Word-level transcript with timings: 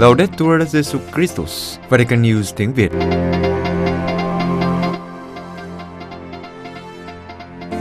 Laudetur 0.00 0.62
Jesus 0.62 0.98
Christus, 1.14 1.78
Vatican 1.88 2.22
News 2.22 2.52
tiếng 2.56 2.72
Việt. 2.74 2.90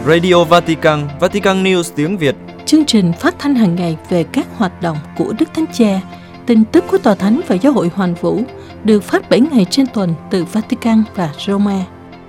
Radio 0.05 0.43
Vatican, 0.43 1.07
Vatican 1.19 1.63
News 1.63 1.83
tiếng 1.95 2.17
Việt. 2.17 2.35
Chương 2.65 2.85
trình 2.85 3.13
phát 3.19 3.35
thanh 3.39 3.55
hàng 3.55 3.75
ngày 3.75 3.97
về 4.09 4.23
các 4.23 4.47
hoạt 4.55 4.81
động 4.81 4.97
của 5.17 5.33
Đức 5.39 5.53
Thánh 5.53 5.65
Cha, 5.73 6.01
tin 6.45 6.65
tức 6.65 6.83
của 6.91 6.97
Tòa 6.97 7.15
Thánh 7.15 7.41
và 7.47 7.55
Giáo 7.55 7.73
hội 7.73 7.91
Hoàn 7.95 8.13
Vũ 8.13 8.41
được 8.83 9.03
phát 9.03 9.29
7 9.29 9.39
ngày 9.39 9.65
trên 9.69 9.85
tuần 9.93 10.13
từ 10.31 10.43
Vatican 10.43 11.03
và 11.15 11.29
Roma. 11.47 11.85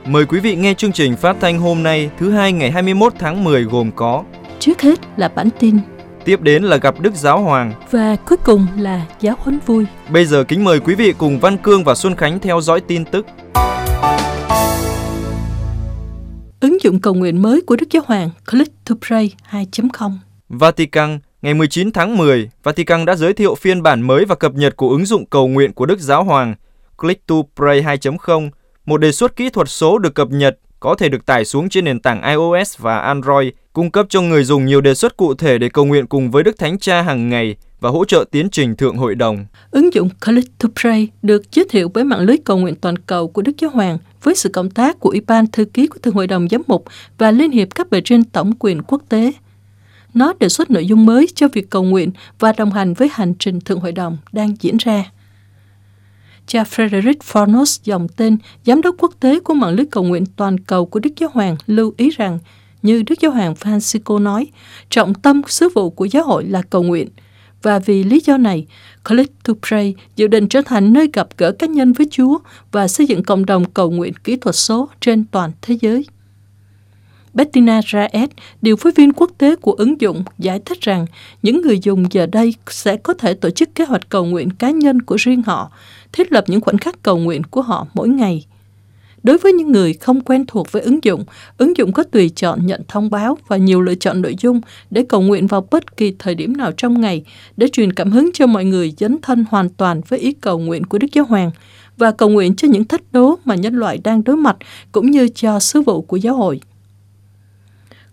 Mời 0.06 0.26
quý 0.26 0.40
vị 0.40 0.56
nghe 0.56 0.74
chương 0.74 0.92
trình 0.92 1.16
phát 1.16 1.36
thanh 1.40 1.58
hôm 1.58 1.82
nay 1.82 2.10
thứ 2.18 2.30
hai 2.30 2.52
ngày 2.52 2.70
21 2.70 3.12
tháng 3.18 3.44
10 3.44 3.64
gồm 3.64 3.90
có 3.96 4.24
Trước 4.58 4.82
hết 4.82 5.00
là 5.16 5.28
bản 5.28 5.48
tin 5.58 5.78
Tiếp 6.24 6.40
đến 6.40 6.62
là 6.62 6.76
gặp 6.76 7.00
Đức 7.00 7.14
Giáo 7.14 7.40
Hoàng 7.40 7.72
và 7.90 8.16
cuối 8.16 8.38
cùng 8.44 8.66
là 8.78 9.06
giáo 9.20 9.34
huấn 9.38 9.58
vui. 9.66 9.86
Bây 10.10 10.24
giờ 10.24 10.44
kính 10.44 10.64
mời 10.64 10.80
quý 10.80 10.94
vị 10.94 11.14
cùng 11.18 11.40
Văn 11.40 11.56
Cương 11.56 11.84
và 11.84 11.94
Xuân 11.94 12.16
Khánh 12.16 12.40
theo 12.40 12.60
dõi 12.60 12.80
tin 12.80 13.04
tức. 13.04 13.26
Ứng 16.60 16.82
dụng 16.82 17.00
cầu 17.00 17.14
nguyện 17.14 17.42
mới 17.42 17.60
của 17.60 17.76
Đức 17.76 17.86
Giáo 17.90 18.02
Hoàng 18.06 18.30
Click 18.50 18.72
to 18.84 18.94
Pray 19.06 19.34
2.0 19.50 20.12
Vatican, 20.48 21.18
ngày 21.42 21.54
19 21.54 21.92
tháng 21.92 22.16
10, 22.16 22.50
Vatican 22.62 23.04
đã 23.04 23.16
giới 23.16 23.32
thiệu 23.32 23.54
phiên 23.54 23.82
bản 23.82 24.02
mới 24.02 24.24
và 24.24 24.34
cập 24.34 24.54
nhật 24.54 24.76
của 24.76 24.90
ứng 24.90 25.06
dụng 25.06 25.26
cầu 25.26 25.48
nguyện 25.48 25.72
của 25.72 25.86
Đức 25.86 26.00
Giáo 26.00 26.24
Hoàng 26.24 26.54
Click 26.96 27.26
to 27.26 27.34
Pray 27.56 27.82
2.0, 27.82 28.50
một 28.86 28.96
đề 28.96 29.12
xuất 29.12 29.36
kỹ 29.36 29.50
thuật 29.50 29.68
số 29.68 29.98
được 29.98 30.14
cập 30.14 30.30
nhật 30.30 30.58
có 30.80 30.94
thể 30.94 31.08
được 31.08 31.26
tải 31.26 31.44
xuống 31.44 31.68
trên 31.68 31.84
nền 31.84 32.00
tảng 32.00 32.22
iOS 32.22 32.78
và 32.78 32.98
Android, 32.98 33.48
cung 33.72 33.90
cấp 33.90 34.06
cho 34.08 34.20
người 34.20 34.44
dùng 34.44 34.66
nhiều 34.66 34.80
đề 34.80 34.94
xuất 34.94 35.16
cụ 35.16 35.34
thể 35.34 35.58
để 35.58 35.68
cầu 35.68 35.84
nguyện 35.84 36.06
cùng 36.06 36.30
với 36.30 36.42
Đức 36.42 36.58
Thánh 36.58 36.78
Cha 36.78 37.02
hàng 37.02 37.28
ngày 37.28 37.56
và 37.80 37.90
hỗ 37.90 38.04
trợ 38.04 38.24
tiến 38.30 38.48
trình 38.50 38.76
thượng 38.76 38.96
hội 38.96 39.14
đồng. 39.14 39.46
Ứng 39.70 39.94
dụng 39.94 40.08
Click 40.24 40.58
to 40.58 40.68
Pray 40.80 41.08
được 41.22 41.52
giới 41.52 41.66
thiệu 41.70 41.90
với 41.94 42.04
mạng 42.04 42.20
lưới 42.20 42.36
cầu 42.44 42.58
nguyện 42.58 42.74
toàn 42.74 42.98
cầu 42.98 43.28
của 43.28 43.42
Đức 43.42 43.52
Giáo 43.58 43.70
Hoàng 43.70 43.98
với 44.22 44.34
sự 44.34 44.48
cộng 44.48 44.70
tác 44.70 45.00
của 45.00 45.10
Ủy 45.10 45.20
ban 45.26 45.46
Thư 45.46 45.64
ký 45.64 45.86
của 45.86 45.98
Thượng 45.98 46.14
Hội 46.14 46.26
đồng 46.26 46.48
Giám 46.48 46.62
mục 46.66 46.84
và 47.18 47.30
Liên 47.30 47.50
hiệp 47.50 47.68
các 47.74 47.90
bề 47.90 48.00
trên 48.04 48.24
tổng 48.24 48.52
quyền 48.58 48.82
quốc 48.82 49.02
tế. 49.08 49.32
Nó 50.14 50.32
đề 50.40 50.48
xuất 50.48 50.70
nội 50.70 50.86
dung 50.86 51.06
mới 51.06 51.26
cho 51.34 51.48
việc 51.52 51.70
cầu 51.70 51.82
nguyện 51.82 52.10
và 52.38 52.52
đồng 52.52 52.70
hành 52.70 52.94
với 52.94 53.08
hành 53.12 53.34
trình 53.38 53.60
Thượng 53.60 53.80
Hội 53.80 53.92
đồng 53.92 54.18
đang 54.32 54.54
diễn 54.60 54.76
ra. 54.76 55.04
Cha 56.46 56.62
Frederick 56.62 57.18
Fornos, 57.32 57.80
dòng 57.84 58.08
tên 58.08 58.36
giám 58.64 58.80
đốc 58.80 58.94
quốc 58.98 59.14
tế 59.20 59.40
của 59.40 59.54
mạng 59.54 59.74
lưới 59.74 59.86
cầu 59.86 60.04
nguyện 60.04 60.24
toàn 60.36 60.60
cầu 60.60 60.86
của 60.86 61.00
Đức 61.00 61.10
Giáo 61.16 61.30
Hoàng, 61.32 61.56
lưu 61.66 61.94
ý 61.96 62.10
rằng, 62.10 62.38
như 62.82 63.02
Đức 63.02 63.20
Giáo 63.20 63.32
Hoàng 63.32 63.54
Francisco 63.54 64.22
nói, 64.22 64.46
trọng 64.90 65.14
tâm 65.14 65.42
sứ 65.48 65.68
vụ 65.74 65.90
của 65.90 66.04
giáo 66.04 66.24
hội 66.24 66.44
là 66.44 66.62
cầu 66.62 66.82
nguyện. 66.82 67.08
Và 67.62 67.78
vì 67.78 68.04
lý 68.04 68.20
do 68.24 68.36
này, 68.36 68.66
Click 69.08 69.44
to 69.44 69.54
Pray 69.68 69.94
dự 70.16 70.26
định 70.26 70.48
trở 70.48 70.62
thành 70.62 70.92
nơi 70.92 71.08
gặp 71.12 71.28
gỡ 71.36 71.52
cá 71.52 71.66
nhân 71.66 71.92
với 71.92 72.06
Chúa 72.10 72.38
và 72.72 72.88
xây 72.88 73.06
dựng 73.06 73.22
cộng 73.22 73.46
đồng 73.46 73.70
cầu 73.70 73.90
nguyện 73.90 74.12
kỹ 74.24 74.36
thuật 74.36 74.56
số 74.56 74.88
trên 75.00 75.24
toàn 75.24 75.50
thế 75.62 75.78
giới. 75.80 76.06
Bettina 77.34 77.80
Raed, 77.92 78.30
điều 78.62 78.76
phối 78.76 78.92
viên 78.92 79.12
quốc 79.12 79.30
tế 79.38 79.56
của 79.56 79.72
ứng 79.72 80.00
dụng, 80.00 80.24
giải 80.38 80.60
thích 80.64 80.80
rằng 80.80 81.06
những 81.42 81.62
người 81.62 81.78
dùng 81.78 82.04
giờ 82.10 82.26
đây 82.26 82.54
sẽ 82.70 82.96
có 82.96 83.14
thể 83.14 83.34
tổ 83.34 83.50
chức 83.50 83.74
kế 83.74 83.84
hoạch 83.84 84.08
cầu 84.08 84.24
nguyện 84.24 84.50
cá 84.50 84.70
nhân 84.70 85.02
của 85.02 85.16
riêng 85.16 85.42
họ, 85.42 85.70
thiết 86.12 86.32
lập 86.32 86.44
những 86.46 86.60
khoảnh 86.60 86.78
khắc 86.78 87.02
cầu 87.02 87.18
nguyện 87.18 87.44
của 87.44 87.62
họ 87.62 87.86
mỗi 87.94 88.08
ngày. 88.08 88.46
Đối 89.22 89.38
với 89.38 89.52
những 89.52 89.72
người 89.72 89.92
không 89.92 90.20
quen 90.20 90.44
thuộc 90.46 90.72
với 90.72 90.82
ứng 90.82 91.04
dụng, 91.04 91.24
ứng 91.58 91.76
dụng 91.76 91.92
có 91.92 92.02
tùy 92.02 92.28
chọn 92.28 92.66
nhận 92.66 92.82
thông 92.88 93.10
báo 93.10 93.38
và 93.48 93.56
nhiều 93.56 93.80
lựa 93.80 93.94
chọn 93.94 94.22
nội 94.22 94.36
dung 94.40 94.60
để 94.90 95.04
cầu 95.08 95.20
nguyện 95.20 95.46
vào 95.46 95.66
bất 95.70 95.96
kỳ 95.96 96.14
thời 96.18 96.34
điểm 96.34 96.56
nào 96.56 96.72
trong 96.76 97.00
ngày 97.00 97.24
để 97.56 97.68
truyền 97.72 97.92
cảm 97.92 98.10
hứng 98.10 98.30
cho 98.34 98.46
mọi 98.46 98.64
người 98.64 98.94
dấn 98.98 99.16
thân 99.22 99.44
hoàn 99.50 99.68
toàn 99.68 100.00
với 100.08 100.18
ý 100.18 100.32
cầu 100.32 100.58
nguyện 100.58 100.84
của 100.84 100.98
Đức 100.98 101.08
Giáo 101.12 101.24
Hoàng 101.24 101.50
và 101.96 102.10
cầu 102.10 102.28
nguyện 102.28 102.54
cho 102.56 102.68
những 102.68 102.84
thách 102.84 103.12
đố 103.12 103.38
mà 103.44 103.54
nhân 103.54 103.74
loại 103.74 103.98
đang 104.04 104.24
đối 104.24 104.36
mặt 104.36 104.56
cũng 104.92 105.10
như 105.10 105.28
cho 105.28 105.60
sứ 105.60 105.82
vụ 105.82 106.02
của 106.02 106.16
giáo 106.16 106.34
hội. 106.34 106.60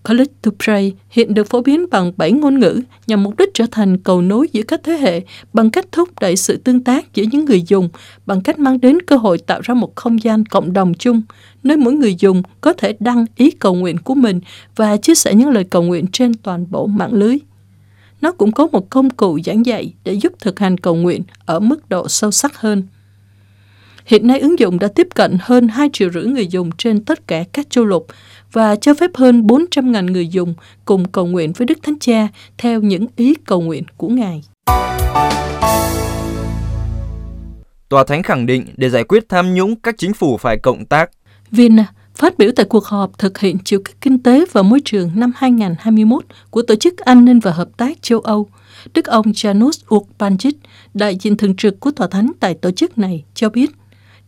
College 0.08 0.32
to 0.42 0.52
Pray 0.64 0.94
hiện 1.10 1.34
được 1.34 1.50
phổ 1.50 1.62
biến 1.62 1.86
bằng 1.92 2.12
7 2.18 2.32
ngôn 2.32 2.60
ngữ 2.60 2.82
nhằm 3.08 3.24
mục 3.24 3.38
đích 3.38 3.50
trở 3.54 3.66
thành 3.72 3.98
cầu 3.98 4.22
nối 4.22 4.48
giữa 4.52 4.64
các 4.64 4.82
thế 4.84 4.94
hệ 4.94 5.22
bằng 5.54 5.70
cách 5.70 5.86
thúc 5.92 6.10
đẩy 6.20 6.36
sự 6.36 6.58
tương 6.58 6.84
tác 6.84 7.14
giữa 7.14 7.24
những 7.32 7.46
người 7.46 7.64
dùng, 7.68 7.90
bằng 8.26 8.42
cách 8.42 8.60
mang 8.60 8.82
đến 8.82 9.02
cơ 9.02 9.18
hội 9.18 9.38
tạo 9.38 9.62
ra 9.64 9.74
một 9.74 9.96
không 9.96 10.24
gian 10.24 10.46
cộng 10.46 10.74
đồng 10.74 10.94
chung, 10.94 11.22
nơi 11.64 11.78
mỗi 11.78 11.94
người 11.94 12.16
dùng 12.20 12.42
có 12.62 12.74
thể 12.74 12.96
đăng 13.00 13.26
ý 13.36 13.52
cầu 13.52 13.76
nguyện 13.76 13.98
của 13.98 14.16
mình 14.16 14.40
và 14.76 14.98
chia 14.98 15.16
sẻ 15.16 15.34
những 15.36 15.50
lời 15.50 15.64
cầu 15.64 15.84
nguyện 15.84 16.06
trên 16.12 16.34
toàn 16.34 16.66
bộ 16.70 16.88
mạng 16.88 17.14
lưới. 17.14 17.38
Nó 18.22 18.32
cũng 18.32 18.52
có 18.52 18.68
một 18.68 18.90
công 18.90 19.10
cụ 19.10 19.40
giảng 19.46 19.66
dạy 19.66 19.94
để 20.04 20.14
giúp 20.14 20.34
thực 20.40 20.60
hành 20.60 20.78
cầu 20.78 20.96
nguyện 20.96 21.24
ở 21.46 21.60
mức 21.60 21.90
độ 21.90 22.08
sâu 22.08 22.32
sắc 22.32 22.58
hơn. 22.58 22.84
Hiện 24.06 24.28
nay 24.28 24.40
ứng 24.40 24.60
dụng 24.60 24.80
đã 24.80 24.88
tiếp 24.88 25.08
cận 25.16 25.38
hơn 25.42 25.68
2 25.68 25.90
triệu 25.94 26.10
rưỡi 26.10 26.26
người 26.26 26.48
dùng 26.48 26.70
trên 26.78 27.04
tất 27.04 27.28
cả 27.28 27.44
các 27.54 27.70
châu 27.70 27.86
lục 27.86 28.08
và 28.52 28.76
cho 28.76 28.94
phép 28.94 29.12
hơn 29.14 29.48
400.000 29.48 30.12
người 30.12 30.28
dùng 30.28 30.54
cùng 30.86 31.06
cầu 31.06 31.26
nguyện 31.26 31.54
với 31.54 31.66
Đức 31.66 31.80
Thánh 31.84 32.00
Cha 32.00 32.28
theo 32.58 32.82
những 32.82 33.08
ý 33.16 33.34
cầu 33.46 33.62
nguyện 33.62 33.84
của 33.98 34.08
Ngài. 34.08 34.42
Tòa 37.90 38.04
Thánh 38.04 38.24
khẳng 38.24 38.46
định 38.46 38.66
để 38.78 38.90
giải 38.90 39.04
quyết 39.04 39.30
tham 39.30 39.54
nhũng, 39.54 39.76
các 39.76 39.96
chính 39.98 40.14
phủ 40.14 40.38
phải 40.38 40.58
cộng 40.58 40.86
tác. 40.86 41.10
Vienna 41.52 41.86
phát 42.16 42.38
biểu 42.38 42.52
tại 42.56 42.66
cuộc 42.70 42.86
họp 42.86 43.18
thực 43.18 43.40
hiện 43.40 43.58
chiều 43.66 43.80
kích 43.86 44.02
kinh 44.02 44.24
tế 44.24 44.46
và 44.52 44.62
môi 44.62 44.82
trường 44.86 45.12
năm 45.16 45.32
2021 45.36 46.26
của 46.50 46.62
Tổ 46.62 46.76
chức 46.76 46.98
An 46.98 47.26
ninh 47.26 47.40
và 47.40 47.52
Hợp 47.52 47.70
tác 47.78 48.02
châu 48.02 48.20
Âu, 48.20 48.50
Đức 48.94 49.06
ông 49.06 49.26
Janusz 49.26 49.72
Urbančić, 49.88 50.52
đại 50.94 51.16
diện 51.16 51.38
thường 51.38 51.56
trực 51.56 51.80
của 51.80 51.92
Tòa 51.92 52.08
Thánh 52.08 52.32
tại 52.40 52.54
tổ 52.54 52.72
chức 52.72 52.98
này, 52.98 53.24
cho 53.34 53.50
biết 53.50 53.72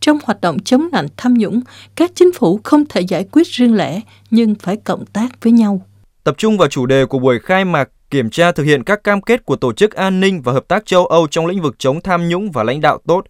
trong 0.00 0.18
hoạt 0.24 0.40
động 0.40 0.58
chống 0.58 0.88
nạn 0.92 1.06
tham 1.16 1.34
nhũng, 1.34 1.60
các 1.96 2.10
chính 2.14 2.32
phủ 2.32 2.60
không 2.64 2.84
thể 2.88 3.00
giải 3.00 3.24
quyết 3.32 3.46
riêng 3.46 3.76
lẻ 3.76 4.00
nhưng 4.30 4.54
phải 4.54 4.76
cộng 4.76 5.06
tác 5.06 5.28
với 5.42 5.52
nhau. 5.52 5.82
Tập 6.24 6.34
trung 6.38 6.58
vào 6.58 6.68
chủ 6.68 6.86
đề 6.86 7.06
của 7.06 7.18
buổi 7.18 7.38
khai 7.38 7.64
mạc 7.64 7.88
kiểm 8.10 8.30
tra 8.30 8.52
thực 8.52 8.64
hiện 8.64 8.84
các 8.84 9.04
cam 9.04 9.22
kết 9.22 9.44
của 9.44 9.56
Tổ 9.56 9.72
chức 9.72 9.94
An 9.94 10.20
ninh 10.20 10.42
và 10.42 10.52
Hợp 10.52 10.68
tác 10.68 10.86
châu 10.86 11.06
Âu 11.06 11.26
trong 11.26 11.46
lĩnh 11.46 11.62
vực 11.62 11.78
chống 11.78 12.00
tham 12.00 12.28
nhũng 12.28 12.50
và 12.50 12.62
lãnh 12.62 12.80
đạo 12.80 12.98
tốt. 13.06 13.24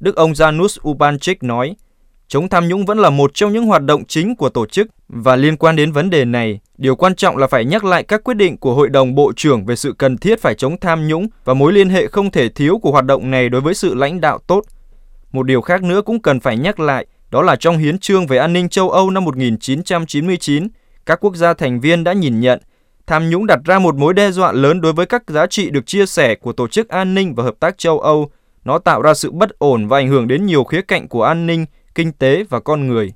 Đức 0.00 0.16
ông 0.16 0.32
Janusz 0.32 0.92
Ubanczyk 0.92 1.34
nói, 1.40 1.76
chống 2.28 2.48
tham 2.48 2.68
nhũng 2.68 2.86
vẫn 2.86 2.98
là 2.98 3.10
một 3.10 3.30
trong 3.34 3.52
những 3.52 3.66
hoạt 3.66 3.82
động 3.82 4.04
chính 4.04 4.36
của 4.36 4.48
tổ 4.48 4.66
chức 4.66 4.86
và 5.08 5.36
liên 5.36 5.56
quan 5.56 5.76
đến 5.76 5.92
vấn 5.92 6.10
đề 6.10 6.24
này, 6.24 6.60
điều 6.78 6.96
quan 6.96 7.14
trọng 7.14 7.36
là 7.36 7.46
phải 7.46 7.64
nhắc 7.64 7.84
lại 7.84 8.02
các 8.02 8.24
quyết 8.24 8.34
định 8.34 8.56
của 8.56 8.74
Hội 8.74 8.88
đồng 8.88 9.14
Bộ 9.14 9.32
trưởng 9.36 9.66
về 9.66 9.76
sự 9.76 9.94
cần 9.98 10.18
thiết 10.18 10.40
phải 10.42 10.54
chống 10.54 10.80
tham 10.80 11.08
nhũng 11.08 11.28
và 11.44 11.54
mối 11.54 11.72
liên 11.72 11.90
hệ 11.90 12.06
không 12.06 12.30
thể 12.30 12.48
thiếu 12.48 12.78
của 12.78 12.90
hoạt 12.90 13.04
động 13.04 13.30
này 13.30 13.48
đối 13.48 13.60
với 13.60 13.74
sự 13.74 13.94
lãnh 13.94 14.20
đạo 14.20 14.38
tốt– 14.46 14.64
một 15.32 15.42
điều 15.42 15.60
khác 15.60 15.82
nữa 15.82 16.02
cũng 16.02 16.22
cần 16.22 16.40
phải 16.40 16.56
nhắc 16.56 16.80
lại, 16.80 17.06
đó 17.30 17.42
là 17.42 17.56
trong 17.56 17.78
hiến 17.78 17.98
trương 17.98 18.26
về 18.26 18.38
an 18.38 18.52
ninh 18.52 18.68
châu 18.68 18.90
Âu 18.90 19.10
năm 19.10 19.24
1999, 19.24 20.68
các 21.06 21.18
quốc 21.20 21.36
gia 21.36 21.54
thành 21.54 21.80
viên 21.80 22.04
đã 22.04 22.12
nhìn 22.12 22.40
nhận 22.40 22.60
tham 23.10 23.30
nhũng 23.30 23.46
đặt 23.46 23.58
ra 23.64 23.78
một 23.78 23.94
mối 23.94 24.14
đe 24.14 24.30
dọa 24.30 24.52
lớn 24.52 24.80
đối 24.80 24.92
với 24.92 25.06
các 25.06 25.22
giá 25.28 25.46
trị 25.46 25.70
được 25.70 25.86
chia 25.86 26.06
sẻ 26.06 26.34
của 26.34 26.52
Tổ 26.52 26.68
chức 26.68 26.88
An 26.88 27.14
ninh 27.14 27.34
và 27.34 27.44
Hợp 27.44 27.54
tác 27.60 27.78
châu 27.78 28.00
Âu. 28.00 28.30
Nó 28.64 28.78
tạo 28.78 29.02
ra 29.02 29.14
sự 29.14 29.30
bất 29.30 29.58
ổn 29.58 29.88
và 29.88 29.98
ảnh 29.98 30.08
hưởng 30.08 30.28
đến 30.28 30.46
nhiều 30.46 30.64
khía 30.64 30.82
cạnh 30.82 31.08
của 31.08 31.22
an 31.22 31.46
ninh, 31.46 31.66
kinh 31.94 32.12
tế 32.12 32.44
và 32.48 32.60
con 32.60 32.88
người. 32.88 33.12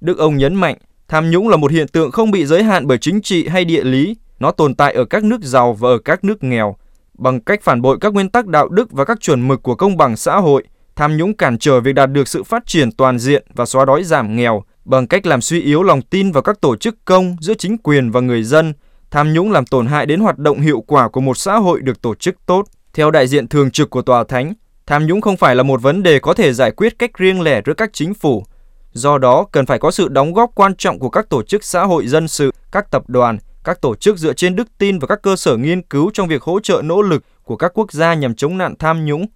Đức 0.00 0.18
ông 0.18 0.36
nhấn 0.36 0.54
mạnh, 0.54 0.76
tham 1.08 1.30
nhũng 1.30 1.48
là 1.48 1.56
một 1.56 1.70
hiện 1.70 1.88
tượng 1.88 2.10
không 2.10 2.30
bị 2.30 2.46
giới 2.46 2.62
hạn 2.62 2.86
bởi 2.86 2.98
chính 2.98 3.22
trị 3.22 3.48
hay 3.48 3.64
địa 3.64 3.84
lý, 3.84 4.16
nó 4.38 4.50
tồn 4.50 4.74
tại 4.74 4.94
ở 4.94 5.04
các 5.04 5.24
nước 5.24 5.42
giàu 5.42 5.72
và 5.72 5.88
ở 5.88 5.98
các 5.98 6.24
nước 6.24 6.44
nghèo. 6.44 6.76
Bằng 7.14 7.40
cách 7.40 7.62
phản 7.62 7.82
bội 7.82 7.98
các 8.00 8.14
nguyên 8.14 8.30
tắc 8.30 8.46
đạo 8.46 8.68
đức 8.68 8.92
và 8.92 9.04
các 9.04 9.20
chuẩn 9.20 9.48
mực 9.48 9.62
của 9.62 9.74
công 9.74 9.96
bằng 9.96 10.16
xã 10.16 10.36
hội, 10.36 10.64
Tham 10.96 11.16
nhũng 11.16 11.36
cản 11.36 11.58
trở 11.58 11.80
việc 11.80 11.92
đạt 11.92 12.12
được 12.12 12.28
sự 12.28 12.42
phát 12.42 12.66
triển 12.66 12.92
toàn 12.92 13.18
diện 13.18 13.44
và 13.54 13.66
xóa 13.66 13.84
đói 13.84 14.04
giảm 14.04 14.36
nghèo 14.36 14.64
bằng 14.84 15.06
cách 15.06 15.26
làm 15.26 15.40
suy 15.40 15.60
yếu 15.60 15.82
lòng 15.82 16.02
tin 16.02 16.32
vào 16.32 16.42
các 16.42 16.60
tổ 16.60 16.76
chức 16.76 17.04
công 17.04 17.36
giữa 17.40 17.54
chính 17.54 17.78
quyền 17.78 18.10
và 18.10 18.20
người 18.20 18.42
dân. 18.42 18.74
Tham 19.10 19.32
nhũng 19.32 19.52
làm 19.52 19.66
tổn 19.66 19.86
hại 19.86 20.06
đến 20.06 20.20
hoạt 20.20 20.38
động 20.38 20.60
hiệu 20.60 20.80
quả 20.80 21.08
của 21.08 21.20
một 21.20 21.36
xã 21.36 21.56
hội 21.56 21.80
được 21.80 22.02
tổ 22.02 22.14
chức 22.14 22.36
tốt. 22.46 22.64
Theo 22.94 23.10
đại 23.10 23.26
diện 23.26 23.48
thường 23.48 23.70
trực 23.70 23.90
của 23.90 24.02
Tòa 24.02 24.24
Thánh, 24.24 24.54
tham 24.86 25.06
nhũng 25.06 25.20
không 25.20 25.36
phải 25.36 25.54
là 25.54 25.62
một 25.62 25.82
vấn 25.82 26.02
đề 26.02 26.18
có 26.18 26.34
thể 26.34 26.52
giải 26.52 26.70
quyết 26.70 26.98
cách 26.98 27.10
riêng 27.18 27.40
lẻ 27.40 27.60
giữa 27.66 27.74
các 27.74 27.90
chính 27.92 28.14
phủ. 28.14 28.44
Do 28.92 29.18
đó, 29.18 29.46
cần 29.52 29.66
phải 29.66 29.78
có 29.78 29.90
sự 29.90 30.08
đóng 30.08 30.32
góp 30.32 30.50
quan 30.54 30.74
trọng 30.76 30.98
của 30.98 31.10
các 31.10 31.28
tổ 31.28 31.42
chức 31.42 31.64
xã 31.64 31.84
hội 31.84 32.06
dân 32.06 32.28
sự, 32.28 32.52
các 32.72 32.90
tập 32.90 33.02
đoàn, 33.08 33.38
các 33.64 33.80
tổ 33.80 33.94
chức 33.94 34.18
dựa 34.18 34.32
trên 34.32 34.56
đức 34.56 34.68
tin 34.78 34.98
và 34.98 35.06
các 35.06 35.22
cơ 35.22 35.36
sở 35.36 35.56
nghiên 35.56 35.82
cứu 35.82 36.10
trong 36.14 36.28
việc 36.28 36.42
hỗ 36.42 36.60
trợ 36.60 36.82
nỗ 36.84 37.02
lực 37.02 37.24
của 37.44 37.56
các 37.56 37.72
quốc 37.74 37.92
gia 37.92 38.14
nhằm 38.14 38.34
chống 38.34 38.58
nạn 38.58 38.74
tham 38.78 39.04
nhũng. 39.04 39.26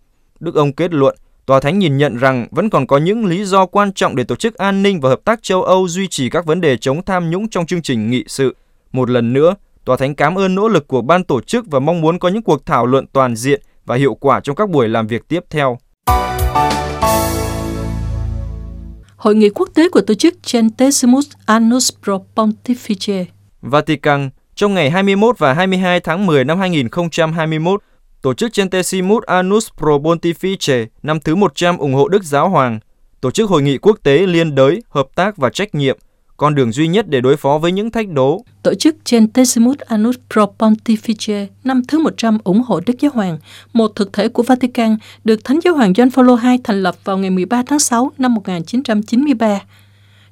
Đức 0.40 0.54
ông 0.54 0.72
kết 0.72 0.92
luận, 0.92 1.16
Tòa 1.50 1.60
Thánh 1.60 1.78
nhìn 1.78 1.96
nhận 1.96 2.16
rằng 2.16 2.46
vẫn 2.50 2.70
còn 2.70 2.86
có 2.86 2.98
những 2.98 3.26
lý 3.26 3.44
do 3.44 3.66
quan 3.66 3.92
trọng 3.92 4.16
để 4.16 4.24
Tổ 4.24 4.36
chức 4.36 4.54
An 4.54 4.82
ninh 4.82 5.00
và 5.00 5.08
Hợp 5.08 5.20
tác 5.24 5.42
châu 5.42 5.62
Âu 5.62 5.88
duy 5.88 6.08
trì 6.08 6.30
các 6.30 6.46
vấn 6.46 6.60
đề 6.60 6.76
chống 6.76 7.04
tham 7.04 7.30
nhũng 7.30 7.48
trong 7.48 7.66
chương 7.66 7.82
trình 7.82 8.10
nghị 8.10 8.24
sự. 8.26 8.56
Một 8.92 9.10
lần 9.10 9.32
nữa, 9.32 9.54
Tòa 9.84 9.96
Thánh 9.96 10.14
cảm 10.14 10.38
ơn 10.38 10.54
nỗ 10.54 10.68
lực 10.68 10.88
của 10.88 11.02
ban 11.02 11.24
tổ 11.24 11.40
chức 11.40 11.66
và 11.70 11.78
mong 11.78 12.00
muốn 12.00 12.18
có 12.18 12.28
những 12.28 12.42
cuộc 12.42 12.66
thảo 12.66 12.86
luận 12.86 13.06
toàn 13.12 13.36
diện 13.36 13.62
và 13.86 13.96
hiệu 13.96 14.14
quả 14.14 14.40
trong 14.40 14.56
các 14.56 14.70
buổi 14.70 14.88
làm 14.88 15.06
việc 15.06 15.28
tiếp 15.28 15.44
theo. 15.50 15.78
Hội 19.16 19.34
nghị 19.34 19.50
quốc 19.50 19.68
tế 19.74 19.88
của 19.88 20.00
tổ 20.00 20.14
chức 20.14 20.34
Centesimus 20.52 21.30
Annus 21.46 21.92
Pro 22.02 22.18
Pontifice 22.34 23.24
Vatican 23.62 24.30
trong 24.54 24.74
ngày 24.74 24.90
21 24.90 25.38
và 25.38 25.52
22 25.52 26.00
tháng 26.00 26.26
10 26.26 26.44
năm 26.44 26.58
2021 26.58 27.82
Tổ 28.22 28.34
chức 28.34 28.52
Centesimus 28.52 29.22
Annus 29.22 29.68
Pro 29.78 29.98
Pontifice 29.98 30.86
năm 31.02 31.20
thứ 31.20 31.34
100 31.36 31.78
ủng 31.78 31.94
hộ 31.94 32.08
Đức 32.08 32.24
Giáo 32.24 32.48
Hoàng, 32.48 32.80
tổ 33.20 33.30
chức 33.30 33.50
hội 33.50 33.62
nghị 33.62 33.78
quốc 33.78 33.98
tế 34.02 34.26
liên 34.26 34.54
đới, 34.54 34.82
hợp 34.88 35.06
tác 35.14 35.36
và 35.36 35.50
trách 35.50 35.74
nhiệm, 35.74 35.98
con 36.36 36.54
đường 36.54 36.72
duy 36.72 36.88
nhất 36.88 37.08
để 37.08 37.20
đối 37.20 37.36
phó 37.36 37.58
với 37.58 37.72
những 37.72 37.90
thách 37.90 38.08
đố. 38.08 38.44
Tổ 38.62 38.74
chức 38.74 38.96
Centesimus 39.04 39.78
Annus 39.78 40.16
Pro 40.32 40.46
Pontifice 40.58 41.46
năm 41.64 41.82
thứ 41.88 41.98
100 41.98 42.38
ủng 42.44 42.62
hộ 42.62 42.80
Đức 42.86 42.94
Giáo 43.00 43.10
Hoàng, 43.14 43.38
một 43.72 43.92
thực 43.96 44.12
thể 44.12 44.28
của 44.28 44.42
Vatican 44.42 44.96
được 45.24 45.44
Thánh 45.44 45.58
Giáo 45.64 45.74
Hoàng 45.74 45.92
John 45.92 46.10
Paul 46.10 46.30
II 46.44 46.58
thành 46.64 46.82
lập 46.82 46.96
vào 47.04 47.18
ngày 47.18 47.30
13 47.30 47.62
tháng 47.66 47.78
6 47.78 48.12
năm 48.18 48.34
1993. 48.34 49.60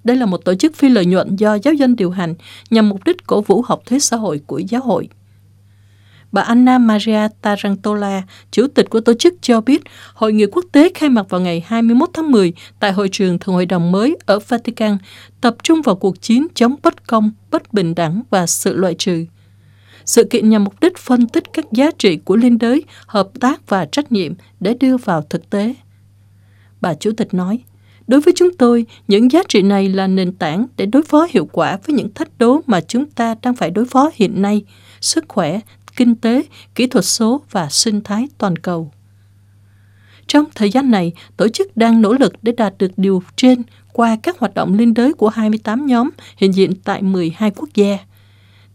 Đây 0.05 0.17
là 0.17 0.27
một 0.27 0.45
tổ 0.45 0.55
chức 0.55 0.77
phi 0.77 0.89
lợi 0.89 1.07
nhuận 1.07 1.37
do 1.37 1.55
giáo 1.55 1.75
dân 1.75 1.97
điều 1.97 2.11
hành 2.11 2.35
nhằm 2.71 2.89
mục 2.89 3.05
đích 3.05 3.27
cổ 3.27 3.41
vũ 3.41 3.63
học 3.63 3.83
thuyết 3.87 4.03
xã 4.03 4.17
hội 4.17 4.41
của 4.47 4.59
giáo 4.59 4.83
hội. 4.83 5.09
Bà 6.33 6.43
Anna 6.43 6.79
Maria 6.79 7.29
Tarantola, 7.43 8.23
chủ 8.51 8.67
tịch 8.75 8.91
của 8.91 9.01
tổ 9.01 9.15
chức 9.15 9.35
cho 9.41 9.61
biết 9.61 9.83
hội 10.15 10.33
nghị 10.33 10.47
quốc 10.47 10.65
tế 10.73 10.91
khai 10.95 11.09
mạc 11.09 11.31
vào 11.31 11.41
ngày 11.41 11.65
21 11.67 12.11
tháng 12.13 12.31
10 12.31 12.53
tại 12.81 12.93
hội 12.93 13.09
trường 13.13 13.39
Thượng 13.39 13.55
hội 13.55 13.67
đồng 13.67 13.93
mới 13.93 14.17
ở 14.27 14.39
Vatican, 14.39 14.99
tập 15.41 15.57
trung 15.63 15.83
vào 15.83 15.97
cuộc 15.97 16.23
chiến 16.23 16.47
chống 16.55 16.75
bất 16.83 17.07
công, 17.07 17.31
bất 17.51 17.73
bình 17.73 17.95
đẳng 17.95 18.23
và 18.31 18.47
sự 18.47 18.77
loại 18.77 18.95
trừ. 18.95 19.25
Sự 20.05 20.25
kiện 20.25 20.49
nhằm 20.49 20.65
mục 20.65 20.81
đích 20.81 20.99
phân 20.99 21.29
tích 21.29 21.45
các 21.53 21.65
giá 21.73 21.91
trị 21.99 22.17
của 22.17 22.37
liên 22.37 22.59
đới, 22.59 22.85
hợp 23.07 23.29
tác 23.41 23.69
và 23.69 23.85
trách 23.85 24.13
nhiệm 24.13 24.35
để 24.61 24.75
đưa 24.81 24.97
vào 24.97 25.23
thực 25.31 25.51
tế. 25.51 25.75
Bà 26.81 26.95
Chủ 26.95 27.13
tịch 27.17 27.35
nói, 27.35 27.63
Đối 28.09 28.21
với 28.21 28.35
chúng 28.37 28.55
tôi, 28.55 28.87
những 29.09 29.33
giá 29.33 29.43
trị 29.49 29.63
này 29.63 29.89
là 29.89 30.07
nền 30.07 30.33
tảng 30.33 30.67
để 30.77 30.87
đối 30.87 31.03
phó 31.03 31.27
hiệu 31.31 31.49
quả 31.53 31.79
với 31.87 31.97
những 31.97 32.15
thách 32.15 32.39
đố 32.39 32.61
mà 32.67 32.81
chúng 32.81 33.07
ta 33.07 33.35
đang 33.43 33.57
phải 33.57 33.71
đối 33.71 33.85
phó 33.85 34.11
hiện 34.15 34.43
nay, 34.43 34.65
sức 35.01 35.25
khỏe, 35.29 35.61
kinh 35.99 36.15
tế, 36.15 36.43
kỹ 36.75 36.87
thuật 36.87 37.05
số 37.05 37.43
và 37.51 37.69
sinh 37.71 38.01
thái 38.01 38.29
toàn 38.39 38.57
cầu. 38.57 38.93
Trong 40.27 40.45
thời 40.55 40.71
gian 40.71 40.91
này, 40.91 41.13
tổ 41.37 41.49
chức 41.49 41.77
đang 41.77 42.03
nỗ 42.03 42.13
lực 42.13 42.33
để 42.43 42.53
đạt 42.57 42.75
được 42.79 42.91
điều 42.97 43.23
trên 43.37 43.63
qua 43.93 44.17
các 44.23 44.39
hoạt 44.39 44.55
động 44.55 44.75
liên 44.75 44.95
đới 44.95 45.13
của 45.13 45.29
28 45.29 45.87
nhóm 45.87 46.11
hiện 46.37 46.55
diện 46.55 46.73
tại 46.85 47.03
12 47.03 47.51
quốc 47.51 47.69
gia. 47.75 47.99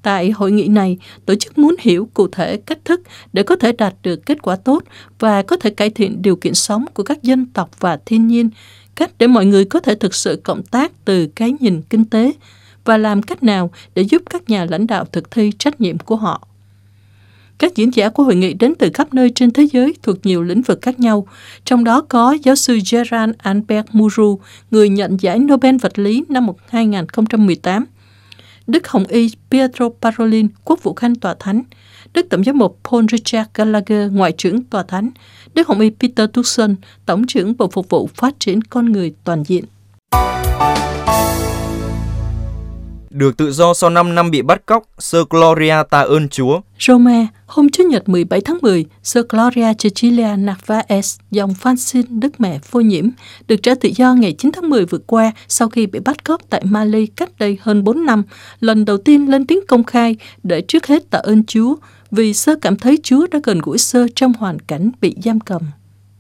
Tại 0.02 0.32
hội 0.32 0.52
nghị 0.52 0.68
này, 0.68 0.98
tổ 1.26 1.36
chức 1.36 1.58
muốn 1.58 1.76
hiểu 1.80 2.10
cụ 2.14 2.28
thể 2.28 2.58
cách 2.58 2.86
thức 2.86 3.02
để 3.34 3.44
có 3.44 3.56
thể 3.56 3.72
đạt 3.72 3.96
được 4.04 4.26
kết 4.26 4.42
quả 4.42 4.56
tốt 4.56 4.84
và 5.20 5.42
có 5.42 5.58
thể 5.58 5.70
cải 5.70 5.90
thiện 5.90 6.22
điều 6.22 6.36
kiện 6.36 6.54
sống 6.54 6.86
của 6.94 7.04
các 7.04 7.24
dân 7.24 7.46
tộc 7.46 7.70
và 7.80 8.00
thiên 8.06 8.28
nhiên, 8.28 8.50
cách 8.96 9.12
để 9.18 9.28
mọi 9.28 9.46
người 9.46 9.66
có 9.66 9.80
thể 9.80 9.96
thực 9.96 10.16
sự 10.16 10.42
cộng 10.44 10.64
tác 10.64 10.92
từ 11.06 11.28
cái 11.36 11.54
nhìn 11.60 11.82
kinh 11.82 12.06
tế 12.06 12.32
và 12.86 12.98
làm 12.98 13.22
cách 13.22 13.44
nào 13.44 13.72
để 13.96 14.02
giúp 14.02 14.22
các 14.30 14.50
nhà 14.50 14.66
lãnh 14.66 14.88
đạo 14.88 15.06
thực 15.06 15.32
thi 15.32 15.52
trách 15.60 15.82
nhiệm 15.82 15.98
của 15.98 16.16
họ. 16.16 16.48
Các 17.64 17.76
diễn 17.76 17.96
giả 17.96 18.10
của 18.10 18.24
hội 18.24 18.36
nghị 18.36 18.54
đến 18.54 18.74
từ 18.80 18.90
khắp 18.94 19.14
nơi 19.14 19.32
trên 19.36 19.52
thế 19.52 19.68
giới 19.72 19.94
thuộc 20.04 20.26
nhiều 20.26 20.44
lĩnh 20.44 20.62
vực 20.62 20.82
khác 20.82 21.00
nhau, 21.00 21.28
trong 21.66 21.84
đó 21.84 22.02
có 22.10 22.38
giáo 22.44 22.56
sư 22.56 22.80
Gerard 22.92 23.32
Albert 23.38 23.86
Muru, 23.92 24.40
người 24.72 24.90
nhận 24.90 25.18
giải 25.22 25.40
Nobel 25.40 25.76
vật 25.82 26.00
lý 26.00 26.24
năm 26.30 26.48
2018, 26.70 27.86
Đức 28.68 28.88
Hồng 28.88 29.06
Y 29.08 29.30
Pietro 29.52 29.90
Parolin, 30.02 30.48
quốc 30.66 30.84
vụ 30.84 30.94
khanh 30.94 31.16
tòa 31.16 31.36
thánh, 31.40 31.64
Đức 32.14 32.28
Tổng 32.30 32.44
giám 32.44 32.58
mục 32.58 32.80
Paul 32.92 33.06
Richard 33.12 33.50
Gallagher, 33.54 34.12
ngoại 34.12 34.32
trưởng 34.32 34.64
tòa 34.64 34.84
thánh, 34.84 35.10
Đức 35.54 35.68
Hồng 35.68 35.80
Y 35.80 35.90
Peter 36.00 36.30
Tucson, 36.34 36.76
Tổng 37.06 37.28
trưởng 37.28 37.58
Bộ 37.58 37.68
Phục 37.68 37.90
vụ 37.90 38.10
Phát 38.16 38.40
triển 38.40 38.62
Con 38.62 38.92
Người 38.92 39.14
Toàn 39.24 39.44
diện. 39.44 39.64
Được 43.14 43.38
tự 43.38 43.52
do 43.52 43.74
sau 43.74 43.90
5 43.90 44.16
năm 44.16 44.32
bị 44.32 44.42
bắt 44.42 44.66
cóc, 44.66 44.84
Sơ 45.00 45.26
Gloria 45.30 45.76
tạ 45.90 46.02
ơn 46.02 46.30
Chúa. 46.30 46.62
Roma, 46.80 47.28
hôm 47.46 47.70
Chủ 47.70 47.84
nhật 47.84 48.10
17 48.10 48.42
tháng 48.42 48.58
10, 48.62 48.86
Sơ 49.04 49.24
Gloria 49.30 49.74
Cecilia 49.80 50.36
Narvaez, 50.36 51.20
dòng 51.32 51.54
Francis 51.62 52.04
Đức 52.10 52.42
Mẹ 52.42 52.60
phô 52.60 52.80
nhiễm, 52.80 53.10
được 53.48 53.56
trả 53.64 53.76
tự 53.76 53.90
do 53.96 54.14
ngày 54.14 54.36
9 54.38 54.52
tháng 54.52 54.70
10 54.70 54.86
vừa 54.86 54.98
qua 54.98 55.32
sau 55.48 55.70
khi 55.70 55.86
bị 55.86 56.00
bắt 56.00 56.24
cóc 56.24 56.42
tại 56.50 56.62
Mali 56.66 57.06
cách 57.06 57.30
đây 57.40 57.58
hơn 57.62 57.84
4 57.84 58.06
năm, 58.06 58.24
lần 58.60 58.86
đầu 58.86 58.98
tiên 58.98 59.32
lên 59.32 59.48
tiếng 59.48 59.68
công 59.68 59.84
khai 59.84 60.16
để 60.44 60.62
trước 60.62 60.88
hết 60.88 61.10
tạ 61.10 61.18
ơn 61.18 61.44
Chúa 61.46 61.76
vì 62.12 62.34
Sơ 62.34 62.56
cảm 62.62 62.76
thấy 62.76 63.00
Chúa 63.04 63.28
đã 63.32 63.40
gần 63.44 63.60
gũi 63.64 63.78
Sơ 63.78 64.08
trong 64.16 64.34
hoàn 64.34 64.60
cảnh 64.60 64.92
bị 65.02 65.16
giam 65.24 65.40
cầm. 65.40 65.62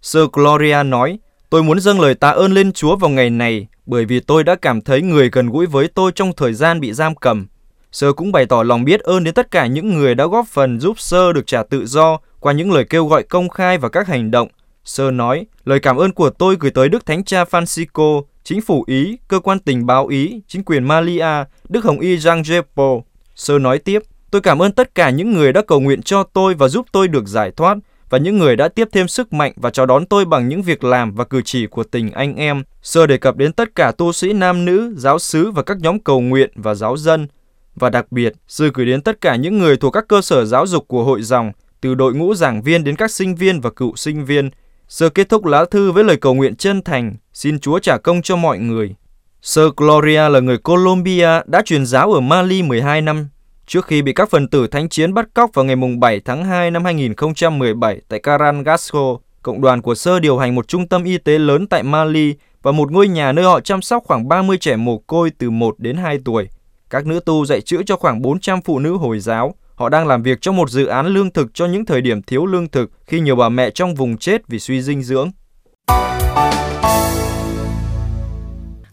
Sơ 0.01 0.27
Gloria 0.33 0.83
nói, 0.85 1.19
tôi 1.49 1.63
muốn 1.63 1.79
dâng 1.79 1.99
lời 1.99 2.15
tạ 2.15 2.29
ơn 2.29 2.53
lên 2.53 2.71
Chúa 2.71 2.95
vào 2.95 3.09
ngày 3.09 3.29
này 3.29 3.67
bởi 3.85 4.06
vì 4.06 4.19
tôi 4.19 4.44
đã 4.44 4.56
cảm 4.56 4.81
thấy 4.81 5.01
người 5.01 5.30
gần 5.30 5.50
gũi 5.50 5.65
với 5.65 5.88
tôi 5.88 6.12
trong 6.15 6.33
thời 6.33 6.53
gian 6.53 6.80
bị 6.80 6.94
giam 6.94 7.15
cầm. 7.15 7.47
Sơ 7.91 8.13
cũng 8.13 8.31
bày 8.31 8.45
tỏ 8.45 8.63
lòng 8.63 8.83
biết 8.83 9.00
ơn 9.00 9.24
đến 9.24 9.33
tất 9.33 9.51
cả 9.51 9.68
những 9.68 9.94
người 9.94 10.15
đã 10.15 10.25
góp 10.27 10.47
phần 10.47 10.80
giúp 10.80 11.00
Sơ 11.00 11.33
được 11.33 11.47
trả 11.47 11.63
tự 11.63 11.85
do 11.85 12.19
qua 12.39 12.53
những 12.53 12.71
lời 12.71 12.85
kêu 12.89 13.07
gọi 13.07 13.24
công 13.24 13.50
khai 13.50 13.77
và 13.77 13.89
các 13.89 14.07
hành 14.07 14.31
động. 14.31 14.47
Sơ 14.85 15.12
nói, 15.12 15.45
lời 15.65 15.80
cảm 15.80 15.97
ơn 15.97 16.12
của 16.12 16.30
tôi 16.30 16.57
gửi 16.59 16.71
tới 16.71 16.89
Đức 16.89 17.06
Thánh 17.06 17.24
Cha 17.24 17.44
Francisco, 17.44 18.24
chính 18.44 18.62
phủ 18.62 18.83
Ý, 18.88 19.18
cơ 19.27 19.39
quan 19.39 19.59
tình 19.59 19.86
báo 19.86 20.07
Ý, 20.07 20.41
chính 20.47 20.63
quyền 20.63 20.83
Malia, 20.83 21.44
Đức 21.69 21.83
Hồng 21.83 22.00
Y 22.00 22.18
Jean 22.18 22.41
Jepo. 22.41 23.01
Sơ 23.36 23.59
nói 23.59 23.79
tiếp, 23.79 24.01
tôi 24.31 24.41
cảm 24.41 24.62
ơn 24.62 24.71
tất 24.71 24.95
cả 24.95 25.09
những 25.09 25.33
người 25.33 25.53
đã 25.53 25.62
cầu 25.68 25.79
nguyện 25.79 26.01
cho 26.01 26.24
tôi 26.24 26.53
và 26.53 26.68
giúp 26.68 26.86
tôi 26.91 27.07
được 27.07 27.27
giải 27.27 27.51
thoát, 27.51 27.77
và 28.13 28.19
những 28.19 28.38
người 28.38 28.56
đã 28.56 28.68
tiếp 28.68 28.89
thêm 28.92 29.07
sức 29.07 29.33
mạnh 29.33 29.54
và 29.56 29.69
chào 29.69 29.86
đón 29.86 30.06
tôi 30.06 30.25
bằng 30.25 30.48
những 30.50 30.62
việc 30.62 30.83
làm 30.83 31.15
và 31.15 31.24
cử 31.24 31.42
chỉ 31.45 31.68
của 31.68 31.83
tình 31.83 32.12
anh 32.12 32.36
em. 32.36 32.63
Sơ 32.81 33.07
đề 33.07 33.18
cập 33.18 33.38
đến 33.38 33.54
tất 33.54 33.75
cả 33.75 33.92
tu 33.92 34.12
sĩ 34.12 34.33
nam 34.33 34.65
nữ, 34.65 34.94
giáo 34.98 35.19
sứ 35.19 35.51
và 35.51 35.63
các 35.63 35.77
nhóm 35.81 36.00
cầu 36.00 36.21
nguyện 36.21 36.51
và 36.56 36.74
giáo 36.74 36.98
dân. 36.98 37.27
Và 37.75 37.89
đặc 37.89 38.12
biệt, 38.12 38.33
sư 38.48 38.71
gửi 38.74 38.86
đến 38.86 39.01
tất 39.01 39.21
cả 39.21 39.36
những 39.36 39.60
người 39.60 39.77
thuộc 39.77 39.94
các 39.94 40.06
cơ 40.07 40.21
sở 40.21 40.45
giáo 40.45 40.68
dục 40.68 40.88
của 40.88 41.04
hội 41.04 41.21
dòng, 41.21 41.51
từ 41.81 41.95
đội 41.95 42.13
ngũ 42.13 42.36
giảng 42.36 42.62
viên 42.62 42.83
đến 42.83 42.95
các 42.95 43.12
sinh 43.12 43.36
viên 43.36 43.62
và 43.62 43.69
cựu 43.69 43.95
sinh 43.95 44.25
viên. 44.25 44.50
Sơ 44.88 45.10
kết 45.10 45.30
thúc 45.30 45.45
lá 45.45 45.65
thư 45.65 45.92
với 45.92 46.04
lời 46.04 46.18
cầu 46.18 46.33
nguyện 46.33 46.56
chân 46.56 46.81
thành, 46.81 47.15
xin 47.33 47.60
Chúa 47.60 47.80
trả 47.80 47.98
công 47.98 48.21
cho 48.21 48.36
mọi 48.36 48.60
người. 48.60 48.95
Sơ 49.42 49.69
Gloria 49.77 50.30
là 50.30 50.39
người 50.39 50.57
Colombia 50.57 51.42
đã 51.45 51.62
truyền 51.65 51.86
giáo 51.86 52.13
ở 52.13 52.19
Mali 52.19 52.63
12 52.63 53.01
năm 53.01 53.27
trước 53.68 53.86
khi 53.86 54.01
bị 54.01 54.13
các 54.13 54.30
phần 54.30 54.48
tử 54.48 54.68
thánh 54.68 54.89
chiến 54.89 55.13
bắt 55.13 55.25
cóc 55.33 55.50
vào 55.54 55.65
ngày 55.65 55.75
7 56.00 56.19
tháng 56.19 56.45
2 56.45 56.71
năm 56.71 56.86
2017 56.86 58.01
tại 58.07 58.19
Carangasco. 58.19 59.18
Cộng 59.42 59.62
đoàn 59.62 59.81
của 59.81 59.95
Sơ 59.95 60.19
điều 60.19 60.38
hành 60.38 60.56
một 60.56 60.68
trung 60.68 60.88
tâm 60.88 61.04
y 61.04 61.18
tế 61.18 61.39
lớn 61.39 61.68
tại 61.68 61.83
Mali 61.83 62.36
và 62.62 62.71
một 62.71 62.92
ngôi 62.92 63.07
nhà 63.07 63.31
nơi 63.31 63.45
họ 63.45 63.60
chăm 63.60 63.81
sóc 63.81 64.04
khoảng 64.06 64.27
30 64.27 64.57
trẻ 64.57 64.75
mồ 64.75 64.98
côi 64.98 65.30
từ 65.38 65.50
1 65.50 65.80
đến 65.80 65.98
2 65.98 66.19
tuổi. 66.25 66.50
Các 66.89 67.06
nữ 67.06 67.19
tu 67.25 67.45
dạy 67.45 67.62
chữ 67.62 67.83
cho 67.86 67.95
khoảng 67.95 68.21
400 68.21 68.62
phụ 68.62 68.80
nữ 68.80 68.94
Hồi 68.94 69.19
giáo. 69.19 69.56
Họ 69.75 69.89
đang 69.89 70.07
làm 70.07 70.24
việc 70.24 70.42
trong 70.42 70.56
một 70.57 70.69
dự 70.69 70.86
án 70.86 71.08
lương 71.08 71.32
thực 71.32 71.53
cho 71.53 71.65
những 71.65 71.86
thời 71.86 72.01
điểm 72.01 72.22
thiếu 72.22 72.46
lương 72.46 72.67
thực 72.67 72.91
khi 73.05 73.20
nhiều 73.20 73.36
bà 73.36 73.50
mẹ 73.50 73.70
trong 73.70 73.96
vùng 73.96 74.17
chết 74.17 74.48
vì 74.48 74.60
suy 74.60 74.82
dinh 74.82 75.03
dưỡng. 75.03 75.32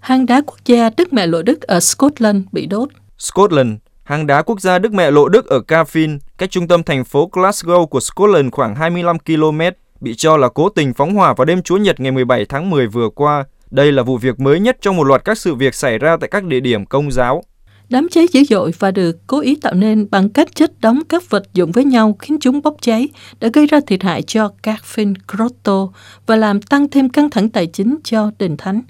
Hang 0.01 0.27
đá 0.27 0.41
quốc 0.47 0.59
gia 0.65 0.91
Đức 0.97 1.13
Mẹ 1.13 1.27
Lộ 1.27 1.43
Đức 1.43 1.63
ở 1.63 1.81
Scotland 1.81 2.45
bị 2.53 2.67
đốt. 2.67 2.89
Scotland 3.19 3.71
Hang 4.11 4.27
đá 4.27 4.43
quốc 4.43 4.61
gia 4.61 4.79
Đức 4.79 4.93
Mẹ 4.93 5.11
Lộ 5.11 5.29
Đức 5.29 5.47
ở 5.47 5.61
Caffin, 5.69 6.19
cách 6.39 6.51
trung 6.51 6.69
tâm 6.69 6.83
thành 6.83 7.05
phố 7.05 7.31
Glasgow 7.33 7.87
của 7.87 8.01
Scotland 8.01 8.53
khoảng 8.53 8.75
25 8.75 9.19
km, 9.19 9.61
bị 10.01 10.15
cho 10.15 10.37
là 10.37 10.49
cố 10.49 10.69
tình 10.69 10.95
phóng 10.95 11.15
hỏa 11.15 11.35
vào 11.35 11.45
đêm 11.45 11.63
Chúa 11.63 11.77
Nhật 11.77 12.01
ngày 12.01 12.13
17 12.13 12.45
tháng 12.45 12.71
10 12.71 12.87
vừa 12.87 13.09
qua. 13.09 13.45
Đây 13.71 13.93
là 13.93 14.03
vụ 14.03 14.19
việc 14.19 14.41
mới 14.41 14.61
nhất 14.61 14.77
trong 14.81 14.97
một 14.97 15.05
loạt 15.05 15.25
các 15.25 15.39
sự 15.39 15.55
việc 15.55 15.75
xảy 15.75 15.99
ra 15.99 16.17
tại 16.21 16.29
các 16.29 16.45
địa 16.45 16.61
điểm 16.61 16.87
công 16.87 17.11
giáo. 17.13 17.43
Đám 17.89 18.09
cháy 18.11 18.27
dữ 18.33 18.45
dội 18.45 18.73
và 18.79 18.91
được 18.91 19.27
cố 19.27 19.41
ý 19.41 19.57
tạo 19.57 19.75
nên 19.75 20.07
bằng 20.11 20.29
cách 20.29 20.49
chất 20.55 20.81
đóng 20.81 21.01
các 21.09 21.31
vật 21.31 21.43
dụng 21.55 21.73
với 21.73 21.85
nhau 21.85 22.17
khiến 22.19 22.39
chúng 22.41 22.63
bốc 22.63 22.77
cháy 22.81 23.09
đã 23.41 23.49
gây 23.53 23.67
ra 23.67 23.81
thiệt 23.87 24.03
hại 24.03 24.23
cho 24.23 24.51
Caffin 24.63 25.15
Grotto 25.29 25.89
và 26.27 26.37
làm 26.37 26.63
tăng 26.63 26.89
thêm 26.89 27.09
căng 27.09 27.31
thẳng 27.31 27.49
tài 27.49 27.67
chính 27.67 27.97
cho 28.05 28.31
đền 28.39 28.57
thánh. 28.57 28.83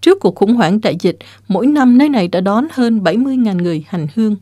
Trước 0.00 0.20
cuộc 0.20 0.34
khủng 0.34 0.54
hoảng 0.54 0.80
đại 0.80 0.96
dịch, 1.00 1.16
mỗi 1.48 1.66
năm 1.66 1.98
nơi 1.98 2.08
này 2.08 2.28
đã 2.28 2.40
đón 2.40 2.66
hơn 2.72 3.00
70.000 3.00 3.62
người 3.62 3.84
hành 3.88 4.06
hương. 4.14 4.36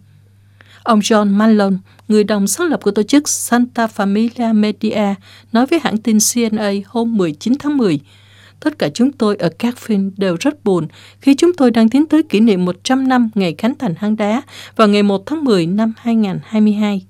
Ông 0.82 1.00
John 1.00 1.36
Malone, 1.36 1.76
người 2.08 2.24
đồng 2.24 2.46
sáng 2.46 2.66
lập 2.66 2.80
của 2.82 2.90
tổ 2.90 3.02
chức 3.02 3.28
Santa 3.28 3.86
Familia 3.86 4.54
Media, 4.54 5.14
nói 5.52 5.66
với 5.66 5.80
hãng 5.82 5.98
tin 5.98 6.18
CNA 6.34 6.72
hôm 6.86 7.16
19 7.16 7.54
tháng 7.58 7.76
10, 7.76 8.00
Tất 8.60 8.78
cả 8.78 8.88
chúng 8.94 9.12
tôi 9.12 9.36
ở 9.36 9.48
các 9.58 9.78
phim 9.78 10.10
đều 10.16 10.36
rất 10.40 10.64
buồn 10.64 10.86
khi 11.20 11.34
chúng 11.34 11.52
tôi 11.52 11.70
đang 11.70 11.88
tiến 11.88 12.06
tới 12.06 12.22
kỷ 12.22 12.40
niệm 12.40 12.64
100 12.64 13.08
năm 13.08 13.30
ngày 13.34 13.54
khánh 13.58 13.74
thành 13.74 13.94
hang 13.98 14.16
đá 14.16 14.42
vào 14.76 14.88
ngày 14.88 15.02
1 15.02 15.22
tháng 15.26 15.44
10 15.44 15.66
năm 15.66 15.92
2022. 15.96 17.06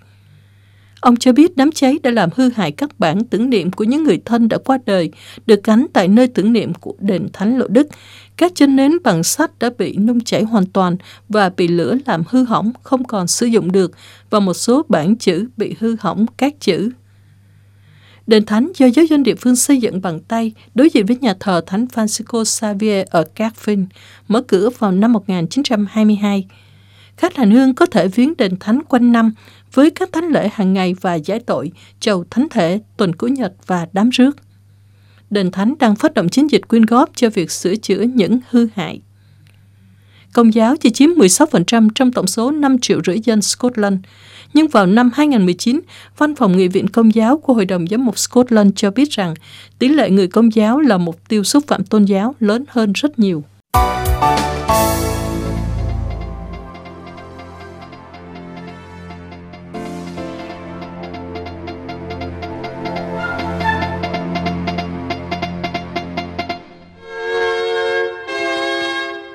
Ông 1.01 1.17
cho 1.17 1.33
biết 1.33 1.57
đám 1.57 1.73
cháy 1.73 1.99
đã 2.03 2.11
làm 2.11 2.31
hư 2.35 2.51
hại 2.51 2.73
các 2.73 2.91
bản 2.99 3.25
tưởng 3.25 3.51
niệm 3.51 3.71
của 3.71 3.85
những 3.85 4.05
người 4.05 4.19
thân 4.25 4.49
đã 4.49 4.59
qua 4.65 4.79
đời, 4.87 5.11
được 5.47 5.65
gắn 5.65 5.87
tại 5.93 6.09
nơi 6.09 6.27
tưởng 6.27 6.53
niệm 6.53 6.75
của 6.75 6.95
đền 6.99 7.29
Thánh 7.33 7.59
Lộ 7.59 7.67
Đức. 7.69 7.87
Các 8.41 8.53
chân 8.55 8.77
nến 8.77 8.93
bằng 9.05 9.23
sắt 9.23 9.59
đã 9.59 9.71
bị 9.79 9.97
nung 9.97 10.21
chảy 10.21 10.43
hoàn 10.43 10.67
toàn 10.67 10.97
và 11.29 11.51
bị 11.57 11.69
lửa 11.69 11.97
làm 12.07 12.23
hư 12.29 12.45
hỏng, 12.45 12.73
không 12.83 13.05
còn 13.05 13.27
sử 13.27 13.47
dụng 13.47 13.73
được, 13.73 13.93
và 14.31 14.41
một 14.41 14.55
số 14.55 14.83
bản 14.89 15.17
chữ 15.17 15.49
bị 15.57 15.75
hư 15.81 15.97
hỏng 16.01 16.27
các 16.37 16.55
chữ. 16.61 16.91
Đền 18.27 18.47
Thánh 18.47 18.73
do 18.77 18.87
giáo 18.87 19.05
dân 19.05 19.23
địa 19.23 19.35
phương 19.35 19.57
xây 19.57 19.79
dựng 19.79 20.01
bằng 20.01 20.21
tay 20.21 20.53
đối 20.75 20.91
diện 20.91 21.07
với 21.07 21.19
nhà 21.21 21.35
thờ 21.41 21.61
Thánh 21.67 21.87
Francisco 21.95 22.45
Xavier 22.45 23.07
ở 23.11 23.25
Carfin, 23.37 23.87
mở 24.29 24.43
cửa 24.43 24.71
vào 24.79 24.93
năm 24.93 25.13
1922. 25.13 26.47
khách 27.17 27.37
hành 27.37 27.51
hương 27.51 27.75
có 27.75 27.87
thể 27.87 28.09
viếng 28.09 28.37
đền 28.39 28.57
thánh 28.61 28.83
quanh 28.89 29.13
năm 29.13 29.35
với 29.73 29.91
các 29.91 30.09
thánh 30.13 30.29
lễ 30.29 30.49
hàng 30.53 30.73
ngày 30.73 30.95
và 31.01 31.15
giải 31.15 31.41
tội, 31.41 31.73
chầu 32.01 32.25
thánh 32.31 32.47
thể, 32.51 32.81
tuần 32.97 33.15
cuối 33.15 33.31
Nhật 33.31 33.53
và 33.67 33.87
đám 33.93 34.11
rước. 34.11 34.37
Đền 35.31 35.51
Thánh 35.51 35.75
đang 35.79 35.97
phát 35.97 36.15
động 36.15 36.29
chiến 36.29 36.51
dịch 36.51 36.69
quyên 36.69 36.87
góp 36.87 37.11
cho 37.15 37.31
việc 37.31 37.51
sửa 37.51 37.77
chữa 37.77 38.03
những 38.03 38.39
hư 38.51 38.69
hại. 38.75 39.01
Công 40.33 40.55
giáo 40.55 40.77
chỉ 40.77 40.91
chiếm 40.91 41.11
16% 41.11 41.89
trong 41.95 42.13
tổng 42.13 42.27
số 42.27 42.51
5 42.51 42.79
triệu 42.79 43.01
rưỡi 43.07 43.21
dân 43.25 43.43
Scotland, 43.43 43.99
nhưng 44.55 44.69
vào 44.69 44.87
năm 44.87 45.11
2019, 45.15 45.81
Văn 46.19 46.35
phòng 46.35 46.57
Nghị 46.57 46.69
viện 46.69 46.89
Công 46.89 47.15
giáo 47.15 47.39
của 47.39 47.55
Hội 47.55 47.65
đồng 47.65 47.87
Giám 47.87 48.05
mục 48.05 48.19
Scotland 48.19 48.73
cho 48.77 48.91
biết 48.91 49.11
rằng 49.11 49.35
tỷ 49.79 49.89
lệ 49.89 50.11
người 50.11 50.29
Công 50.29 50.55
giáo 50.55 50.81
là 50.81 50.99
mục 50.99 51.29
tiêu 51.29 51.45
xúc 51.45 51.65
phạm 51.67 51.85
tôn 51.85 52.05
giáo 52.05 52.35
lớn 52.41 52.65
hơn 52.69 52.93
rất 52.93 53.19
nhiều. 53.19 53.45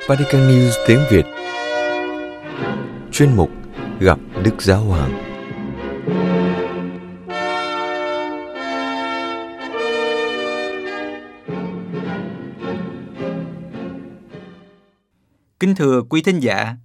Vatican 0.08 0.48
News 0.48 0.72
tiếng 0.88 1.00
Việt 1.12 1.26
Chuyên 3.12 3.36
mục 3.36 3.52
Gặp 4.00 4.20
Đức 4.44 4.62
Giáo 4.62 4.82
Hoàng 4.82 5.22
Kính 15.60 15.76
thưa 15.76 16.02
quý 16.10 16.22
thính 16.22 16.40
giả, 16.40 16.76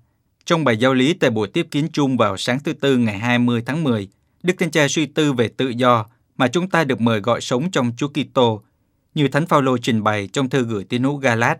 trong 0.44 0.64
bài 0.64 0.76
giáo 0.76 0.94
lý 0.94 1.14
tại 1.14 1.30
buổi 1.30 1.48
tiếp 1.48 1.66
kiến 1.70 1.88
chung 1.92 2.16
vào 2.16 2.36
sáng 2.36 2.58
thứ 2.64 2.72
Tư 2.72 2.96
ngày 2.96 3.18
20 3.18 3.62
tháng 3.66 3.84
10, 3.84 4.08
Đức 4.42 4.54
Thánh 4.58 4.70
Cha 4.70 4.88
suy 4.88 5.06
tư 5.06 5.32
về 5.32 5.48
tự 5.48 5.68
do 5.68 6.06
mà 6.36 6.48
chúng 6.48 6.70
ta 6.70 6.84
được 6.84 7.00
mời 7.00 7.20
gọi 7.20 7.40
sống 7.40 7.70
trong 7.70 7.92
Chúa 7.96 8.08
Kitô, 8.08 8.62
như 9.14 9.28
Thánh 9.28 9.46
Phaolô 9.46 9.78
trình 9.78 10.02
bày 10.02 10.28
trong 10.32 10.48
thư 10.48 10.62
gửi 10.62 10.84
tín 10.84 11.02
hữu 11.02 11.16
Galat. 11.16 11.58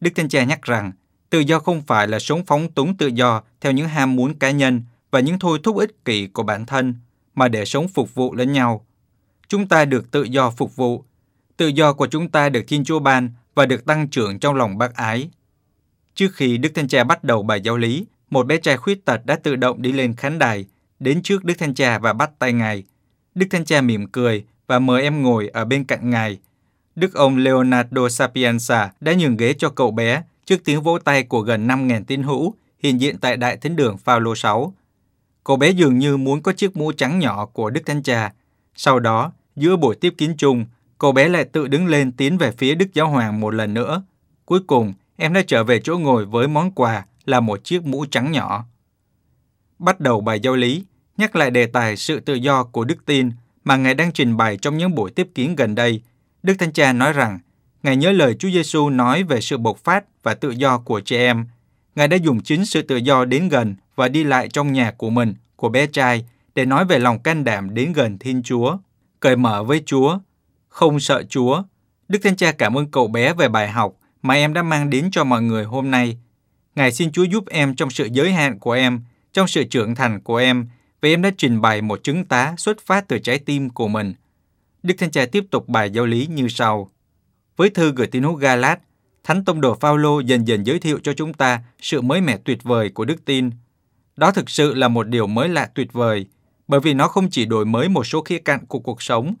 Đức 0.00 0.10
Thánh 0.14 0.28
Cha 0.28 0.44
nhắc 0.44 0.62
rằng 0.62 0.92
Tự 1.30 1.38
do 1.38 1.58
không 1.58 1.82
phải 1.82 2.08
là 2.08 2.18
sống 2.18 2.44
phóng 2.46 2.72
túng 2.72 2.96
tự 2.96 3.06
do 3.06 3.42
theo 3.60 3.72
những 3.72 3.88
ham 3.88 4.16
muốn 4.16 4.34
cá 4.34 4.50
nhân 4.50 4.82
và 5.10 5.20
những 5.20 5.38
thôi 5.38 5.58
thúc 5.62 5.76
ích 5.76 6.04
kỷ 6.04 6.26
của 6.26 6.42
bản 6.42 6.66
thân, 6.66 6.94
mà 7.34 7.48
để 7.48 7.64
sống 7.64 7.88
phục 7.88 8.14
vụ 8.14 8.34
lẫn 8.34 8.52
nhau. 8.52 8.86
Chúng 9.48 9.68
ta 9.68 9.84
được 9.84 10.10
tự 10.10 10.22
do 10.22 10.50
phục 10.50 10.76
vụ. 10.76 11.04
Tự 11.56 11.66
do 11.66 11.92
của 11.92 12.06
chúng 12.06 12.28
ta 12.28 12.48
được 12.48 12.64
Thiên 12.68 12.84
Chúa 12.84 12.98
ban 12.98 13.30
và 13.54 13.66
được 13.66 13.84
tăng 13.84 14.08
trưởng 14.08 14.38
trong 14.38 14.54
lòng 14.54 14.78
bác 14.78 14.94
ái. 14.94 15.30
Trước 16.14 16.34
khi 16.34 16.58
Đức 16.58 16.68
Thanh 16.74 16.88
Cha 16.88 17.04
bắt 17.04 17.24
đầu 17.24 17.42
bài 17.42 17.60
giáo 17.60 17.76
lý, 17.76 18.06
một 18.30 18.46
bé 18.46 18.56
trai 18.56 18.76
khuyết 18.76 19.04
tật 19.04 19.26
đã 19.26 19.36
tự 19.42 19.56
động 19.56 19.82
đi 19.82 19.92
lên 19.92 20.14
khán 20.16 20.38
đài, 20.38 20.66
đến 21.00 21.22
trước 21.22 21.44
Đức 21.44 21.54
Thanh 21.58 21.74
Cha 21.74 21.98
và 21.98 22.12
bắt 22.12 22.30
tay 22.38 22.52
Ngài. 22.52 22.84
Đức 23.34 23.46
Thanh 23.50 23.64
Cha 23.64 23.80
mỉm 23.80 24.06
cười 24.06 24.44
và 24.66 24.78
mời 24.78 25.02
em 25.02 25.22
ngồi 25.22 25.48
ở 25.48 25.64
bên 25.64 25.84
cạnh 25.84 26.10
Ngài. 26.10 26.38
Đức 26.98 27.14
ông 27.14 27.36
Leonardo 27.36 28.08
Sapienza 28.08 28.88
đã 29.00 29.14
nhường 29.14 29.36
ghế 29.36 29.52
cho 29.52 29.70
cậu 29.70 29.90
bé 29.90 30.22
trước 30.44 30.64
tiếng 30.64 30.82
vỗ 30.82 30.98
tay 30.98 31.22
của 31.22 31.40
gần 31.40 31.68
5.000 31.68 32.04
tín 32.04 32.22
hữu 32.22 32.54
hiện 32.82 33.00
diện 33.00 33.18
tại 33.18 33.36
Đại 33.36 33.56
Thánh 33.56 33.76
đường 33.76 33.98
Phaolô 33.98 34.34
6. 34.34 34.74
Cậu 35.44 35.56
bé 35.56 35.70
dường 35.70 35.98
như 35.98 36.16
muốn 36.16 36.42
có 36.42 36.52
chiếc 36.52 36.76
mũ 36.76 36.92
trắng 36.92 37.18
nhỏ 37.18 37.46
của 37.46 37.70
Đức 37.70 37.80
Thánh 37.86 38.02
Cha. 38.02 38.32
Sau 38.74 39.00
đó, 39.00 39.32
giữa 39.56 39.76
buổi 39.76 39.96
tiếp 39.96 40.14
kiến 40.18 40.34
chung, 40.38 40.66
cậu 40.98 41.12
bé 41.12 41.28
lại 41.28 41.44
tự 41.44 41.68
đứng 41.68 41.86
lên 41.86 42.12
tiến 42.12 42.38
về 42.38 42.50
phía 42.58 42.74
Đức 42.74 42.94
Giáo 42.94 43.08
Hoàng 43.08 43.40
một 43.40 43.54
lần 43.54 43.74
nữa. 43.74 44.02
Cuối 44.44 44.60
cùng, 44.66 44.94
em 45.16 45.32
đã 45.32 45.42
trở 45.46 45.64
về 45.64 45.80
chỗ 45.80 45.98
ngồi 45.98 46.24
với 46.24 46.48
món 46.48 46.70
quà 46.70 47.06
là 47.24 47.40
một 47.40 47.64
chiếc 47.64 47.84
mũ 47.84 48.04
trắng 48.06 48.32
nhỏ. 48.32 48.64
Bắt 49.78 50.00
đầu 50.00 50.20
bài 50.20 50.40
giáo 50.40 50.56
lý, 50.56 50.84
nhắc 51.16 51.36
lại 51.36 51.50
đề 51.50 51.66
tài 51.66 51.96
sự 51.96 52.20
tự 52.20 52.34
do 52.34 52.64
của 52.64 52.84
đức 52.84 53.06
tin 53.06 53.30
mà 53.64 53.76
Ngài 53.76 53.94
đang 53.94 54.12
trình 54.12 54.36
bày 54.36 54.56
trong 54.56 54.78
những 54.78 54.94
buổi 54.94 55.10
tiếp 55.10 55.28
kiến 55.34 55.56
gần 55.56 55.74
đây. 55.74 56.02
Đức 56.42 56.54
Thánh 56.58 56.72
Cha 56.72 56.92
nói 56.92 57.12
rằng 57.12 57.38
Ngài 57.82 57.96
nhớ 57.96 58.12
lời 58.12 58.34
Chúa 58.38 58.50
Giêsu 58.50 58.90
nói 58.90 59.22
về 59.22 59.40
sự 59.40 59.58
bộc 59.58 59.78
phát 59.78 60.04
và 60.22 60.34
tự 60.34 60.50
do 60.50 60.78
của 60.78 61.00
trẻ 61.00 61.18
em. 61.18 61.46
Ngài 61.94 62.08
đã 62.08 62.16
dùng 62.16 62.42
chính 62.42 62.64
sự 62.64 62.82
tự 62.82 62.96
do 62.96 63.24
đến 63.24 63.48
gần 63.48 63.74
và 63.96 64.08
đi 64.08 64.24
lại 64.24 64.48
trong 64.48 64.72
nhà 64.72 64.90
của 64.90 65.10
mình, 65.10 65.34
của 65.56 65.68
bé 65.68 65.86
trai, 65.86 66.24
để 66.54 66.64
nói 66.64 66.84
về 66.84 66.98
lòng 66.98 67.18
can 67.18 67.44
đảm 67.44 67.74
đến 67.74 67.92
gần 67.92 68.18
Thiên 68.18 68.42
Chúa, 68.42 68.76
cởi 69.20 69.36
mở 69.36 69.64
với 69.64 69.82
Chúa, 69.86 70.18
không 70.68 71.00
sợ 71.00 71.22
Chúa. 71.28 71.62
Đức 72.08 72.18
Thánh 72.22 72.36
Cha 72.36 72.52
cảm 72.52 72.78
ơn 72.78 72.90
cậu 72.90 73.08
bé 73.08 73.32
về 73.32 73.48
bài 73.48 73.68
học 73.68 73.94
mà 74.22 74.34
em 74.34 74.54
đã 74.54 74.62
mang 74.62 74.90
đến 74.90 75.08
cho 75.12 75.24
mọi 75.24 75.42
người 75.42 75.64
hôm 75.64 75.90
nay. 75.90 76.18
Ngài 76.74 76.92
xin 76.92 77.12
Chúa 77.12 77.24
giúp 77.24 77.44
em 77.48 77.74
trong 77.74 77.90
sự 77.90 78.08
giới 78.12 78.32
hạn 78.32 78.58
của 78.58 78.72
em, 78.72 79.00
trong 79.32 79.48
sự 79.48 79.64
trưởng 79.64 79.94
thành 79.94 80.20
của 80.20 80.36
em, 80.36 80.68
vì 81.00 81.14
em 81.14 81.22
đã 81.22 81.30
trình 81.38 81.60
bày 81.60 81.82
một 81.82 82.00
chứng 82.02 82.24
tá 82.24 82.54
xuất 82.58 82.80
phát 82.86 83.08
từ 83.08 83.18
trái 83.18 83.38
tim 83.38 83.70
của 83.70 83.88
mình. 83.88 84.14
Đức 84.88 84.94
Thánh 84.98 85.10
Cha 85.10 85.26
tiếp 85.32 85.44
tục 85.50 85.68
bài 85.68 85.90
giáo 85.90 86.06
lý 86.06 86.26
như 86.26 86.48
sau. 86.48 86.90
Với 87.56 87.70
thư 87.70 87.92
gửi 87.92 88.06
tín 88.06 88.22
hữu 88.22 88.34
Galat, 88.34 88.80
Thánh 89.24 89.44
Tông 89.44 89.60
đồ 89.60 89.74
Phaolô 89.74 90.20
dần 90.20 90.48
dần 90.48 90.66
giới 90.66 90.78
thiệu 90.78 90.98
cho 91.02 91.12
chúng 91.12 91.34
ta 91.34 91.62
sự 91.80 92.00
mới 92.00 92.20
mẻ 92.20 92.36
tuyệt 92.36 92.62
vời 92.62 92.88
của 92.88 93.04
đức 93.04 93.24
tin. 93.24 93.50
Đó 94.16 94.30
thực 94.30 94.50
sự 94.50 94.74
là 94.74 94.88
một 94.88 95.08
điều 95.08 95.26
mới 95.26 95.48
lạ 95.48 95.70
tuyệt 95.74 95.92
vời, 95.92 96.26
bởi 96.68 96.80
vì 96.80 96.94
nó 96.94 97.08
không 97.08 97.30
chỉ 97.30 97.44
đổi 97.44 97.64
mới 97.64 97.88
một 97.88 98.06
số 98.06 98.22
khía 98.22 98.38
cạnh 98.38 98.66
của 98.66 98.78
cuộc 98.78 99.02
sống, 99.02 99.34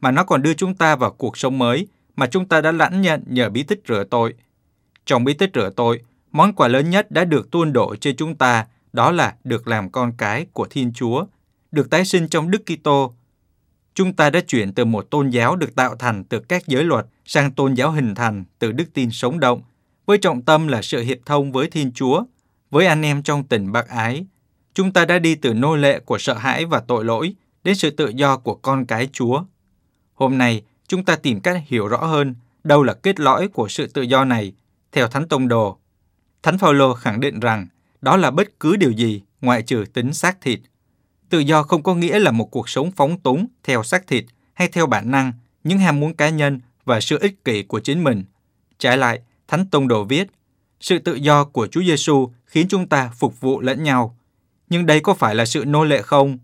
mà 0.00 0.10
nó 0.10 0.24
còn 0.24 0.42
đưa 0.42 0.54
chúng 0.54 0.74
ta 0.74 0.96
vào 0.96 1.10
cuộc 1.10 1.38
sống 1.38 1.58
mới 1.58 1.86
mà 2.16 2.26
chúng 2.26 2.48
ta 2.48 2.60
đã 2.60 2.72
lãnh 2.72 3.00
nhận 3.00 3.24
nhờ 3.26 3.50
bí 3.50 3.62
tích 3.62 3.82
rửa 3.88 4.04
tội. 4.10 4.34
Trong 5.06 5.24
bí 5.24 5.34
tích 5.34 5.50
rửa 5.54 5.70
tội, 5.76 6.00
món 6.32 6.52
quà 6.52 6.68
lớn 6.68 6.90
nhất 6.90 7.10
đã 7.10 7.24
được 7.24 7.50
tuôn 7.50 7.72
đổ 7.72 7.96
trên 7.96 8.16
chúng 8.16 8.34
ta, 8.34 8.66
đó 8.92 9.10
là 9.10 9.34
được 9.44 9.68
làm 9.68 9.90
con 9.90 10.12
cái 10.18 10.46
của 10.52 10.66
Thiên 10.70 10.92
Chúa, 10.92 11.24
được 11.72 11.90
tái 11.90 12.04
sinh 12.04 12.28
trong 12.28 12.50
Đức 12.50 12.62
Kitô 12.66 13.14
chúng 13.94 14.12
ta 14.12 14.30
đã 14.30 14.40
chuyển 14.40 14.72
từ 14.72 14.84
một 14.84 15.10
tôn 15.10 15.30
giáo 15.30 15.56
được 15.56 15.74
tạo 15.74 15.96
thành 15.96 16.24
từ 16.24 16.40
các 16.40 16.66
giới 16.66 16.84
luật 16.84 17.06
sang 17.24 17.52
tôn 17.52 17.74
giáo 17.74 17.90
hình 17.90 18.14
thành 18.14 18.44
từ 18.58 18.72
đức 18.72 18.84
tin 18.94 19.10
sống 19.10 19.40
động, 19.40 19.62
với 20.06 20.18
trọng 20.18 20.42
tâm 20.42 20.68
là 20.68 20.82
sự 20.82 21.02
hiệp 21.02 21.18
thông 21.26 21.52
với 21.52 21.70
Thiên 21.70 21.92
Chúa, 21.92 22.24
với 22.70 22.86
anh 22.86 23.02
em 23.02 23.22
trong 23.22 23.44
tình 23.44 23.72
bác 23.72 23.88
ái. 23.88 24.26
Chúng 24.74 24.92
ta 24.92 25.04
đã 25.04 25.18
đi 25.18 25.34
từ 25.34 25.54
nô 25.54 25.76
lệ 25.76 26.00
của 26.00 26.18
sợ 26.18 26.34
hãi 26.34 26.66
và 26.66 26.80
tội 26.80 27.04
lỗi 27.04 27.34
đến 27.64 27.74
sự 27.74 27.90
tự 27.90 28.08
do 28.08 28.36
của 28.36 28.54
con 28.54 28.86
cái 28.86 29.08
Chúa. 29.12 29.42
Hôm 30.14 30.38
nay, 30.38 30.62
chúng 30.88 31.04
ta 31.04 31.16
tìm 31.16 31.40
cách 31.40 31.62
hiểu 31.66 31.88
rõ 31.88 32.06
hơn 32.06 32.34
đâu 32.64 32.82
là 32.82 32.94
kết 32.94 33.20
lõi 33.20 33.48
của 33.48 33.68
sự 33.68 33.86
tự 33.86 34.02
do 34.02 34.24
này, 34.24 34.52
theo 34.92 35.08
Thánh 35.08 35.28
Tông 35.28 35.48
Đồ. 35.48 35.78
Thánh 36.42 36.58
Phaolô 36.58 36.94
khẳng 36.94 37.20
định 37.20 37.40
rằng 37.40 37.66
đó 38.00 38.16
là 38.16 38.30
bất 38.30 38.60
cứ 38.60 38.76
điều 38.76 38.90
gì 38.90 39.22
ngoại 39.40 39.62
trừ 39.62 39.84
tính 39.92 40.12
xác 40.12 40.40
thịt– 40.40 40.60
Tự 41.28 41.38
do 41.38 41.62
không 41.62 41.82
có 41.82 41.94
nghĩa 41.94 42.18
là 42.18 42.30
một 42.30 42.50
cuộc 42.50 42.68
sống 42.68 42.90
phóng 42.90 43.20
túng 43.20 43.46
theo 43.62 43.82
xác 43.82 44.06
thịt 44.06 44.24
hay 44.54 44.68
theo 44.68 44.86
bản 44.86 45.10
năng, 45.10 45.32
những 45.64 45.78
ham 45.78 46.00
muốn 46.00 46.14
cá 46.14 46.28
nhân 46.28 46.60
và 46.84 47.00
sự 47.00 47.18
ích 47.18 47.44
kỷ 47.44 47.62
của 47.62 47.80
chính 47.80 48.04
mình. 48.04 48.24
Trái 48.78 48.96
lại, 48.96 49.20
Thánh 49.48 49.66
Tông 49.66 49.88
Đồ 49.88 50.04
viết, 50.04 50.28
sự 50.80 50.98
tự 50.98 51.14
do 51.14 51.44
của 51.44 51.66
Chúa 51.66 51.82
Giêsu 51.82 52.32
khiến 52.46 52.66
chúng 52.68 52.88
ta 52.88 53.10
phục 53.16 53.40
vụ 53.40 53.60
lẫn 53.60 53.82
nhau. 53.82 54.16
Nhưng 54.68 54.86
đây 54.86 55.00
có 55.00 55.14
phải 55.14 55.34
là 55.34 55.44
sự 55.44 55.64
nô 55.66 55.84
lệ 55.84 56.02
không? 56.02 56.38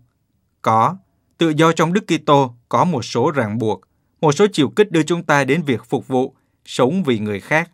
Có. 0.61 0.97
Tự 1.37 1.49
do 1.49 1.71
trong 1.71 1.93
Đức 1.93 2.03
Kitô 2.07 2.55
có 2.69 2.85
một 2.85 3.05
số 3.05 3.31
ràng 3.31 3.57
buộc, 3.57 3.81
một 4.21 4.31
số 4.31 4.47
chiều 4.53 4.69
kích 4.69 4.91
đưa 4.91 5.03
chúng 5.03 5.23
ta 5.23 5.43
đến 5.43 5.63
việc 5.63 5.81
phục 5.89 6.07
vụ, 6.07 6.35
sống 6.65 7.03
vì 7.03 7.19
người 7.19 7.39
khác. 7.39 7.71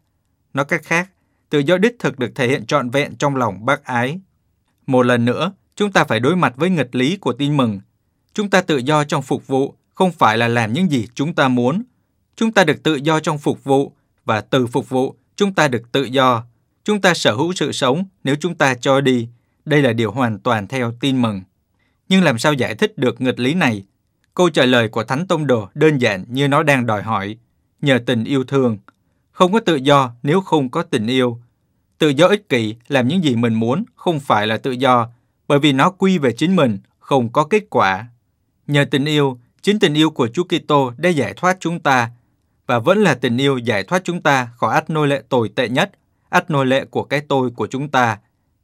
Nói 0.53 0.65
cách 0.65 0.81
khác, 0.83 1.09
tự 1.49 1.59
do 1.59 1.77
đích 1.77 1.95
thực 1.99 2.19
được 2.19 2.31
thể 2.35 2.47
hiện 2.47 2.65
trọn 2.65 2.89
vẹn 2.89 3.15
trong 3.15 3.35
lòng 3.35 3.65
bác 3.65 3.83
ái. 3.83 4.19
Một 4.87 5.03
lần 5.03 5.25
nữa, 5.25 5.53
chúng 5.77 5.91
ta 5.91 6.03
phải 6.03 6.19
đối 6.19 6.35
mặt 6.35 6.53
với 6.55 6.69
nghịch 6.69 6.95
lý 6.95 7.17
của 7.17 7.33
tin 7.33 7.57
mừng. 7.57 7.79
Chúng 8.33 8.49
ta 8.49 8.61
tự 8.61 8.77
do 8.77 9.03
trong 9.03 9.21
phục 9.21 9.47
vụ, 9.47 9.75
không 9.93 10.11
phải 10.11 10.37
là 10.37 10.47
làm 10.47 10.73
những 10.73 10.91
gì 10.91 11.07
chúng 11.13 11.33
ta 11.33 11.47
muốn. 11.47 11.83
Chúng 12.35 12.51
ta 12.51 12.63
được 12.63 12.83
tự 12.83 12.95
do 12.95 13.19
trong 13.19 13.37
phục 13.37 13.63
vụ, 13.63 13.91
và 14.25 14.41
từ 14.41 14.67
phục 14.67 14.89
vụ, 14.89 15.15
chúng 15.35 15.53
ta 15.53 15.67
được 15.67 15.91
tự 15.91 16.03
do. 16.03 16.43
Chúng 16.83 17.01
ta 17.01 17.13
sở 17.13 17.33
hữu 17.33 17.53
sự 17.53 17.71
sống 17.71 18.05
nếu 18.23 18.35
chúng 18.39 18.55
ta 18.55 18.73
cho 18.73 19.01
đi. 19.01 19.27
Đây 19.65 19.81
là 19.81 19.93
điều 19.93 20.11
hoàn 20.11 20.39
toàn 20.39 20.67
theo 20.67 20.93
tin 20.99 21.21
mừng. 21.21 21.41
Nhưng 22.09 22.23
làm 22.23 22.37
sao 22.37 22.53
giải 22.53 22.75
thích 22.75 22.97
được 22.97 23.21
nghịch 23.21 23.39
lý 23.39 23.53
này? 23.53 23.83
Câu 24.33 24.49
trả 24.49 24.65
lời 24.65 24.89
của 24.89 25.03
Thánh 25.03 25.27
Tông 25.27 25.47
Đồ 25.47 25.69
đơn 25.73 25.97
giản 25.97 26.25
như 26.27 26.47
nó 26.47 26.63
đang 26.63 26.85
đòi 26.85 27.03
hỏi. 27.03 27.37
Nhờ 27.81 27.99
tình 28.05 28.23
yêu 28.23 28.43
thương. 28.43 28.77
Không 29.31 29.53
có 29.53 29.59
tự 29.59 29.75
do 29.75 30.11
nếu 30.23 30.41
không 30.41 30.69
có 30.69 30.83
tình 30.83 31.07
yêu. 31.07 31.39
Tự 31.97 32.09
do 32.09 32.27
ích 32.27 32.49
kỷ 32.49 32.75
làm 32.87 33.07
những 33.07 33.23
gì 33.23 33.35
mình 33.35 33.53
muốn 33.53 33.83
không 33.95 34.19
phải 34.19 34.47
là 34.47 34.57
tự 34.57 34.71
do 34.71 35.09
bởi 35.47 35.59
vì 35.59 35.73
nó 35.73 35.89
quy 35.89 36.17
về 36.17 36.31
chính 36.31 36.55
mình, 36.55 36.79
không 36.99 37.31
có 37.31 37.43
kết 37.43 37.63
quả. 37.69 38.05
Nhờ 38.67 38.85
tình 38.91 39.05
yêu, 39.05 39.39
chính 39.61 39.79
tình 39.79 39.93
yêu 39.93 40.09
của 40.09 40.27
Chúa 40.27 40.43
Kitô 40.43 40.91
đã 40.97 41.09
giải 41.09 41.33
thoát 41.33 41.57
chúng 41.59 41.79
ta 41.79 42.11
và 42.67 42.79
vẫn 42.79 42.97
là 42.97 43.15
tình 43.15 43.37
yêu 43.37 43.57
giải 43.57 43.83
thoát 43.83 44.03
chúng 44.03 44.21
ta 44.21 44.49
khỏi 44.57 44.73
ách 44.73 44.89
nô 44.89 45.05
lệ 45.05 45.23
tồi 45.29 45.49
tệ 45.55 45.69
nhất, 45.69 45.91
ách 46.29 46.49
nô 46.49 46.63
lệ 46.63 46.85
của 46.85 47.03
cái 47.03 47.21
tôi 47.27 47.49
của 47.49 47.67
chúng 47.67 47.89
ta. 47.89 48.19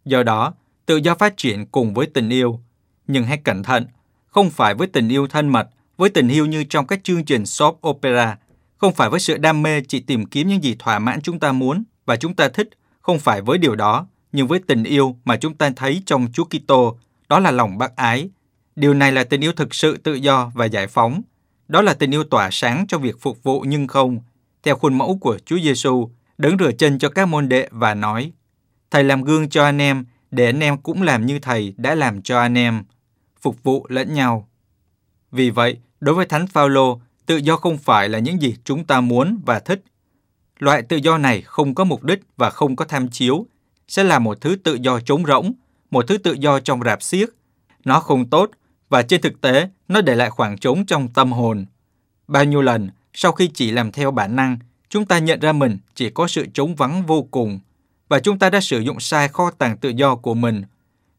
Do 0.05 0.23
đó, 0.23 0.53
tự 0.85 0.97
do 0.97 1.15
phát 1.15 1.37
triển 1.37 1.65
cùng 1.65 1.93
với 1.93 2.05
tình 2.05 2.29
yêu. 2.29 2.59
Nhưng 3.07 3.23
hãy 3.23 3.37
cẩn 3.37 3.63
thận, 3.63 3.85
không 4.27 4.49
phải 4.49 4.73
với 4.73 4.87
tình 4.87 5.09
yêu 5.09 5.27
thân 5.27 5.49
mật, 5.49 5.69
với 5.97 6.09
tình 6.09 6.27
yêu 6.27 6.45
như 6.45 6.63
trong 6.63 6.87
các 6.87 7.03
chương 7.03 7.25
trình 7.25 7.45
soap 7.45 7.87
opera, 7.87 8.37
không 8.77 8.93
phải 8.93 9.09
với 9.09 9.19
sự 9.19 9.37
đam 9.37 9.61
mê 9.61 9.81
chỉ 9.81 9.99
tìm 9.99 10.25
kiếm 10.25 10.47
những 10.47 10.63
gì 10.63 10.75
thỏa 10.79 10.99
mãn 10.99 11.21
chúng 11.21 11.39
ta 11.39 11.51
muốn 11.51 11.83
và 12.05 12.15
chúng 12.15 12.33
ta 12.33 12.49
thích, 12.49 12.69
không 13.01 13.19
phải 13.19 13.41
với 13.41 13.57
điều 13.57 13.75
đó, 13.75 14.07
nhưng 14.33 14.47
với 14.47 14.59
tình 14.67 14.83
yêu 14.83 15.15
mà 15.25 15.37
chúng 15.37 15.53
ta 15.53 15.69
thấy 15.75 16.01
trong 16.05 16.27
Chúa 16.33 16.45
Kitô, 16.45 16.97
đó 17.29 17.39
là 17.39 17.51
lòng 17.51 17.77
bác 17.77 17.95
ái. 17.95 18.29
Điều 18.75 18.93
này 18.93 19.11
là 19.11 19.23
tình 19.23 19.41
yêu 19.41 19.51
thực 19.51 19.75
sự 19.75 19.97
tự 19.97 20.13
do 20.13 20.51
và 20.55 20.65
giải 20.65 20.87
phóng. 20.87 21.21
Đó 21.67 21.81
là 21.81 21.93
tình 21.93 22.13
yêu 22.13 22.23
tỏa 22.23 22.49
sáng 22.51 22.85
cho 22.87 22.97
việc 22.97 23.15
phục 23.21 23.43
vụ 23.43 23.61
nhưng 23.67 23.87
không, 23.87 24.19
theo 24.63 24.75
khuôn 24.75 24.97
mẫu 24.97 25.17
của 25.21 25.37
Chúa 25.45 25.59
Giêsu, 25.59 26.09
đứng 26.37 26.57
rửa 26.57 26.71
chân 26.71 26.99
cho 26.99 27.09
các 27.09 27.25
môn 27.25 27.49
đệ 27.49 27.67
và 27.71 27.93
nói: 27.93 28.31
Thầy 28.91 29.03
làm 29.03 29.23
gương 29.23 29.49
cho 29.49 29.63
anh 29.63 29.81
em, 29.81 30.05
để 30.31 30.45
anh 30.45 30.59
em 30.59 30.77
cũng 30.77 31.01
làm 31.01 31.25
như 31.25 31.39
thầy 31.39 31.73
đã 31.77 31.95
làm 31.95 32.21
cho 32.21 32.39
anh 32.39 32.57
em, 32.57 32.83
phục 33.41 33.63
vụ 33.63 33.85
lẫn 33.89 34.13
nhau. 34.13 34.49
Vì 35.31 35.49
vậy, 35.49 35.77
đối 35.99 36.15
với 36.15 36.25
Thánh 36.25 36.47
Phaolô, 36.47 37.01
tự 37.25 37.37
do 37.37 37.55
không 37.55 37.77
phải 37.77 38.09
là 38.09 38.19
những 38.19 38.41
gì 38.41 38.55
chúng 38.63 38.85
ta 38.85 39.01
muốn 39.01 39.41
và 39.45 39.59
thích. 39.59 39.83
Loại 40.59 40.81
tự 40.81 40.97
do 40.97 41.17
này 41.17 41.41
không 41.41 41.75
có 41.75 41.83
mục 41.83 42.03
đích 42.03 42.19
và 42.37 42.49
không 42.49 42.75
có 42.75 42.85
tham 42.85 43.09
chiếu, 43.09 43.45
sẽ 43.87 44.03
là 44.03 44.19
một 44.19 44.41
thứ 44.41 44.55
tự 44.55 44.77
do 44.81 44.99
trống 44.99 45.25
rỗng, 45.25 45.53
một 45.91 46.07
thứ 46.07 46.17
tự 46.17 46.33
do 46.33 46.59
trong 46.59 46.83
rạp 46.83 47.03
xiếc. 47.03 47.29
Nó 47.85 47.99
không 47.99 48.29
tốt 48.29 48.51
và 48.89 49.01
trên 49.01 49.21
thực 49.21 49.41
tế 49.41 49.69
nó 49.87 50.01
để 50.01 50.15
lại 50.15 50.29
khoảng 50.29 50.57
trống 50.57 50.85
trong 50.85 51.07
tâm 51.07 51.31
hồn. 51.31 51.65
Bao 52.27 52.43
nhiêu 52.43 52.61
lần 52.61 52.89
sau 53.13 53.31
khi 53.31 53.47
chỉ 53.53 53.71
làm 53.71 53.91
theo 53.91 54.11
bản 54.11 54.35
năng, 54.35 54.57
chúng 54.89 55.05
ta 55.05 55.19
nhận 55.19 55.39
ra 55.39 55.53
mình 55.53 55.77
chỉ 55.95 56.09
có 56.09 56.27
sự 56.27 56.45
trống 56.53 56.75
vắng 56.75 57.05
vô 57.05 57.27
cùng 57.31 57.59
và 58.09 58.19
chúng 58.19 58.39
ta 58.39 58.49
đã 58.49 58.61
sử 58.61 58.79
dụng 58.79 58.99
sai 58.99 59.27
kho 59.27 59.51
tàng 59.51 59.77
tự 59.77 59.89
do 59.89 60.15
của 60.15 60.33
mình. 60.33 60.63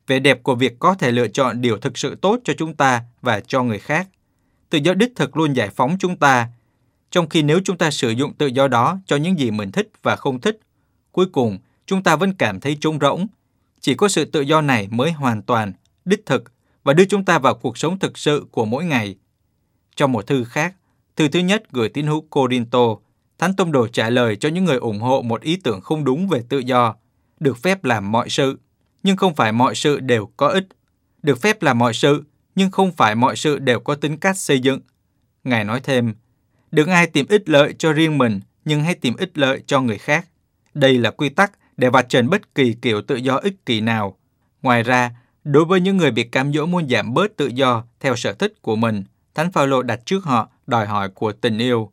Vẻ 0.06 0.18
đẹp 0.18 0.42
của 0.42 0.54
việc 0.54 0.78
có 0.78 0.94
thể 0.94 1.12
lựa 1.12 1.28
chọn 1.28 1.61
điều 1.61 1.78
thực 1.78 1.99
sự 1.99 2.14
tốt 2.14 2.40
cho 2.44 2.52
chúng 2.59 2.75
ta 2.75 3.02
và 3.23 3.40
cho 3.40 3.62
người 3.62 3.78
khác. 3.78 4.09
Tự 4.71 4.78
do 4.78 4.94
đích 4.94 5.12
thực 5.16 5.37
luôn 5.37 5.52
giải 5.52 5.68
phóng 5.68 5.97
chúng 5.99 6.16
ta, 6.16 6.49
trong 7.11 7.28
khi 7.28 7.42
nếu 7.42 7.61
chúng 7.64 7.78
ta 7.78 7.90
sử 7.90 8.11
dụng 8.11 8.33
tự 8.35 8.47
do 8.47 8.68
đó 8.68 8.99
cho 9.06 9.16
những 9.16 9.38
gì 9.38 9.50
mình 9.50 9.73
thích 9.73 9.88
và 10.02 10.16
không 10.16 10.40
thích, 10.40 10.61
cuối 11.12 11.26
cùng 11.26 11.59
chúng 11.86 12.02
ta 12.02 12.16
vẫn 12.16 12.34
cảm 12.34 12.60
thấy 12.60 12.76
trống 12.80 12.98
rỗng. 13.00 13.26
Chỉ 13.80 13.94
có 13.94 14.08
sự 14.08 14.24
tự 14.24 14.40
do 14.40 14.60
này 14.60 14.88
mới 14.90 15.12
hoàn 15.12 15.42
toàn, 15.42 15.72
đích 16.04 16.26
thực 16.26 16.44
và 16.84 16.92
đưa 16.92 17.04
chúng 17.04 17.24
ta 17.24 17.38
vào 17.38 17.54
cuộc 17.54 17.78
sống 17.78 17.98
thực 17.98 18.18
sự 18.18 18.46
của 18.50 18.64
mỗi 18.64 18.84
ngày. 18.84 19.16
Trong 19.96 20.12
một 20.12 20.26
thư 20.26 20.44
khác, 20.44 20.74
thư 21.16 21.28
thứ 21.28 21.38
nhất 21.40 21.62
gửi 21.72 21.88
tín 21.88 22.06
hữu 22.06 22.20
Corinto, 22.20 22.96
Thánh 23.38 23.56
Tông 23.56 23.72
Đồ 23.72 23.86
trả 23.88 24.10
lời 24.10 24.36
cho 24.36 24.48
những 24.48 24.64
người 24.64 24.76
ủng 24.76 25.00
hộ 25.00 25.22
một 25.22 25.40
ý 25.40 25.56
tưởng 25.56 25.80
không 25.80 26.04
đúng 26.04 26.28
về 26.28 26.42
tự 26.48 26.58
do, 26.58 26.94
được 27.40 27.58
phép 27.58 27.84
làm 27.84 28.12
mọi 28.12 28.30
sự, 28.30 28.58
nhưng 29.02 29.16
không 29.16 29.34
phải 29.34 29.52
mọi 29.52 29.74
sự 29.74 30.00
đều 30.00 30.30
có 30.36 30.48
ích. 30.48 30.66
Được 31.22 31.40
phép 31.40 31.62
làm 31.62 31.78
mọi 31.78 31.94
sự, 31.94 32.24
nhưng 32.54 32.70
không 32.70 32.92
phải 32.92 33.14
mọi 33.14 33.36
sự 33.36 33.58
đều 33.58 33.80
có 33.80 33.94
tính 33.94 34.16
cách 34.16 34.38
xây 34.38 34.60
dựng. 34.60 34.80
Ngài 35.44 35.64
nói 35.64 35.80
thêm, 35.80 36.14
đừng 36.70 36.88
ai 36.88 37.06
tìm 37.06 37.26
ích 37.28 37.48
lợi 37.48 37.74
cho 37.78 37.92
riêng 37.92 38.18
mình, 38.18 38.40
nhưng 38.64 38.82
hãy 38.82 38.94
tìm 38.94 39.16
ích 39.16 39.38
lợi 39.38 39.62
cho 39.66 39.80
người 39.80 39.98
khác. 39.98 40.28
Đây 40.74 40.98
là 40.98 41.10
quy 41.10 41.28
tắc 41.28 41.52
để 41.76 41.90
vạch 41.90 42.09
trần 42.09 42.31
bất 42.31 42.54
kỳ 42.54 42.75
kiểu 42.83 43.02
tự 43.02 43.16
do 43.16 43.37
ích 43.37 43.66
kỷ 43.66 43.81
nào. 43.81 44.19
Ngoài 44.62 44.83
ra, 44.83 45.11
đối 45.45 45.64
với 45.64 45.81
những 45.81 45.97
người 45.97 46.11
bị 46.11 46.25
cám 46.25 46.52
dỗ 46.52 46.66
muốn 46.66 46.88
giảm 46.88 47.14
bớt 47.14 47.37
tự 47.37 47.47
do 47.47 47.85
theo 48.00 48.16
sở 48.16 48.33
thích 48.33 48.62
của 48.62 48.76
mình, 48.76 49.04
Thánh 49.35 49.52
Phaolô 49.52 49.83
đặt 49.83 50.00
trước 50.07 50.25
họ 50.25 50.49
đòi 50.66 50.87
hỏi 50.87 51.09
của 51.09 51.33
tình 51.33 51.59
yêu. 51.59 51.90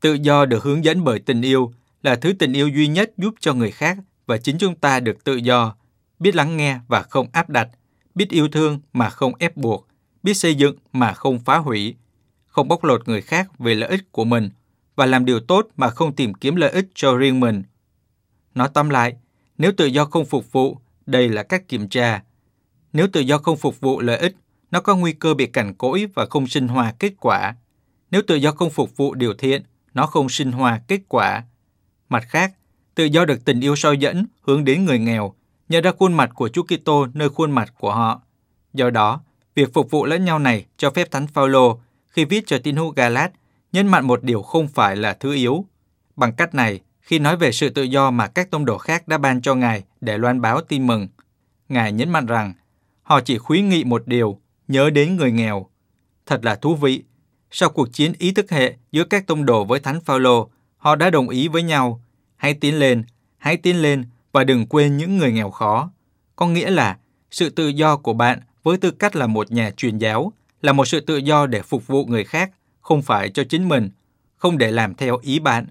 Tự 0.00 0.14
do 0.14 0.44
được 0.44 0.62
hướng 0.62 0.84
dẫn 0.84 1.04
bởi 1.04 1.18
tình 1.18 1.42
yêu 1.42 1.72
là 2.02 2.16
thứ 2.16 2.32
tình 2.32 2.52
yêu 2.52 2.68
duy 2.68 2.88
nhất 2.88 3.12
giúp 3.16 3.34
cho 3.40 3.54
người 3.54 3.70
khác 3.70 3.98
và 4.26 4.38
chính 4.38 4.58
chúng 4.58 4.74
ta 4.74 5.00
được 5.00 5.24
tự 5.24 5.36
do, 5.36 5.74
biết 6.18 6.34
lắng 6.34 6.56
nghe 6.56 6.80
và 6.88 7.02
không 7.02 7.26
áp 7.32 7.50
đặt, 7.50 7.68
biết 8.14 8.30
yêu 8.30 8.48
thương 8.48 8.80
mà 8.92 9.10
không 9.10 9.32
ép 9.38 9.56
buộc, 9.56 9.88
biết 10.22 10.34
xây 10.34 10.54
dựng 10.54 10.76
mà 10.92 11.12
không 11.12 11.38
phá 11.38 11.56
hủy, 11.56 11.94
không 12.46 12.68
bóc 12.68 12.84
lột 12.84 13.08
người 13.08 13.22
khác 13.22 13.58
về 13.58 13.74
lợi 13.74 13.90
ích 13.90 14.12
của 14.12 14.24
mình 14.24 14.50
và 14.96 15.06
làm 15.06 15.24
điều 15.24 15.40
tốt 15.40 15.68
mà 15.76 15.88
không 15.88 16.16
tìm 16.16 16.34
kiếm 16.34 16.56
lợi 16.56 16.70
ích 16.70 16.86
cho 16.94 17.16
riêng 17.16 17.40
mình. 17.40 17.62
Nói 18.54 18.68
tóm 18.74 18.90
lại, 18.90 19.16
nếu 19.58 19.72
tự 19.76 19.86
do 19.86 20.04
không 20.04 20.26
phục 20.26 20.52
vụ, 20.52 20.78
đây 21.06 21.28
là 21.28 21.42
cách 21.42 21.68
kiểm 21.68 21.88
tra. 21.88 22.22
Nếu 22.92 23.08
tự 23.12 23.20
do 23.20 23.38
không 23.38 23.56
phục 23.56 23.80
vụ 23.80 24.00
lợi 24.00 24.18
ích, 24.18 24.36
nó 24.70 24.80
có 24.80 24.96
nguy 24.96 25.12
cơ 25.12 25.34
bị 25.34 25.46
cằn 25.46 25.74
cỗi 25.74 26.06
và 26.14 26.26
không 26.30 26.46
sinh 26.46 26.68
hòa 26.68 26.94
kết 26.98 27.12
quả. 27.20 27.54
Nếu 28.10 28.22
tự 28.26 28.34
do 28.34 28.52
không 28.52 28.70
phục 28.70 28.96
vụ 28.96 29.14
điều 29.14 29.34
thiện, 29.34 29.62
nó 29.94 30.06
không 30.06 30.28
sinh 30.28 30.52
hòa 30.52 30.80
kết 30.88 31.00
quả. 31.08 31.44
Mặt 32.08 32.24
khác, 32.28 32.52
tự 32.94 33.04
do 33.04 33.24
được 33.24 33.44
tình 33.44 33.60
yêu 33.60 33.76
soi 33.76 33.98
dẫn 33.98 34.26
hướng 34.42 34.64
đến 34.64 34.84
người 34.84 34.98
nghèo, 34.98 35.34
nhận 35.68 35.82
ra 35.82 35.92
khuôn 35.98 36.12
mặt 36.12 36.30
của 36.34 36.48
Chúa 36.48 36.62
Kitô 36.62 37.06
nơi 37.14 37.28
khuôn 37.28 37.50
mặt 37.50 37.74
của 37.78 37.94
họ. 37.94 38.22
Do 38.72 38.90
đó, 38.90 39.20
việc 39.54 39.74
phục 39.74 39.90
vụ 39.90 40.04
lẫn 40.04 40.24
nhau 40.24 40.38
này 40.38 40.66
cho 40.76 40.90
phép 40.90 41.10
Thánh 41.10 41.26
Phaolô 41.26 41.80
khi 42.06 42.24
viết 42.24 42.46
cho 42.46 42.58
tín 42.58 42.76
hữu 42.76 42.90
Galat 42.90 43.32
nhấn 43.72 43.88
mạnh 43.88 44.06
một 44.06 44.22
điều 44.22 44.42
không 44.42 44.68
phải 44.68 44.96
là 44.96 45.12
thứ 45.12 45.34
yếu. 45.34 45.64
Bằng 46.16 46.32
cách 46.32 46.54
này, 46.54 46.80
khi 47.10 47.18
nói 47.18 47.36
về 47.36 47.52
sự 47.52 47.70
tự 47.70 47.82
do 47.82 48.10
mà 48.10 48.26
các 48.26 48.50
tông 48.50 48.64
đồ 48.64 48.78
khác 48.78 49.08
đã 49.08 49.18
ban 49.18 49.42
cho 49.42 49.54
Ngài 49.54 49.84
để 50.00 50.18
loan 50.18 50.40
báo 50.40 50.60
tin 50.60 50.86
mừng, 50.86 51.08
Ngài 51.68 51.92
nhấn 51.92 52.10
mạnh 52.10 52.26
rằng 52.26 52.54
họ 53.02 53.20
chỉ 53.20 53.38
khuyến 53.38 53.68
nghị 53.68 53.84
một 53.84 54.02
điều, 54.06 54.40
nhớ 54.68 54.90
đến 54.90 55.16
người 55.16 55.32
nghèo. 55.32 55.66
Thật 56.26 56.44
là 56.44 56.54
thú 56.54 56.74
vị. 56.74 57.02
Sau 57.50 57.68
cuộc 57.68 57.92
chiến 57.92 58.12
ý 58.18 58.32
thức 58.32 58.50
hệ 58.50 58.76
giữa 58.92 59.04
các 59.04 59.26
tông 59.26 59.46
đồ 59.46 59.64
với 59.64 59.80
Thánh 59.80 60.00
Phaolô, 60.00 60.50
họ 60.76 60.96
đã 60.96 61.10
đồng 61.10 61.28
ý 61.28 61.48
với 61.48 61.62
nhau, 61.62 62.02
hãy 62.36 62.54
tiến 62.54 62.78
lên, 62.78 63.04
hãy 63.38 63.56
tiến 63.56 63.82
lên 63.82 64.04
và 64.32 64.44
đừng 64.44 64.66
quên 64.66 64.96
những 64.96 65.18
người 65.18 65.32
nghèo 65.32 65.50
khó. 65.50 65.90
Có 66.36 66.46
nghĩa 66.46 66.70
là 66.70 66.98
sự 67.30 67.50
tự 67.50 67.68
do 67.68 67.96
của 67.96 68.12
bạn 68.12 68.40
với 68.62 68.76
tư 68.78 68.90
cách 68.90 69.16
là 69.16 69.26
một 69.26 69.52
nhà 69.52 69.70
truyền 69.70 69.98
giáo 69.98 70.32
là 70.62 70.72
một 70.72 70.84
sự 70.84 71.00
tự 71.00 71.16
do 71.16 71.46
để 71.46 71.62
phục 71.62 71.86
vụ 71.86 72.04
người 72.04 72.24
khác, 72.24 72.50
không 72.80 73.02
phải 73.02 73.28
cho 73.28 73.44
chính 73.44 73.68
mình, 73.68 73.90
không 74.36 74.58
để 74.58 74.70
làm 74.70 74.94
theo 74.94 75.18
ý 75.22 75.38
bạn. 75.38 75.66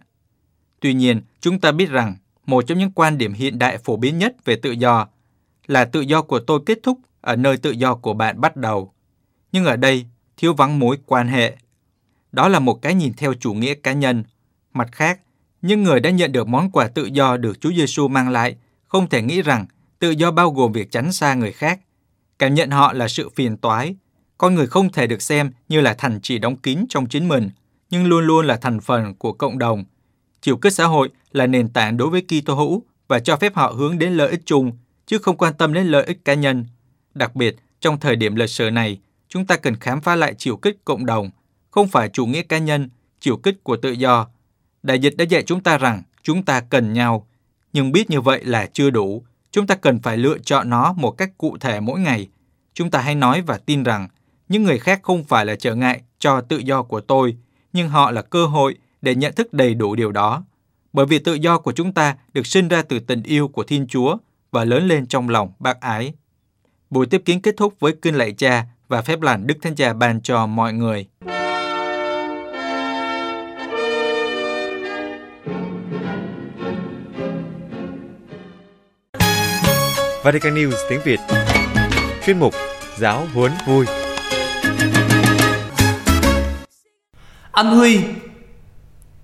Tuy 0.80 0.94
nhiên, 0.94 1.22
chúng 1.42 1.60
ta 1.60 1.72
biết 1.72 1.90
rằng 1.90 2.16
một 2.46 2.62
trong 2.68 2.78
những 2.78 2.92
quan 2.92 3.18
điểm 3.18 3.34
hiện 3.34 3.60
đại 3.60 3.78
phổ 3.78 3.98
biến 3.98 4.18
nhất 4.18 4.46
về 4.46 4.56
tự 4.56 4.72
do 4.72 5.08
là 5.68 5.86
tự 5.86 6.02
do 6.02 6.22
của 6.22 6.40
tôi 6.40 6.60
kết 6.66 6.80
thúc 6.84 7.00
ở 7.22 7.36
nơi 7.36 7.58
tự 7.58 7.72
do 7.72 7.96
của 7.96 8.14
bạn 8.14 8.42
bắt 8.42 8.56
đầu. 8.56 8.94
Nhưng 9.52 9.66
ở 9.66 9.76
đây 9.76 10.06
thiếu 10.38 10.54
vắng 10.54 10.80
mối 10.80 10.98
quan 11.06 11.28
hệ. 11.28 11.58
Đó 12.32 12.48
là 12.48 12.60
một 12.60 12.82
cái 12.82 12.94
nhìn 12.94 13.14
theo 13.14 13.34
chủ 13.34 13.54
nghĩa 13.54 13.74
cá 13.74 13.94
nhân. 13.94 14.24
Mặt 14.74 14.90
khác, 14.92 15.20
những 15.62 15.84
người 15.84 16.00
đã 16.00 16.10
nhận 16.10 16.32
được 16.32 16.48
món 16.48 16.72
quà 16.72 16.88
tự 16.88 17.06
do 17.06 17.38
được 17.38 17.62
Chúa 17.62 17.72
Giêsu 17.72 18.08
mang 18.08 18.30
lại 18.30 18.56
không 18.88 19.10
thể 19.10 19.22
nghĩ 19.22 19.42
rằng 19.42 19.66
tự 20.00 20.10
do 20.12 20.32
bao 20.32 20.52
gồm 20.52 20.72
việc 20.72 20.92
tránh 20.92 21.12
xa 21.12 21.34
người 21.34 21.52
khác. 21.52 21.80
Cảm 22.40 22.54
nhận 22.54 22.72
họ 22.72 22.94
là 22.94 23.08
sự 23.08 23.30
phiền 23.36 23.58
toái. 23.58 23.96
Con 24.38 24.56
người 24.56 24.68
không 24.68 24.92
thể 24.92 25.08
được 25.08 25.22
xem 25.22 25.52
như 25.70 25.82
là 25.82 25.94
thành 25.94 26.20
chỉ 26.24 26.38
đóng 26.38 26.58
kín 26.58 26.86
trong 26.90 27.06
chính 27.06 27.28
mình, 27.28 27.50
nhưng 27.90 28.06
luôn 28.06 28.24
luôn 28.24 28.46
là 28.48 28.58
thành 28.58 28.80
phần 28.80 29.16
của 29.16 29.34
cộng 29.34 29.60
đồng. 29.60 29.86
Chiều 30.42 30.58
kết 30.58 30.74
xã 30.74 30.86
hội 30.86 31.10
là 31.32 31.48
nền 31.48 31.70
tảng 31.70 31.98
đối 31.98 32.10
với 32.10 32.22
Kitô 32.22 32.54
hữu 32.54 32.84
và 33.08 33.20
cho 33.20 33.36
phép 33.36 33.56
họ 33.56 33.74
hướng 33.78 34.00
đến 34.00 34.14
lợi 34.14 34.30
ích 34.30 34.42
chung, 34.46 34.72
chứ 35.06 35.18
không 35.18 35.38
quan 35.38 35.54
tâm 35.54 35.74
đến 35.74 35.88
lợi 35.88 36.04
ích 36.04 36.26
cá 36.26 36.34
nhân. 36.34 36.66
Đặc 37.14 37.36
biệt, 37.36 37.56
trong 37.80 38.00
thời 38.00 38.16
điểm 38.16 38.36
lịch 38.36 38.50
sử 38.50 38.72
này, 38.72 39.00
chúng 39.28 39.46
ta 39.46 39.58
cần 39.58 39.76
khám 39.76 40.02
phá 40.02 40.16
lại 40.16 40.34
chiều 40.38 40.58
kích 40.58 40.86
cộng 40.86 41.06
đồng, 41.06 41.30
không 41.72 41.88
phải 41.88 42.10
chủ 42.10 42.26
nghĩa 42.26 42.42
cá 42.42 42.58
nhân, 42.58 42.90
chiều 43.20 43.38
kích 43.38 43.64
của 43.64 43.78
tự 43.78 43.92
do. 43.92 44.28
Đại 44.84 45.00
dịch 45.00 45.18
đã 45.18 45.24
dạy 45.24 45.44
chúng 45.44 45.64
ta 45.64 45.78
rằng 45.78 46.04
chúng 46.24 46.44
ta 46.44 46.62
cần 46.62 46.94
nhau, 46.94 47.28
nhưng 47.74 47.92
biết 47.92 48.10
như 48.10 48.22
vậy 48.22 48.46
là 48.46 48.66
chưa 48.74 48.90
đủ. 48.90 49.24
Chúng 49.52 49.68
ta 49.68 49.76
cần 49.76 50.00
phải 50.00 50.18
lựa 50.18 50.38
chọn 50.38 50.70
nó 50.70 50.94
một 50.94 51.12
cách 51.12 51.38
cụ 51.38 51.58
thể 51.58 51.80
mỗi 51.80 52.00
ngày. 52.00 52.28
Chúng 52.74 52.92
ta 52.92 53.00
hãy 53.00 53.16
nói 53.16 53.42
và 53.42 53.58
tin 53.58 53.84
rằng 53.84 54.08
những 54.50 54.64
người 54.64 54.80
khác 54.80 55.00
không 55.04 55.24
phải 55.24 55.46
là 55.46 55.56
trở 55.56 55.76
ngại 55.76 56.02
cho 56.20 56.42
tự 56.42 56.58
do 56.58 56.84
của 56.84 57.02
tôi, 57.02 57.38
nhưng 57.74 57.90
họ 57.90 58.12
là 58.12 58.22
cơ 58.22 58.46
hội 58.46 58.76
để 59.02 59.16
nhận 59.16 59.34
thức 59.34 59.54
đầy 59.54 59.74
đủ 59.74 59.96
điều 59.96 60.12
đó. 60.12 60.44
Bởi 60.94 61.06
vì 61.06 61.20
tự 61.20 61.34
do 61.34 61.58
của 61.58 61.72
chúng 61.72 61.94
ta 61.94 62.16
được 62.34 62.48
sinh 62.48 62.68
ra 62.68 62.82
từ 62.82 63.00
tình 63.00 63.24
yêu 63.24 63.48
của 63.48 63.64
Thiên 63.64 63.88
Chúa 63.88 64.18
và 64.52 64.66
lớn 64.66 64.88
lên 64.88 65.06
trong 65.06 65.30
lòng 65.30 65.52
bác 65.60 65.82
ái. 65.82 66.14
Buổi 66.90 67.06
tiếp 67.06 67.22
kiến 67.26 67.42
kết 67.42 67.58
thúc 67.58 67.74
với 67.80 67.94
kinh 68.02 68.16
lạy 68.16 68.32
cha 68.32 68.66
và 68.88 69.02
phép 69.02 69.22
lành 69.22 69.48
Đức 69.48 69.56
Thánh 69.62 69.76
Cha 69.76 69.94
ban 69.94 70.22
cho 70.22 70.46
mọi 70.46 70.74
người. 70.74 71.08
Vatican 80.24 80.56
News 80.56 80.76
tiếng 80.90 81.00
Việt 81.06 81.20
Chuyên 82.26 82.40
mục 82.40 82.54
Giáo 82.98 83.28
huấn 83.34 83.52
vui 83.68 83.86
Anh 87.52 87.78
Huy 87.78 88.00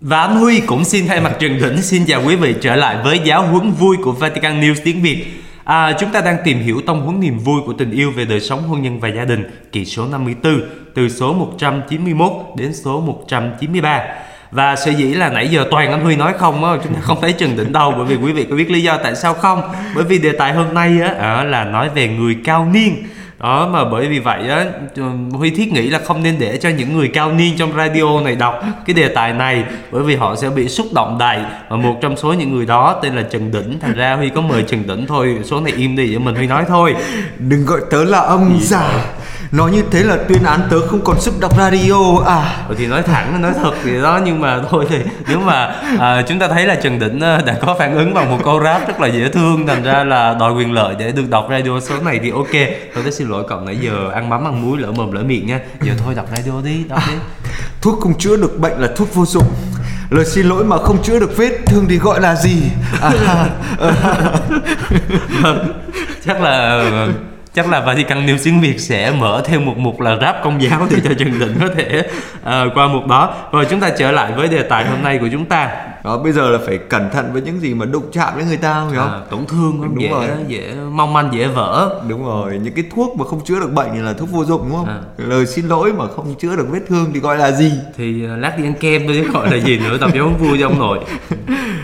và 0.07 0.21
anh 0.21 0.35
Huy 0.35 0.59
cũng 0.59 0.83
xin 0.83 1.07
thay 1.07 1.21
mặt 1.21 1.35
Trần 1.39 1.59
Đỉnh 1.61 1.81
xin 1.81 2.05
chào 2.05 2.21
quý 2.25 2.35
vị 2.35 2.55
trở 2.61 2.75
lại 2.75 2.97
với 3.03 3.19
giáo 3.23 3.47
huấn 3.47 3.71
vui 3.71 3.97
của 4.03 4.11
Vatican 4.11 4.61
News 4.61 4.75
tiếng 4.83 5.01
Việt. 5.01 5.25
À, 5.63 5.93
chúng 5.99 6.11
ta 6.11 6.21
đang 6.21 6.37
tìm 6.43 6.59
hiểu 6.59 6.81
tông 6.85 7.01
huấn 7.01 7.19
niềm 7.19 7.39
vui 7.39 7.61
của 7.65 7.73
tình 7.73 7.91
yêu 7.91 8.11
về 8.11 8.25
đời 8.25 8.39
sống 8.39 8.67
hôn 8.67 8.81
nhân 8.81 8.99
và 8.99 9.07
gia 9.07 9.25
đình, 9.25 9.43
kỳ 9.71 9.85
số 9.85 10.07
54, 10.07 10.61
từ 10.95 11.09
số 11.09 11.33
191 11.33 12.31
đến 12.57 12.73
số 12.73 13.01
193. 13.01 14.03
Và 14.51 14.75
sở 14.75 14.91
dĩ 14.91 15.13
là 15.13 15.29
nãy 15.29 15.47
giờ 15.47 15.65
toàn 15.71 15.91
anh 15.91 16.01
Huy 16.01 16.15
nói 16.15 16.33
không 16.37 16.65
á, 16.65 16.71
chúng 16.83 16.93
ta 16.93 16.99
không 17.01 17.21
thấy 17.21 17.33
Trần 17.33 17.57
Đỉnh 17.57 17.71
đâu 17.71 17.93
bởi 17.97 18.05
vì 18.05 18.15
quý 18.15 18.31
vị 18.31 18.45
có 18.49 18.55
biết 18.55 18.71
lý 18.71 18.83
do 18.83 18.97
tại 18.97 19.15
sao 19.15 19.33
không? 19.33 19.61
Bởi 19.95 20.03
vì 20.03 20.19
đề 20.19 20.31
tài 20.31 20.53
hôm 20.53 20.73
nay 20.73 21.01
á 21.01 21.43
là 21.43 21.63
nói 21.63 21.89
về 21.95 22.07
người 22.07 22.37
cao 22.43 22.69
niên 22.73 23.03
đó 23.39 23.69
mà 23.73 23.85
bởi 23.85 24.07
vì 24.07 24.19
vậy 24.19 24.49
á 24.49 24.65
huy 25.31 25.49
thiết 25.49 25.71
nghĩ 25.71 25.89
là 25.89 25.99
không 25.99 26.23
nên 26.23 26.35
để 26.39 26.57
cho 26.57 26.69
những 26.69 26.97
người 26.97 27.07
cao 27.07 27.31
niên 27.31 27.57
trong 27.57 27.77
radio 27.77 28.21
này 28.21 28.35
đọc 28.35 28.63
cái 28.85 28.93
đề 28.93 29.07
tài 29.07 29.33
này 29.33 29.63
bởi 29.91 30.03
vì 30.03 30.15
họ 30.15 30.35
sẽ 30.35 30.49
bị 30.49 30.69
xúc 30.69 30.87
động 30.93 31.17
đầy. 31.17 31.39
Và 31.69 31.77
một 31.77 31.97
trong 32.01 32.17
số 32.17 32.33
những 32.33 32.55
người 32.55 32.65
đó 32.65 32.99
tên 33.03 33.15
là 33.15 33.21
trần 33.21 33.51
đỉnh. 33.51 33.79
Thành 33.79 33.93
ra 33.93 34.15
huy 34.15 34.29
có 34.29 34.41
mời 34.41 34.63
trần 34.63 34.87
đỉnh 34.87 35.05
thôi 35.07 35.37
số 35.43 35.61
này 35.61 35.73
im 35.77 35.95
đi 35.95 36.11
để 36.11 36.17
mình 36.17 36.35
huy 36.35 36.47
nói 36.47 36.63
thôi. 36.67 36.95
Đừng 37.37 37.65
gọi 37.65 37.79
tớ 37.91 38.03
là 38.03 38.19
ông 38.19 38.57
già 38.61 38.89
Nói 39.51 39.71
như 39.71 39.83
thế 39.91 40.03
là 40.03 40.17
tuyên 40.29 40.43
án 40.43 40.61
tớ 40.69 40.87
không 40.87 41.01
còn 41.03 41.21
sức 41.21 41.33
đọc 41.39 41.57
radio 41.57 42.23
à. 42.25 42.65
Ừ 42.69 42.75
thì 42.77 42.87
nói 42.87 43.03
thẳng 43.03 43.41
nói 43.41 43.53
thật 43.63 43.71
thì 43.83 44.01
đó 44.01 44.19
nhưng 44.25 44.41
mà 44.41 44.61
thôi 44.69 44.85
thì 44.89 44.97
nếu 45.27 45.39
mà 45.39 45.75
à, 45.99 46.21
chúng 46.27 46.39
ta 46.39 46.47
thấy 46.47 46.65
là 46.65 46.75
Trần 46.75 46.99
Đỉnh 46.99 47.19
à, 47.19 47.41
đã 47.45 47.55
có 47.61 47.75
phản 47.79 47.97
ứng 47.97 48.13
bằng 48.13 48.29
một 48.29 48.37
câu 48.43 48.63
rap 48.63 48.87
rất 48.87 49.01
là 49.01 49.07
dễ 49.07 49.29
thương 49.29 49.67
thành 49.67 49.83
ra 49.83 50.03
là 50.03 50.35
đòi 50.39 50.53
quyền 50.53 50.73
lợi 50.73 50.95
để 50.99 51.11
được 51.11 51.29
đọc 51.29 51.47
radio 51.49 51.79
số 51.79 51.95
này 52.01 52.19
thì 52.23 52.29
ok. 52.29 52.69
Tôi 52.95 53.03
rất 53.03 53.13
xin 53.13 53.27
lỗi 53.29 53.43
cậu 53.47 53.59
nãy 53.59 53.77
giờ 53.81 54.11
ăn 54.13 54.29
mắm 54.29 54.47
ăn 54.47 54.61
muối 54.61 54.77
lỡ 54.77 54.91
mồm 54.91 55.11
lỡ 55.11 55.23
miệng 55.23 55.47
nha. 55.47 55.59
Giờ 55.81 55.93
thôi 55.97 56.15
đọc 56.15 56.25
radio 56.35 56.61
đi 56.63 56.83
đọc 56.89 56.99
đi. 57.07 57.13
Thuốc 57.81 57.99
không 58.01 58.17
chữa 58.17 58.37
được 58.37 58.59
bệnh 58.59 58.79
là 58.79 58.87
thuốc 58.95 59.15
vô 59.15 59.25
dụng. 59.25 59.47
Lời 60.09 60.25
xin 60.25 60.45
lỗi 60.45 60.63
mà 60.63 60.77
không 60.77 61.03
chữa 61.03 61.19
được 61.19 61.37
vết 61.37 61.51
thương 61.65 61.85
thì 61.89 61.97
gọi 61.97 62.21
là 62.21 62.35
gì? 62.35 62.63
À, 63.01 63.11
chắc 66.25 66.41
là 66.41 66.83
chắc 67.55 67.69
là 67.69 67.81
Vatican 67.81 68.25
News 68.25 68.37
tiếng 68.43 68.61
Việt 68.61 68.79
sẽ 68.79 69.11
mở 69.11 69.41
thêm 69.45 69.65
một 69.65 69.77
mục 69.77 70.01
là 70.01 70.17
rap 70.21 70.35
công 70.43 70.61
giáo 70.61 70.87
để 70.89 70.97
cho 71.03 71.13
Trần 71.13 71.39
Định 71.39 71.57
có 71.61 71.67
thể 71.75 72.07
uh, 72.39 72.73
qua 72.75 72.87
mục 72.87 73.07
đó 73.07 73.33
rồi 73.51 73.65
chúng 73.69 73.79
ta 73.79 73.89
trở 73.89 74.11
lại 74.11 74.31
với 74.35 74.47
đề 74.47 74.63
tài 74.63 74.85
hôm 74.85 75.03
nay 75.03 75.17
của 75.17 75.27
chúng 75.31 75.45
ta 75.45 75.71
Đó 76.03 76.17
bây 76.17 76.31
giờ 76.31 76.49
là 76.49 76.59
phải 76.65 76.77
cẩn 76.77 77.09
thận 77.09 77.29
với 77.33 77.41
những 77.41 77.59
gì 77.59 77.73
mà 77.73 77.85
đụng 77.85 78.03
chạm 78.11 78.33
đến 78.37 78.47
người 78.47 78.57
ta 78.57 78.85
phải 78.89 78.97
không 78.97 79.11
à, 79.11 79.21
tổn 79.29 79.45
thương 79.45 79.77
không 79.79 79.95
Đúng 79.95 80.01
dễ 80.01 80.09
rồi. 80.09 80.27
dễ 80.47 80.73
mong 80.91 81.13
manh 81.13 81.29
dễ 81.33 81.47
vỡ 81.47 82.01
Đúng 82.07 82.25
rồi, 82.25 82.59
những 82.63 82.73
cái 82.73 82.85
thuốc 82.95 83.19
mà 83.19 83.25
không 83.25 83.43
chữa 83.45 83.59
được 83.59 83.73
bệnh 83.73 83.89
thì 83.93 83.99
là 83.99 84.13
thuốc 84.13 84.31
vô 84.31 84.45
dụng 84.45 84.61
đúng 84.69 84.77
không? 84.77 84.87
À. 84.87 84.99
Lời 85.17 85.45
xin 85.45 85.67
lỗi 85.67 85.93
mà 85.93 86.07
không 86.15 86.35
chữa 86.39 86.55
được 86.55 86.67
vết 86.69 86.81
thương 86.87 87.11
thì 87.13 87.19
gọi 87.19 87.37
là 87.37 87.51
gì? 87.51 87.71
thì 87.97 88.27
uh, 88.33 88.39
lát 88.39 88.57
đi 88.57 88.63
ăn 88.63 88.73
kem 88.79 89.07
tôi 89.07 89.21
chứ 89.23 89.31
gọi 89.31 89.51
là 89.51 89.57
gì 89.57 89.79
nữa 89.79 89.97
tập 89.97 90.09
huấn 90.13 90.35
vui 90.37 90.57
cho 90.59 90.67
ông 90.67 90.79
nội 90.79 90.99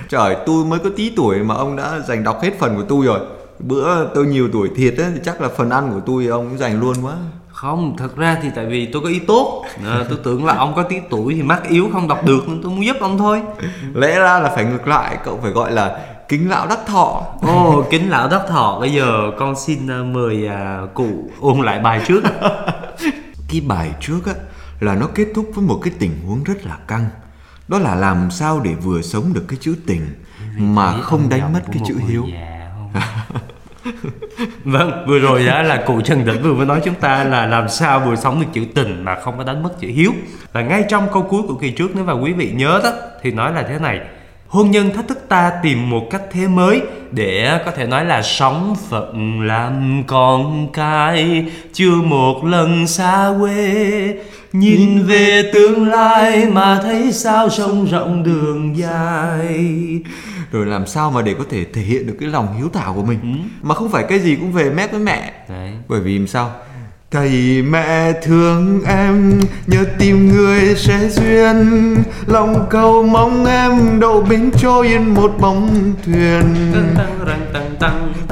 Trời, 0.09 0.35
tôi 0.45 0.65
mới 0.65 0.79
có 0.79 0.89
tí 0.97 1.13
tuổi 1.15 1.39
mà 1.39 1.55
ông 1.55 1.75
đã 1.75 1.99
giành 2.07 2.23
đọc 2.23 2.39
hết 2.43 2.51
phần 2.59 2.75
của 2.75 2.83
tôi 2.89 3.05
rồi 3.05 3.19
Bữa 3.63 4.13
tôi 4.15 4.25
nhiều 4.25 4.49
tuổi 4.53 4.69
thiệt 4.75 4.95
á, 4.97 5.05
thì 5.13 5.19
chắc 5.25 5.41
là 5.41 5.49
phần 5.57 5.69
ăn 5.69 5.91
của 5.93 6.01
tôi 6.05 6.27
ông 6.27 6.49
cũng 6.49 6.57
giành 6.57 6.79
luôn 6.79 6.95
quá. 7.03 7.13
Không 7.47 7.97
thật 7.97 8.17
ra 8.17 8.37
thì 8.41 8.49
tại 8.55 8.65
vì 8.65 8.85
tôi 8.85 9.01
có 9.01 9.09
ý 9.09 9.19
tốt. 9.19 9.65
À, 9.85 10.05
tôi 10.09 10.17
tưởng 10.23 10.45
là 10.45 10.55
ông 10.55 10.75
có 10.75 10.83
tí 10.83 10.95
tuổi 11.09 11.33
thì 11.33 11.43
mắt 11.43 11.61
yếu 11.69 11.89
không 11.93 12.07
đọc 12.07 12.25
được 12.25 12.47
nên 12.47 12.61
tôi 12.63 12.71
muốn 12.71 12.85
giúp 12.85 12.95
ông 12.99 13.17
thôi. 13.17 13.41
Lẽ 13.93 14.19
ra 14.19 14.39
là 14.39 14.51
phải 14.55 14.65
ngược 14.65 14.87
lại, 14.87 15.17
cậu 15.23 15.39
phải 15.41 15.51
gọi 15.51 15.71
là 15.71 15.99
kính 16.29 16.49
lão 16.49 16.67
đắc 16.67 16.79
thọ. 16.87 17.23
Ồ 17.41 17.83
kính 17.89 18.09
lão 18.09 18.29
đắc 18.29 18.41
thọ. 18.47 18.77
Bây 18.79 18.93
giờ 18.93 19.31
con 19.39 19.55
xin 19.55 20.01
uh, 20.01 20.05
mời 20.05 20.47
uh, 20.47 20.93
cụ 20.93 21.29
ôn 21.39 21.59
lại 21.59 21.79
bài 21.79 22.01
trước. 22.07 22.23
Cái 23.49 23.61
bài 23.67 23.91
trước 23.99 24.19
á 24.25 24.33
là 24.79 24.95
nó 24.95 25.07
kết 25.15 25.27
thúc 25.35 25.51
với 25.55 25.65
một 25.65 25.79
cái 25.83 25.93
tình 25.99 26.11
huống 26.25 26.43
rất 26.43 26.65
là 26.65 26.77
căng. 26.87 27.05
Đó 27.67 27.79
là 27.79 27.95
làm 27.95 28.31
sao 28.31 28.59
để 28.59 28.73
vừa 28.73 29.01
sống 29.01 29.33
được 29.33 29.45
cái 29.47 29.57
chữ 29.61 29.75
tình 29.87 30.01
Mà 30.57 31.01
không 31.01 31.29
đánh 31.29 31.53
mất 31.53 31.61
cái 31.67 31.81
chữ 31.87 31.95
hiếu 32.07 32.25
vâng 34.63 35.05
vừa 35.07 35.19
rồi 35.19 35.45
đó 35.45 35.61
là 35.61 35.83
cụ 35.85 36.01
trần 36.01 36.25
đỉnh 36.25 36.41
vừa 36.41 36.53
mới 36.53 36.65
nói 36.65 36.81
chúng 36.85 36.95
ta 36.95 37.23
là 37.23 37.45
làm 37.45 37.69
sao 37.69 37.99
vừa 37.99 38.15
sống 38.15 38.41
được 38.41 38.47
chữ 38.53 38.65
tình 38.75 39.03
mà 39.03 39.15
không 39.15 39.37
có 39.37 39.43
đánh 39.43 39.63
mất 39.63 39.79
chữ 39.79 39.87
hiếu. 39.87 40.11
Và 40.53 40.61
ngay 40.61 40.83
trong 40.89 41.07
câu 41.13 41.21
cuối 41.21 41.41
của 41.47 41.55
kỳ 41.55 41.71
trước, 41.71 41.91
nếu 41.95 42.03
mà 42.03 42.13
quý 42.13 42.33
vị 42.33 42.51
nhớ 42.55 42.81
đó, 42.83 42.91
thì 43.21 43.31
nói 43.31 43.53
là 43.53 43.63
thế 43.63 43.79
này. 43.79 43.99
Hôn 44.47 44.71
nhân 44.71 44.93
thách 44.93 45.07
thức 45.07 45.25
ta 45.29 45.51
tìm 45.63 45.89
một 45.89 46.07
cách 46.11 46.21
thế 46.31 46.47
mới 46.47 46.81
để 47.11 47.59
có 47.65 47.71
thể 47.71 47.87
nói 47.87 48.05
là 48.05 48.21
sống 48.21 48.75
phận 48.89 49.41
làm 49.41 50.03
con 50.07 50.67
cái. 50.73 51.45
Chưa 51.73 51.95
một 51.95 52.45
lần 52.45 52.87
xa 52.87 53.33
quê, 53.39 54.13
nhìn 54.53 55.03
về 55.03 55.51
tương 55.53 55.87
lai 55.87 56.45
mà 56.45 56.79
thấy 56.83 57.11
sao 57.11 57.49
sông 57.49 57.85
rộng 57.85 58.23
đường 58.23 58.77
dài. 58.77 59.59
Rồi 60.51 60.65
làm 60.65 60.87
sao 60.87 61.11
mà 61.11 61.21
để 61.21 61.35
có 61.37 61.43
thể 61.49 61.65
thể 61.73 61.81
hiện 61.81 62.07
được 62.07 62.15
cái 62.19 62.29
lòng 62.29 62.57
hiếu 62.57 62.69
thảo 62.73 62.93
của 62.93 63.03
mình? 63.03 63.49
Mà 63.61 63.75
không 63.75 63.91
phải 63.91 64.05
cái 64.09 64.19
gì 64.19 64.35
cũng 64.35 64.51
về 64.51 64.69
mép 64.69 64.91
với 64.91 64.99
mẹ. 64.99 65.33
Đấy. 65.49 65.71
Bởi 65.87 66.01
vì 66.01 66.17
làm 66.17 66.27
sao? 66.27 66.51
Thầy 67.11 67.61
mẹ 67.61 68.13
thương 68.23 68.81
em 68.87 69.39
Nhớ 69.67 69.83
tìm 69.99 70.27
người 70.27 70.75
sẽ 70.75 71.09
duyên. 71.09 71.95
Lòng 72.25 72.65
cầu 72.69 73.03
mong 73.03 73.45
em 73.45 73.99
đậu 73.99 74.21
bến 74.21 74.51
trôi 74.61 74.87
yên 74.87 75.13
một 75.13 75.31
bóng 75.39 75.93
thuyền. 76.05 76.73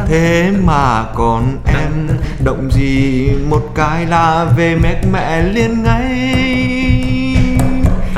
Thế 0.08 0.52
mà 0.66 1.06
còn 1.16 1.58
em 1.66 2.18
Động 2.44 2.70
gì 2.72 3.30
một 3.50 3.72
cái 3.76 4.06
là 4.06 4.46
về 4.58 4.76
mét 4.76 4.98
mẹ 5.14 5.44
liền 5.44 5.84
ngay 5.84 6.69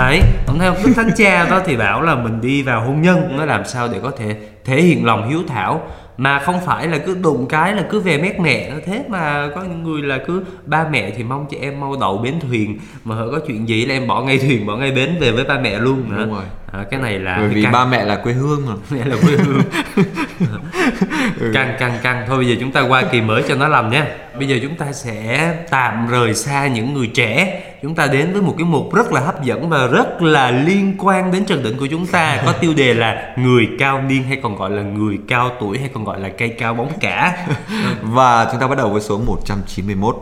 đấy 0.02 0.22
ông 0.48 0.60
thấy 0.60 0.68
không 0.68 0.84
đức 0.86 0.94
thánh 0.96 1.12
cha 1.18 1.48
đó 1.50 1.62
thì 1.66 1.78
bảo 1.78 2.02
là 2.02 2.16
mình 2.16 2.42
đi 2.42 2.62
vào 2.62 2.86
hôn 2.86 3.02
nhân, 3.02 3.38
nó 3.38 3.46
làm 3.46 3.66
sao 3.66 3.88
để 3.94 4.00
có 4.04 4.12
thể 4.12 4.36
thể 4.66 4.82
hiện 4.82 5.06
lòng 5.06 5.30
hiếu 5.30 5.40
thảo. 5.48 5.82
Mà 6.18 6.40
không 6.40 6.60
phải 6.66 6.88
là 6.88 6.98
cứ 6.98 7.18
đụng 7.22 7.46
cái 7.50 7.74
là 7.74 7.84
cứ 7.90 8.00
về 8.00 8.18
mét 8.18 8.40
mẹ. 8.40 8.72
Thế 8.86 9.04
mà 9.10 9.50
có 9.56 9.64
những 9.64 9.84
người 9.84 10.02
là 10.02 10.20
cứ 10.28 10.44
ba 10.66 10.86
mẹ 10.92 11.12
thì 11.18 11.24
mong 11.24 11.46
cho 11.52 11.58
em 11.62 11.80
mau 11.80 11.96
đậu 12.02 12.18
bến 12.18 12.34
thuyền. 12.40 12.80
Mà 13.04 13.16
hỡi 13.16 13.30
có 13.32 13.40
chuyện 13.48 13.68
gì 13.68 13.86
là 13.86 13.96
em 13.96 14.08
bỏ 14.08 14.22
ngay 14.22 14.38
thuyền, 14.38 14.66
bỏ 14.66 14.76
ngay 14.76 14.92
bến 14.92 15.18
về 15.20 15.32
với 15.32 15.44
ba 15.44 15.60
mẹ 15.60 15.80
luôn 15.80 16.10
nữa 16.10 16.18
Đúng 16.20 16.34
rồi 16.34 16.44
à, 16.72 16.86
cái 16.92 17.00
này 17.00 17.20
là 17.20 17.38
Bởi 17.38 17.48
vì 17.48 17.64
căng. 17.64 17.72
ba 17.72 17.86
mẹ 17.86 18.06
là 18.06 18.16
quê 18.16 18.34
hương 18.34 18.66
mà. 18.68 18.74
Mẹ 18.90 19.06
là 19.06 19.16
quê 19.22 19.36
hương. 19.36 19.62
Căng 21.54 21.76
căng 21.80 22.00
căng 22.04 22.26
thôi 22.28 22.38
bây 22.38 22.48
giờ 22.48 22.56
chúng 22.60 22.72
ta 22.72 22.82
qua 22.82 23.04
kỳ 23.12 23.22
mới 23.22 23.44
cho 23.48 23.56
nó 23.56 23.68
lầm 23.68 23.90
nha. 23.90 24.08
Bây 24.40 24.48
giờ 24.48 24.58
chúng 24.62 24.76
ta 24.76 24.92
sẽ 24.92 25.54
tạm 25.70 26.08
rời 26.08 26.34
xa 26.36 26.68
những 26.68 26.94
người 26.94 27.08
trẻ. 27.08 27.64
Chúng 27.82 27.96
ta 27.96 28.08
đến 28.08 28.34
với 28.34 28.42
một 28.42 28.56
cái 28.58 28.66
mục 28.66 28.94
rất 28.94 29.12
là 29.12 29.22
hấp 29.22 29.44
dẫn 29.44 29.70
và 29.70 29.88
rất 29.88 30.22
là 30.22 30.52
liên 30.52 30.96
quan 30.98 31.32
đến 31.32 31.46
trần 31.46 31.64
định 31.64 31.78
của 31.78 31.88
chúng 31.92 32.08
ta. 32.08 32.42
Có 32.46 32.52
tiêu 32.52 32.74
đề 32.74 32.94
là 32.94 33.34
người 33.38 33.68
cao 33.80 34.02
niên 34.02 34.24
hay 34.24 34.40
còn 34.44 34.56
gọi 34.56 34.70
là 34.72 34.82
người 34.82 35.20
cao 35.28 35.52
tuổi 35.60 35.80
hay 35.80 35.90
còn 35.94 36.04
gọi 36.04 36.20
là 36.20 36.30
cây 36.30 36.50
cao 36.50 36.74
bóng 36.74 36.92
cả 37.00 37.48
Và 38.02 38.48
chúng 38.52 38.62
ta 38.62 38.68
bắt 38.68 38.78
đầu 38.78 38.90
với 38.90 39.02
số 39.02 39.18
191 39.18 40.16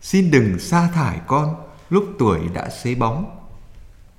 Xin 0.00 0.30
đừng 0.30 0.58
sa 0.58 0.88
thải 0.94 1.16
con 1.26 1.54
Lúc 1.90 2.04
tuổi 2.18 2.38
đã 2.54 2.68
xế 2.68 2.94
bóng 2.94 3.35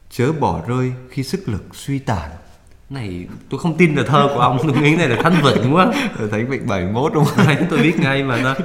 Chớ 0.09 0.31
bỏ 0.31 0.61
rơi 0.67 0.93
khi 1.09 1.23
sức 1.23 1.49
lực 1.49 1.75
suy 1.75 1.99
tàn 1.99 2.29
này 2.89 3.27
tôi 3.49 3.59
không 3.59 3.77
tin 3.77 3.95
là 3.95 4.03
thơ 4.07 4.29
của 4.33 4.39
ông 4.39 4.57
tôi 4.63 4.81
nghĩ 4.81 4.95
này 4.95 5.09
là 5.09 5.15
thánh 5.23 5.35
vịnh 5.43 5.75
quá 5.75 5.87
Thánh 6.31 6.49
Vịnh 6.49 6.67
71 6.67 7.13
đúng 7.13 7.25
không? 7.25 7.47
Đấy, 7.47 7.57
tôi 7.69 7.79
biết 7.79 7.99
ngay 7.99 8.23
mà 8.23 8.37
đó 8.37 8.55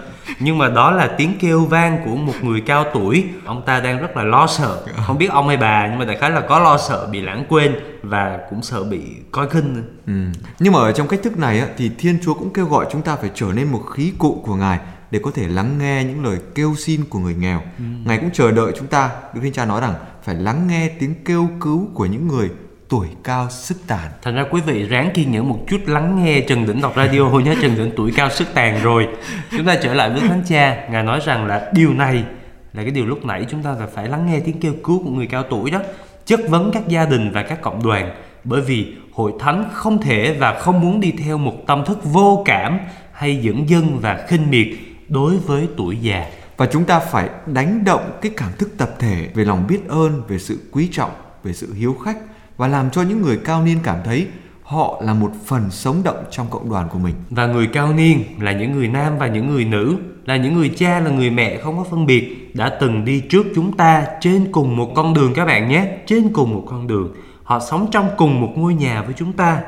nhưng 0.41 0.59
mà 0.59 0.69
đó 0.69 0.91
là 0.91 1.07
tiếng 1.19 1.39
kêu 1.41 1.65
vang 1.65 1.99
của 2.05 2.17
một 2.17 2.33
người 2.43 2.61
cao 2.61 2.85
tuổi 2.95 3.25
ông 3.45 3.63
ta 3.67 3.81
đang 3.81 3.99
rất 3.99 4.17
là 4.17 4.23
lo 4.23 4.47
sợ 4.47 4.83
không 5.07 5.19
biết 5.19 5.31
ông 5.31 5.49
hay 5.49 5.57
bà 5.57 5.87
nhưng 5.87 5.99
mà 5.99 6.05
đại 6.05 6.17
khái 6.17 6.31
là 6.31 6.41
có 6.41 6.59
lo 6.59 6.79
sợ 6.79 7.07
bị 7.07 7.21
lãng 7.21 7.45
quên 7.49 7.77
và 8.03 8.39
cũng 8.51 8.63
sợ 8.63 8.85
bị 8.85 9.01
coi 9.31 9.49
khinh 9.49 9.75
nữa. 9.75 9.83
Ừ. 10.07 10.41
Nhưng 10.59 10.73
mà 10.73 10.79
ở 10.79 10.93
trong 10.93 11.09
cách 11.09 11.21
thức 11.23 11.39
này 11.39 11.61
á, 11.61 11.67
thì 11.77 11.91
Thiên 11.99 12.19
Chúa 12.25 12.35
cũng 12.35 12.53
kêu 12.53 12.67
gọi 12.67 12.87
chúng 12.93 13.03
ta 13.03 13.17
phải 13.17 13.31
trở 13.35 13.47
nên 13.55 13.73
một 13.73 13.83
khí 13.95 14.13
cụ 14.19 14.43
của 14.47 14.55
Ngài 14.55 14.79
để 15.13 15.19
có 15.23 15.31
thể 15.35 15.49
lắng 15.49 15.79
nghe 15.79 16.05
những 16.05 16.25
lời 16.25 16.39
kêu 16.55 16.75
xin 16.75 17.05
của 17.05 17.19
người 17.19 17.35
nghèo. 17.35 17.63
Ngài 18.05 18.19
cũng 18.19 18.31
chờ 18.33 18.51
đợi 18.51 18.73
chúng 18.79 18.87
ta, 18.87 19.11
Đức 19.35 19.41
Thiên 19.43 19.53
Cha 19.53 19.65
nói 19.65 19.81
rằng 19.81 19.95
phải 20.23 20.35
lắng 20.35 20.67
nghe 20.69 20.89
tiếng 20.99 21.15
kêu 21.25 21.49
cứu 21.61 21.89
của 21.95 22.07
những 22.07 22.29
người 22.29 22.51
tuổi 22.89 23.07
cao 23.25 23.51
sức 23.51 23.77
tàn. 23.87 24.11
thành 24.23 24.35
ra 24.35 24.45
quý 24.51 24.61
vị 24.61 24.83
ráng 24.83 25.11
kiên 25.15 25.33
nhẫn 25.33 25.49
một 25.49 25.59
chút 25.69 25.81
lắng 25.87 26.25
nghe 26.25 26.41
Trần 26.41 26.67
Đỉnh 26.67 26.81
đọc 26.81 26.93
radio. 26.97 27.23
Nhé 27.23 27.55
Trần 27.63 27.77
Đỉnh 27.77 27.91
tuổi 27.97 28.13
cao 28.17 28.31
sức 28.31 28.49
tàn 28.55 28.83
rồi. 28.83 29.09
Chúng 29.51 29.67
ta 29.67 29.77
trở 29.83 29.95
lại 29.95 30.11
với 30.11 30.21
Thánh 30.21 30.43
Cha. 30.49 30.89
Ngài 30.91 31.03
nói 31.03 31.21
rằng 31.25 31.47
là 31.47 31.71
điều 31.75 31.93
này 31.93 32.25
là 32.73 32.83
cái 32.83 32.91
điều 32.91 33.07
lúc 33.07 33.25
nãy 33.25 33.47
chúng 33.51 33.63
ta 33.63 33.77
phải 33.95 34.09
lắng 34.09 34.27
nghe 34.27 34.41
tiếng 34.41 34.61
kêu 34.61 34.73
cứu 34.85 35.05
của 35.05 35.11
người 35.11 35.27
cao 35.27 35.43
tuổi 35.51 35.71
đó. 35.71 35.81
Chất 36.27 36.41
vấn 36.49 36.71
các 36.73 36.89
gia 36.89 37.07
đình 37.07 37.31
và 37.33 37.43
các 37.43 37.63
cộng 37.63 37.83
đoàn. 37.83 38.15
Bởi 38.45 38.61
vì 38.61 38.95
hội 39.13 39.33
thánh 39.41 39.69
không 39.73 40.03
thể 40.03 40.37
và 40.39 40.61
không 40.61 40.81
muốn 40.81 41.01
đi 41.01 41.13
theo 41.19 41.39
một 41.39 41.55
tâm 41.67 41.85
thức 41.85 41.99
vô 42.05 42.43
cảm 42.45 42.79
hay 43.13 43.37
dẫn 43.37 43.69
dân 43.69 43.99
và 44.01 44.27
khinh 44.29 44.51
miệt 44.51 44.67
đối 45.13 45.39
với 45.39 45.69
tuổi 45.77 45.97
già 45.97 46.27
Và 46.57 46.67
chúng 46.73 46.85
ta 46.85 46.99
phải 46.99 47.29
đánh 47.47 47.85
động 47.85 48.19
cái 48.23 48.33
cảm 48.37 48.53
thức 48.59 48.69
tập 48.79 48.91
thể 48.99 49.29
về 49.35 49.45
lòng 49.45 49.67
biết 49.67 49.89
ơn, 49.89 50.23
về 50.29 50.39
sự 50.39 50.59
quý 50.73 50.89
trọng, 50.93 51.11
về 51.45 51.53
sự 51.53 51.75
hiếu 51.75 51.97
khách 52.05 52.19
và 52.57 52.69
làm 52.69 52.91
cho 52.91 53.03
những 53.03 53.23
người 53.23 53.39
cao 53.45 53.65
niên 53.65 53.79
cảm 53.83 53.99
thấy 54.05 54.27
họ 54.63 55.01
là 55.05 55.15
một 55.15 55.31
phần 55.47 55.71
sống 55.71 56.03
động 56.05 56.25
trong 56.31 56.47
cộng 56.51 56.71
đoàn 56.71 56.89
của 56.89 56.99
mình. 56.99 57.15
và 57.31 57.47
người 57.47 57.67
cao 57.67 57.93
niên 57.93 58.25
là 58.41 58.53
những 58.53 58.73
người 58.73 58.89
nam 58.89 59.19
và 59.19 59.27
những 59.27 59.49
người 59.49 59.65
nữ 59.65 59.97
là 60.25 60.37
những 60.37 60.55
người 60.55 60.69
cha 60.77 61.01
là 61.01 61.11
người 61.11 61.31
mẹ 61.31 61.61
không 61.63 61.77
có 61.77 61.85
phân 61.91 62.07
biệt 62.07 62.51
đã 62.55 62.69
từng 62.81 63.05
đi 63.05 63.21
trước 63.21 63.47
chúng 63.55 63.77
ta 63.77 64.07
trên 64.21 64.53
cùng 64.53 64.77
một 64.77 64.93
con 64.95 65.15
đường 65.15 65.35
các 65.35 65.45
bạn 65.45 65.69
nhé 65.69 65.87
trên 66.07 66.33
cùng 66.33 66.55
một 66.55 66.65
con 66.71 66.87
đường 66.87 67.15
họ 67.43 67.61
sống 67.61 67.87
trong 67.91 68.09
cùng 68.17 68.41
một 68.41 68.53
ngôi 68.57 68.75
nhà 68.75 69.03
với 69.03 69.15
chúng 69.17 69.33
ta 69.33 69.61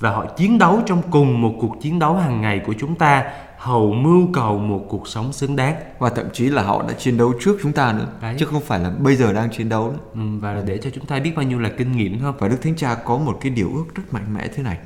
và 0.00 0.10
họ 0.10 0.26
chiến 0.36 0.58
đấu 0.58 0.80
trong 0.86 1.02
cùng 1.10 1.42
một 1.42 1.54
cuộc 1.60 1.76
chiến 1.82 1.98
đấu 1.98 2.14
hàng 2.14 2.40
ngày 2.40 2.60
của 2.66 2.74
chúng 2.78 2.94
ta 2.94 3.24
hầu 3.60 3.92
mưu 3.92 4.28
cầu 4.32 4.58
một 4.58 4.86
cuộc 4.88 5.08
sống 5.08 5.32
xứng 5.32 5.56
đáng 5.56 5.74
Và 5.98 6.10
thậm 6.10 6.26
chí 6.32 6.44
là 6.44 6.62
họ 6.62 6.84
đã 6.88 6.94
chiến 6.98 7.16
đấu 7.16 7.32
trước 7.40 7.58
chúng 7.62 7.72
ta 7.72 7.92
nữa, 7.92 8.06
Đấy. 8.22 8.34
chứ 8.38 8.46
không 8.46 8.62
phải 8.62 8.78
là 8.78 8.90
bây 8.98 9.16
giờ 9.16 9.32
đang 9.32 9.50
chiến 9.50 9.68
đấu 9.68 9.92
nữa. 9.92 9.98
Ừ, 10.14 10.20
và 10.40 10.52
là 10.52 10.62
để 10.66 10.78
cho 10.78 10.90
chúng 10.94 11.06
ta 11.06 11.18
biết 11.18 11.32
bao 11.36 11.44
nhiêu 11.44 11.58
là 11.58 11.68
kinh 11.68 11.96
nghiệm 11.96 12.20
không 12.22 12.34
Và 12.38 12.48
Đức 12.48 12.56
Thánh 12.62 12.76
Cha 12.76 12.94
có 12.94 13.18
một 13.18 13.38
cái 13.40 13.50
điều 13.50 13.70
ước 13.74 13.84
rất 13.94 14.02
mạnh 14.10 14.34
mẽ 14.34 14.48
thế 14.56 14.62
này. 14.62 14.78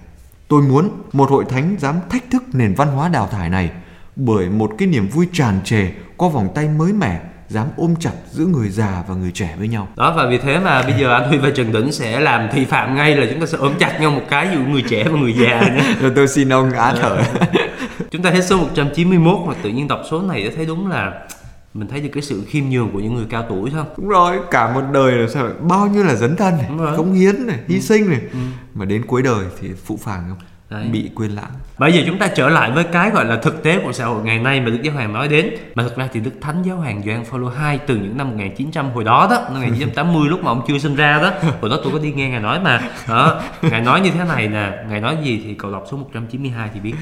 Tôi 0.49 0.63
muốn 0.63 0.91
một 1.13 1.31
hội 1.31 1.45
thánh 1.49 1.77
dám 1.79 1.95
thách 2.11 2.31
thức 2.31 2.43
nền 2.53 2.75
văn 2.75 2.89
hóa 2.89 3.09
đào 3.09 3.27
thải 3.27 3.51
này, 3.51 3.71
bởi 4.17 4.49
một 4.49 4.71
cái 4.79 4.89
niềm 4.89 5.09
vui 5.09 5.29
tràn 5.33 5.61
trề 5.65 5.91
qua 6.17 6.29
vòng 6.29 6.49
tay 6.55 6.69
mới 6.69 6.93
mẻ 6.93 7.21
dám 7.49 7.67
ôm 7.77 7.95
chặt 8.01 8.13
giữa 8.31 8.47
người 8.47 8.69
già 8.69 9.03
và 9.09 9.15
người 9.15 9.31
trẻ 9.31 9.55
với 9.59 9.69
nhau 9.69 9.89
đó 9.97 10.15
và 10.17 10.27
vì 10.31 10.39
thế 10.39 10.59
mà 10.59 10.83
bây 10.83 10.95
giờ 11.01 11.15
anh 11.15 11.29
Huy 11.29 11.39
và 11.39 11.51
Trần 11.57 11.73
Đỉnh 11.73 11.93
sẽ 11.93 12.21
làm 12.21 12.49
thị 12.53 12.65
phạm 12.65 12.97
ngay 12.97 13.17
là 13.17 13.27
chúng 13.31 13.41
ta 13.41 13.47
sẽ 13.47 13.59
ôm 13.59 13.73
chặt 13.79 14.01
nhau 14.01 14.11
một 14.11 14.23
cái 14.31 14.49
giữa 14.53 14.61
người 14.73 14.83
trẻ 14.89 15.05
và 15.05 15.19
người 15.19 15.33
già 15.33 15.61
nhé 15.61 15.95
rồi 16.01 16.13
tôi 16.17 16.29
xin 16.29 16.53
ông 16.53 16.73
á 16.73 16.95
thở 17.01 17.23
chúng 18.11 18.23
ta 18.23 18.31
hết 18.31 18.45
số 18.45 18.59
191 18.59 19.39
mà 19.47 19.55
tự 19.63 19.71
nhiên 19.71 19.89
đọc 19.89 20.01
số 20.11 20.23
này 20.23 20.51
thấy 20.57 20.67
đúng 20.67 20.87
là 20.87 21.29
mình 21.75 21.89
thấy 21.89 22.01
được 22.01 22.09
cái 22.13 22.23
sự 22.23 22.43
khiêm 22.49 22.65
nhường 22.65 22.91
của 22.93 23.01
những 23.01 23.15
người 23.15 23.27
cao 23.31 23.45
tuổi 23.49 23.71
không 23.71 23.87
đúng 23.97 24.09
rồi 24.09 24.39
cả 24.51 24.75
một 24.75 24.83
đời 24.93 25.13
là 25.13 25.29
sao 25.29 25.49
bao 25.61 25.87
nhiêu 25.87 26.05
là 26.05 26.15
dấn 26.15 26.37
thân 26.37 26.57
này 26.57 26.71
cống 26.97 27.13
hiến 27.13 27.47
này 27.47 27.59
hy 27.69 27.75
ừ. 27.75 27.81
sinh 27.81 28.11
này 28.11 28.21
ừ. 28.33 28.39
mà 28.75 28.85
đến 28.85 29.07
cuối 29.07 29.23
đời 29.23 29.45
thì 29.61 29.69
phụ 29.85 29.99
phàng 30.03 30.25
không 30.29 30.39
Đấy. 30.75 30.89
bị 30.93 31.11
quên 31.15 31.31
lãng 31.31 31.51
bây 31.79 31.93
giờ 31.93 32.03
chúng 32.07 32.19
ta 32.19 32.29
trở 32.29 32.49
lại 32.49 32.71
với 32.71 32.85
cái 32.85 33.11
gọi 33.11 33.25
là 33.25 33.37
thực 33.37 33.63
tế 33.63 33.79
của 33.79 33.93
xã 33.93 34.07
hội 34.07 34.23
ngày 34.25 34.39
nay 34.39 34.61
mà 34.61 34.71
Đức 34.71 34.79
Giáo 34.83 34.95
Hoàng 34.95 35.13
nói 35.13 35.29
đến 35.29 35.55
mà 35.75 35.83
thực 35.83 35.97
ra 35.97 36.09
thì 36.13 36.21
Đức 36.21 36.31
Thánh 36.41 36.63
Giáo 36.63 36.77
Hoàng 36.77 37.03
Gioan 37.03 37.25
Phaolô 37.25 37.51
II 37.71 37.79
từ 37.87 37.97
những 37.97 38.17
năm 38.17 38.31
1900 38.31 38.91
hồi 38.91 39.05
đó 39.05 39.29
đó 39.31 39.37
năm 39.37 39.63
1980 39.63 40.29
lúc 40.29 40.43
mà 40.43 40.51
ông 40.51 40.65
chưa 40.69 40.79
sinh 40.79 40.97
ra 40.97 41.19
đó 41.23 41.33
hồi 41.61 41.71
đó 41.71 41.79
tôi 41.85 41.93
có 41.93 41.99
đi 41.99 42.13
nghe 42.13 42.31
ngài 42.31 42.41
nói 42.41 42.61
mà 42.61 42.91
đó 43.09 43.43
ngài 43.63 43.81
nói 43.81 44.01
như 44.01 44.11
thế 44.11 44.25
này 44.25 44.49
nè 44.49 44.85
ngài 44.89 45.01
nói 45.01 45.17
gì 45.25 45.43
thì 45.45 45.55
cậu 45.55 45.73
đọc 45.73 45.85
số 45.91 45.97
192 45.97 46.71
thì 46.75 46.81
biết 46.81 46.95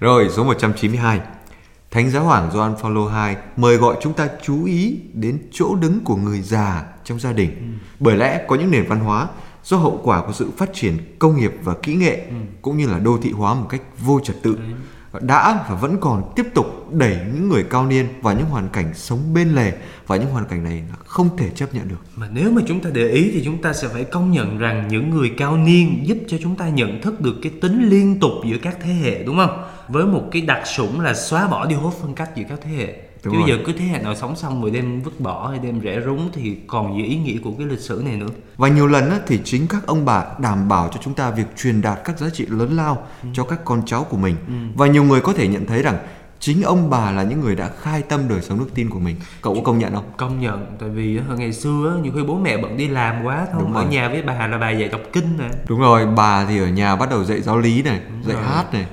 rồi 0.00 0.28
số 0.30 0.44
192 0.44 1.20
Thánh 1.90 2.10
Giáo 2.10 2.24
Hoàng 2.24 2.50
Gioan 2.50 2.76
Phaolô 2.76 3.10
II 3.26 3.36
mời 3.56 3.76
gọi 3.76 3.96
chúng 4.00 4.12
ta 4.12 4.28
chú 4.42 4.64
ý 4.64 5.00
đến 5.12 5.38
chỗ 5.52 5.74
đứng 5.74 6.00
của 6.04 6.16
người 6.16 6.40
già 6.40 6.82
trong 7.04 7.20
gia 7.20 7.32
đình. 7.32 7.50
Ừ. 7.50 7.86
Bởi 8.00 8.16
lẽ 8.16 8.44
có 8.48 8.56
những 8.56 8.70
nền 8.70 8.84
văn 8.88 9.00
hóa 9.00 9.26
do 9.64 9.76
hậu 9.76 10.00
quả 10.04 10.22
của 10.26 10.32
sự 10.32 10.50
phát 10.56 10.70
triển 10.74 10.98
công 11.18 11.36
nghiệp 11.36 11.52
và 11.62 11.74
kỹ 11.82 11.94
nghệ 11.94 12.16
ừ. 12.28 12.34
cũng 12.62 12.78
như 12.78 12.86
là 12.86 12.98
đô 12.98 13.18
thị 13.22 13.30
hóa 13.30 13.54
một 13.54 13.66
cách 13.70 13.82
vô 13.98 14.20
trật 14.20 14.36
tự 14.42 14.58
đã 15.20 15.64
và 15.68 15.74
vẫn 15.74 15.96
còn 16.00 16.32
tiếp 16.36 16.46
tục 16.54 16.92
đẩy 16.92 17.16
những 17.34 17.48
người 17.48 17.64
cao 17.70 17.86
niên 17.86 18.06
vào 18.22 18.34
những 18.34 18.46
hoàn 18.46 18.68
cảnh 18.68 18.94
sống 18.94 19.34
bên 19.34 19.54
lề 19.54 19.72
và 20.06 20.16
những 20.16 20.30
hoàn 20.30 20.44
cảnh 20.44 20.64
này 20.64 20.82
là 20.90 20.96
không 21.04 21.36
thể 21.36 21.50
chấp 21.54 21.74
nhận 21.74 21.88
được. 21.88 21.96
Mà 22.16 22.28
nếu 22.32 22.50
mà 22.50 22.62
chúng 22.66 22.80
ta 22.80 22.90
để 22.92 23.08
ý 23.08 23.30
thì 23.32 23.42
chúng 23.44 23.62
ta 23.62 23.72
sẽ 23.72 23.88
phải 23.88 24.04
công 24.04 24.30
nhận 24.30 24.58
rằng 24.58 24.88
những 24.88 25.10
người 25.10 25.32
cao 25.36 25.56
niên 25.56 26.06
giúp 26.06 26.18
cho 26.28 26.36
chúng 26.42 26.56
ta 26.56 26.68
nhận 26.68 27.02
thức 27.02 27.20
được 27.20 27.34
cái 27.42 27.52
tính 27.60 27.88
liên 27.88 28.20
tục 28.20 28.32
giữa 28.44 28.56
các 28.62 28.76
thế 28.82 28.92
hệ 28.92 29.24
đúng 29.24 29.36
không? 29.36 29.64
Với 29.88 30.06
một 30.06 30.22
cái 30.32 30.42
đặc 30.42 30.62
sủng 30.66 31.00
là 31.00 31.14
xóa 31.14 31.48
bỏ 31.48 31.66
đi 31.66 31.74
hốt 31.74 31.92
phân 32.02 32.14
cách 32.14 32.30
giữa 32.36 32.44
các 32.48 32.58
thế 32.62 32.70
hệ 32.70 33.09
Đúng 33.24 33.34
chứ 33.34 33.40
rồi. 33.40 33.48
giờ 33.48 33.64
cứ 33.66 33.72
thế 33.72 33.84
hệ 33.84 33.98
nào 33.98 34.14
sống 34.14 34.36
xong 34.36 34.62
rồi 34.62 34.70
đem 34.70 35.02
vứt 35.02 35.20
bỏ 35.20 35.48
hay 35.48 35.58
đem 35.58 35.80
rẽ 35.80 36.00
rúng 36.04 36.30
thì 36.32 36.56
còn 36.66 36.96
gì 36.96 37.04
ý 37.04 37.16
nghĩa 37.16 37.38
của 37.44 37.50
cái 37.58 37.66
lịch 37.66 37.80
sử 37.80 38.02
này 38.04 38.16
nữa 38.16 38.28
và 38.56 38.68
nhiều 38.68 38.86
lần 38.86 39.10
á, 39.10 39.18
thì 39.26 39.40
chính 39.44 39.66
các 39.66 39.86
ông 39.86 40.04
bà 40.04 40.24
đảm 40.38 40.68
bảo 40.68 40.88
cho 40.92 41.00
chúng 41.02 41.14
ta 41.14 41.30
việc 41.30 41.56
truyền 41.56 41.82
đạt 41.82 41.98
các 42.04 42.18
giá 42.18 42.28
trị 42.32 42.46
lớn 42.46 42.76
lao 42.76 43.06
ừ. 43.22 43.28
cho 43.32 43.44
các 43.44 43.64
con 43.64 43.82
cháu 43.86 44.04
của 44.04 44.16
mình 44.16 44.36
ừ. 44.46 44.54
và 44.74 44.86
nhiều 44.86 45.04
người 45.04 45.20
có 45.20 45.32
thể 45.32 45.48
nhận 45.48 45.66
thấy 45.66 45.82
rằng 45.82 45.98
chính 46.40 46.62
ông 46.62 46.90
bà 46.90 47.10
là 47.10 47.22
những 47.22 47.40
người 47.40 47.56
đã 47.56 47.70
khai 47.80 48.02
tâm 48.02 48.28
đời 48.28 48.40
sống 48.42 48.58
đức 48.58 48.68
tin 48.74 48.90
của 48.90 48.98
mình 48.98 49.16
cậu 49.42 49.54
có 49.54 49.60
công 49.64 49.78
nhận 49.78 49.94
không 49.94 50.04
công 50.16 50.40
nhận 50.40 50.66
tại 50.80 50.88
vì 50.88 51.20
ngày 51.36 51.52
xưa 51.52 52.00
nhiều 52.02 52.12
khi 52.16 52.22
bố 52.22 52.38
mẹ 52.38 52.56
bận 52.56 52.76
đi 52.76 52.88
làm 52.88 53.24
quá 53.24 53.46
thôi 53.52 53.62
ở 53.74 53.84
nhà 53.84 54.08
với 54.08 54.22
bà 54.22 54.46
là 54.46 54.58
bà 54.58 54.70
dạy 54.70 54.88
đọc 54.88 55.00
kinh 55.12 55.38
nè 55.38 55.48
đúng 55.68 55.80
rồi 55.80 56.06
bà 56.06 56.44
thì 56.44 56.58
ở 56.58 56.68
nhà 56.68 56.96
bắt 56.96 57.10
đầu 57.10 57.24
dạy 57.24 57.40
giáo 57.40 57.58
lý 57.58 57.82
này 57.82 58.00
đúng 58.08 58.22
dạy 58.24 58.36
rồi. 58.36 58.44
hát 58.44 58.72
này. 58.72 58.86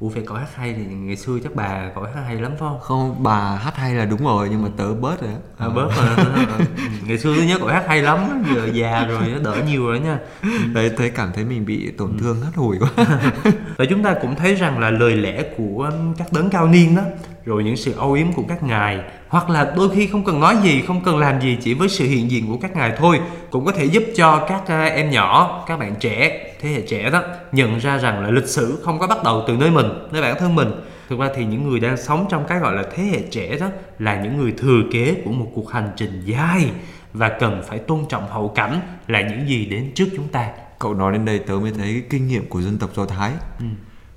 Ủa 0.00 0.08
phải 0.08 0.22
cõi 0.26 0.40
hát 0.40 0.54
hay 0.54 0.74
thì 0.76 0.84
ngày 0.84 1.16
xưa 1.16 1.38
chắc 1.42 1.54
bà 1.54 1.90
cõi 1.94 2.08
hát 2.14 2.22
hay 2.26 2.36
lắm 2.36 2.50
phải 2.50 2.58
không? 2.58 2.80
Không, 2.80 3.22
bà 3.22 3.56
hát 3.56 3.76
hay 3.76 3.94
là 3.94 4.04
đúng 4.04 4.24
rồi 4.24 4.48
nhưng 4.50 4.62
mà 4.62 4.68
tớ 4.76 4.94
bớt 4.94 5.20
rồi 5.20 5.30
À, 5.58 5.68
bớt 5.68 5.88
rồi. 5.96 6.26
Ngày 7.06 7.18
xưa 7.18 7.34
tôi 7.36 7.46
nhớ 7.46 7.58
cõi 7.60 7.72
hát 7.72 7.84
hay 7.88 8.02
lắm, 8.02 8.44
giờ 8.54 8.68
già 8.72 9.04
rồi 9.04 9.22
nó 9.28 9.38
đỡ 9.38 9.62
nhiều 9.66 9.86
rồi 9.86 10.00
nha. 10.00 10.18
Đấy 10.74 10.90
thấy 10.96 11.10
cảm 11.10 11.30
thấy 11.34 11.44
mình 11.44 11.66
bị 11.66 11.90
tổn 11.90 12.18
thương 12.18 12.42
hắt 12.42 12.54
hủi 12.54 12.78
quá. 12.78 12.88
Và 13.76 13.84
chúng 13.90 14.02
ta 14.02 14.14
cũng 14.22 14.36
thấy 14.36 14.54
rằng 14.54 14.78
là 14.78 14.90
lời 14.90 15.16
lẽ 15.16 15.42
của 15.56 15.90
các 16.18 16.32
đấng 16.32 16.50
cao 16.50 16.68
niên 16.68 16.96
đó 16.96 17.02
rồi 17.44 17.64
những 17.64 17.76
sự 17.76 17.94
âu 17.96 18.12
yếm 18.12 18.32
của 18.32 18.42
các 18.48 18.62
ngài 18.62 19.00
hoặc 19.28 19.50
là 19.50 19.72
đôi 19.76 19.90
khi 19.94 20.06
không 20.06 20.24
cần 20.24 20.40
nói 20.40 20.56
gì 20.62 20.82
không 20.86 21.04
cần 21.04 21.18
làm 21.18 21.40
gì 21.40 21.58
chỉ 21.60 21.74
với 21.74 21.88
sự 21.88 22.04
hiện 22.04 22.30
diện 22.30 22.48
của 22.48 22.58
các 22.62 22.76
ngài 22.76 22.92
thôi 22.96 23.20
cũng 23.50 23.64
có 23.64 23.72
thể 23.72 23.84
giúp 23.84 24.02
cho 24.16 24.46
các 24.48 24.66
à, 24.66 24.84
em 24.84 25.10
nhỏ 25.10 25.64
các 25.66 25.78
bạn 25.78 25.94
trẻ 26.00 26.47
thế 26.60 26.68
hệ 26.68 26.80
trẻ 26.80 27.10
đó 27.10 27.22
nhận 27.52 27.78
ra 27.78 27.98
rằng 27.98 28.22
là 28.22 28.30
lịch 28.30 28.46
sử 28.48 28.78
không 28.84 28.98
có 28.98 29.06
bắt 29.06 29.18
đầu 29.24 29.44
từ 29.48 29.56
nơi 29.56 29.70
mình 29.70 29.86
nơi 30.12 30.22
bản 30.22 30.36
thân 30.38 30.54
mình 30.54 30.70
thực 31.08 31.18
ra 31.18 31.28
thì 31.34 31.44
những 31.44 31.70
người 31.70 31.80
đang 31.80 31.96
sống 31.96 32.26
trong 32.30 32.44
cái 32.48 32.58
gọi 32.58 32.76
là 32.76 32.84
thế 32.94 33.02
hệ 33.02 33.22
trẻ 33.30 33.58
đó 33.58 33.66
là 33.98 34.22
những 34.22 34.36
người 34.36 34.52
thừa 34.58 34.80
kế 34.92 35.22
của 35.24 35.32
một 35.32 35.50
cuộc 35.54 35.70
hành 35.70 35.90
trình 35.96 36.22
dài 36.24 36.70
và 37.12 37.28
cần 37.28 37.62
phải 37.66 37.78
tôn 37.78 38.04
trọng 38.08 38.30
hậu 38.30 38.48
cảnh 38.48 38.80
là 39.06 39.20
những 39.20 39.48
gì 39.48 39.66
đến 39.66 39.92
trước 39.94 40.06
chúng 40.16 40.28
ta 40.28 40.48
cậu 40.78 40.94
nói 40.94 41.12
đến 41.12 41.24
đây 41.24 41.38
tớ 41.38 41.54
mới 41.54 41.72
thấy 41.72 41.92
cái 41.92 42.02
kinh 42.10 42.28
nghiệm 42.28 42.48
của 42.48 42.62
dân 42.62 42.78
tộc 42.78 42.90
do 42.94 43.06
thái 43.06 43.32
ừ 43.60 43.66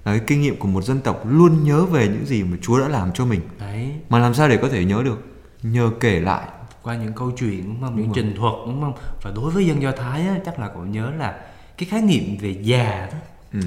là 0.05 0.11
cái 0.11 0.21
kinh 0.27 0.41
nghiệm 0.41 0.55
của 0.55 0.67
một 0.67 0.83
dân 0.83 0.99
tộc 1.01 1.23
luôn 1.29 1.63
nhớ 1.63 1.85
về 1.85 2.07
những 2.07 2.25
gì 2.25 2.43
mà 2.43 2.57
Chúa 2.61 2.79
đã 2.79 2.87
làm 2.87 3.11
cho 3.13 3.25
mình. 3.25 3.41
Đấy. 3.59 3.91
Mà 4.09 4.19
làm 4.19 4.33
sao 4.33 4.49
để 4.49 4.57
có 4.57 4.69
thể 4.69 4.85
nhớ 4.85 5.01
được? 5.05 5.25
Nhờ 5.63 5.91
kể 5.99 6.19
lại 6.19 6.47
qua 6.83 6.95
những 6.95 7.13
câu 7.13 7.31
chuyện 7.37 7.63
đúng 7.65 7.81
không? 7.81 7.89
Đúng 7.89 7.97
những 7.97 8.05
rồi. 8.05 8.13
trình 8.15 8.35
thuật 8.37 8.53
đúng 8.65 8.81
không? 8.81 8.93
Và 9.21 9.31
đối 9.35 9.51
với 9.51 9.65
dân 9.65 9.81
Do 9.81 9.91
Thái 9.91 10.21
á, 10.21 10.35
chắc 10.45 10.59
là 10.59 10.67
cậu 10.67 10.85
nhớ 10.85 11.11
là 11.19 11.35
cái 11.77 11.89
khái 11.89 12.01
niệm 12.01 12.37
về 12.41 12.55
già 12.61 13.09
đó. 13.11 13.17
Ừ. 13.53 13.59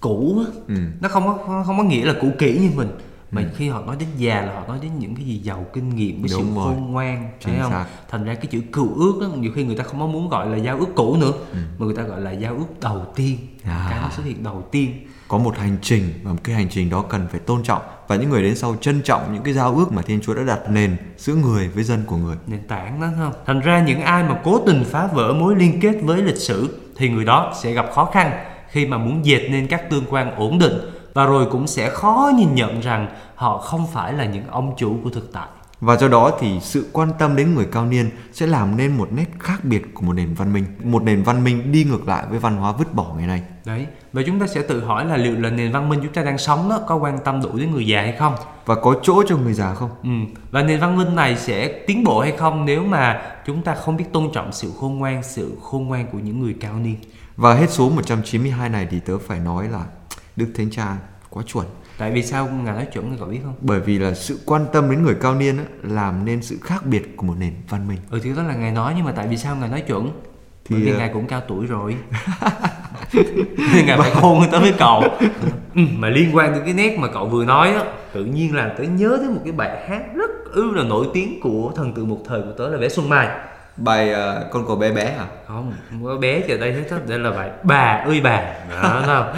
Cũ 0.00 0.42
á, 0.46 0.52
ừ. 0.68 0.74
nó 1.00 1.08
không 1.08 1.26
có 1.26 1.62
không 1.66 1.78
có 1.78 1.84
nghĩa 1.84 2.04
là 2.04 2.14
cũ 2.20 2.28
kỹ 2.38 2.58
như 2.58 2.70
mình 2.76 2.88
mà 3.30 3.42
ừ. 3.42 3.48
khi 3.56 3.68
họ 3.68 3.82
nói 3.82 3.96
đến 4.00 4.08
già 4.16 4.42
là 4.42 4.54
họ 4.54 4.66
nói 4.66 4.78
đến 4.82 4.90
những 4.98 5.14
cái 5.14 5.24
gì 5.24 5.38
giàu 5.38 5.66
kinh 5.72 5.96
nghiệm 5.96 6.22
với 6.22 6.30
Đúng 6.32 6.42
sự 6.42 6.54
khôn 6.54 6.92
ngoan 6.92 7.30
phải 7.40 7.58
không 7.60 7.70
xác. 7.70 7.86
thành 8.08 8.24
ra 8.24 8.34
cái 8.34 8.46
chữ 8.46 8.60
cựu 8.72 8.94
ước 8.94 9.18
đó 9.20 9.26
nhiều 9.36 9.52
khi 9.54 9.64
người 9.64 9.76
ta 9.76 9.84
không 9.84 10.00
có 10.00 10.06
muốn 10.06 10.28
gọi 10.28 10.48
là 10.48 10.56
giao 10.56 10.78
ước 10.78 10.88
cũ 10.94 11.16
nữa 11.16 11.32
ừ. 11.52 11.58
mà 11.78 11.86
người 11.86 11.96
ta 11.96 12.02
gọi 12.02 12.20
là 12.20 12.30
giao 12.30 12.54
ước 12.54 12.80
đầu 12.80 13.06
tiên 13.16 13.38
à. 13.64 13.86
cái 13.90 14.00
nó 14.02 14.10
xuất 14.16 14.26
hiện 14.26 14.42
đầu 14.42 14.68
tiên 14.70 15.06
có 15.28 15.38
một 15.38 15.56
hành 15.56 15.76
trình 15.82 16.12
và 16.22 16.32
một 16.32 16.38
cái 16.44 16.54
hành 16.54 16.68
trình 16.70 16.90
đó 16.90 17.04
cần 17.08 17.26
phải 17.30 17.40
tôn 17.40 17.62
trọng 17.62 17.82
và 18.08 18.16
những 18.16 18.30
người 18.30 18.42
đến 18.42 18.56
sau 18.56 18.76
trân 18.80 19.02
trọng 19.02 19.34
những 19.34 19.42
cái 19.42 19.54
giao 19.54 19.76
ước 19.76 19.92
mà 19.92 20.02
Thiên 20.02 20.20
Chúa 20.20 20.34
đã 20.34 20.42
đặt 20.42 20.60
nền 20.70 20.96
giữa 21.18 21.34
người 21.34 21.68
với 21.68 21.84
dân 21.84 22.02
của 22.06 22.16
người. 22.16 22.36
Nền 22.46 22.60
tảng 22.68 23.00
đó 23.00 23.08
không? 23.18 23.32
Thành 23.46 23.60
ra 23.60 23.84
những 23.84 24.00
ai 24.00 24.22
mà 24.22 24.40
cố 24.44 24.62
tình 24.66 24.84
phá 24.84 25.06
vỡ 25.06 25.32
mối 25.32 25.56
liên 25.56 25.80
kết 25.80 25.94
với 26.02 26.22
lịch 26.22 26.36
sử 26.36 26.80
thì 27.00 27.08
người 27.08 27.24
đó 27.24 27.52
sẽ 27.62 27.72
gặp 27.72 27.86
khó 27.94 28.04
khăn 28.04 28.32
khi 28.68 28.86
mà 28.86 28.98
muốn 28.98 29.26
dệt 29.26 29.48
nên 29.50 29.66
các 29.66 29.90
tương 29.90 30.04
quan 30.10 30.34
ổn 30.34 30.58
định 30.58 30.72
và 31.14 31.26
rồi 31.26 31.46
cũng 31.50 31.66
sẽ 31.66 31.90
khó 31.90 32.32
nhìn 32.36 32.54
nhận 32.54 32.80
rằng 32.80 33.08
họ 33.34 33.58
không 33.58 33.86
phải 33.92 34.12
là 34.12 34.24
những 34.24 34.46
ông 34.46 34.74
chủ 34.76 34.96
của 35.04 35.10
thực 35.10 35.32
tại. 35.32 35.48
Và 35.80 35.96
do 35.96 36.08
đó 36.08 36.30
thì 36.40 36.60
sự 36.60 36.86
quan 36.92 37.08
tâm 37.18 37.36
đến 37.36 37.54
người 37.54 37.66
cao 37.72 37.86
niên 37.86 38.10
sẽ 38.32 38.46
làm 38.46 38.76
nên 38.76 38.96
một 38.96 39.08
nét 39.12 39.26
khác 39.38 39.64
biệt 39.64 39.94
của 39.94 40.02
một 40.02 40.12
nền 40.12 40.34
văn 40.34 40.52
minh, 40.52 40.64
một 40.84 41.02
nền 41.02 41.22
văn 41.22 41.44
minh 41.44 41.72
đi 41.72 41.84
ngược 41.84 42.08
lại 42.08 42.24
với 42.30 42.38
văn 42.38 42.56
hóa 42.56 42.72
vứt 42.72 42.94
bỏ 42.94 43.14
ngày 43.18 43.26
nay. 43.26 43.42
Đấy, 43.64 43.86
và 44.12 44.22
chúng 44.26 44.40
ta 44.40 44.46
sẽ 44.46 44.62
tự 44.62 44.84
hỏi 44.84 45.04
là 45.04 45.16
liệu 45.16 45.40
là 45.40 45.50
nền 45.50 45.72
văn 45.72 45.88
minh 45.88 46.00
chúng 46.02 46.12
ta 46.12 46.22
đang 46.22 46.38
sống 46.38 46.68
đó 46.70 46.80
có 46.86 46.96
quan 46.96 47.18
tâm 47.24 47.42
đủ 47.42 47.58
đến 47.58 47.70
người 47.70 47.86
già 47.86 48.02
hay 48.02 48.16
không? 48.18 48.34
Và 48.66 48.74
có 48.74 48.94
chỗ 49.02 49.22
cho 49.28 49.36
người 49.36 49.52
già 49.52 49.74
không? 49.74 49.90
Ừ, 50.02 50.40
và 50.50 50.62
nền 50.62 50.80
văn 50.80 50.96
minh 50.96 51.16
này 51.16 51.36
sẽ 51.36 51.68
tiến 51.86 52.04
bộ 52.04 52.20
hay 52.20 52.32
không 52.32 52.64
nếu 52.64 52.84
mà 52.84 53.22
chúng 53.46 53.62
ta 53.62 53.74
không 53.74 53.96
biết 53.96 54.04
tôn 54.12 54.30
trọng 54.34 54.52
sự 54.52 54.72
khôn 54.80 54.98
ngoan, 54.98 55.22
sự 55.22 55.56
khôn 55.62 55.86
ngoan 55.86 56.06
của 56.12 56.18
những 56.18 56.40
người 56.40 56.54
cao 56.60 56.74
niên. 56.78 56.96
Và 57.36 57.54
hết 57.54 57.70
số 57.70 57.90
192 57.90 58.68
này 58.68 58.88
thì 58.90 59.00
tớ 59.00 59.18
phải 59.18 59.38
nói 59.38 59.68
là 59.68 59.84
Đức 60.36 60.46
Thánh 60.54 60.70
Cha 60.70 60.96
quá 61.30 61.42
chuẩn 61.46 61.66
tại 61.98 62.10
vì 62.10 62.22
sao 62.22 62.48
ngài 62.48 62.74
nói 62.74 62.86
chuẩn 62.92 63.10
thì 63.10 63.16
cậu 63.18 63.28
biết 63.28 63.40
không 63.44 63.54
bởi 63.60 63.80
vì 63.80 63.98
là 63.98 64.14
sự 64.14 64.40
quan 64.46 64.66
tâm 64.72 64.90
đến 64.90 65.02
người 65.02 65.14
cao 65.20 65.34
niên 65.34 65.58
á, 65.58 65.64
làm 65.82 66.24
nên 66.24 66.42
sự 66.42 66.58
khác 66.62 66.86
biệt 66.86 67.16
của 67.16 67.26
một 67.26 67.34
nền 67.38 67.52
văn 67.68 67.88
minh 67.88 67.98
ừ 68.10 68.20
thì 68.22 68.32
đó 68.36 68.42
là 68.42 68.54
ngài 68.54 68.72
nói 68.72 68.92
nhưng 68.96 69.04
mà 69.04 69.12
tại 69.12 69.28
vì 69.28 69.36
sao 69.36 69.56
ngài 69.56 69.68
nói 69.68 69.80
chuẩn 69.80 70.10
thì 70.64 70.76
bởi 70.76 70.84
vì 70.84 70.92
uh... 70.92 70.98
ngài 70.98 71.10
cũng 71.12 71.26
cao 71.26 71.42
tuổi 71.48 71.66
rồi 71.66 71.96
nên 73.74 73.86
ngài 73.86 73.98
phải 73.98 74.10
khôn 74.10 74.42
tới 74.52 74.60
với 74.60 74.72
cậu 74.78 75.02
ừ, 75.74 75.82
mà 75.96 76.08
liên 76.08 76.36
quan 76.36 76.52
đến 76.52 76.62
cái 76.64 76.74
nét 76.74 76.96
mà 76.98 77.08
cậu 77.08 77.26
vừa 77.26 77.44
nói 77.44 77.72
á 77.72 77.84
tự 78.12 78.24
nhiên 78.24 78.56
là 78.56 78.72
tớ 78.78 78.84
nhớ 78.84 79.16
tới 79.20 79.28
một 79.28 79.40
cái 79.44 79.52
bài 79.52 79.88
hát 79.88 80.02
rất 80.14 80.30
ư 80.52 80.70
là 80.74 80.82
nổi 80.82 81.06
tiếng 81.14 81.40
của 81.40 81.72
thần 81.76 81.92
tượng 81.92 82.08
một 82.08 82.18
thời 82.28 82.42
của 82.42 82.52
tớ 82.58 82.68
là 82.68 82.78
bé 82.78 82.88
xuân 82.88 83.08
mai 83.08 83.28
bài 83.76 84.12
uh, 84.12 84.50
con 84.52 84.66
cò 84.66 84.74
bé 84.74 84.90
bé 84.90 85.04
hả 85.04 85.26
không 85.48 85.72
không 85.90 86.04
có 86.04 86.16
bé 86.16 86.42
ở 86.48 86.56
đây 86.56 86.72
hết 86.72 87.06
đây 87.06 87.18
là 87.18 87.30
bài 87.30 87.50
bà 87.62 88.02
ơi 88.06 88.20
bà 88.24 88.42
đó. 88.70 89.02
đó. 89.06 89.32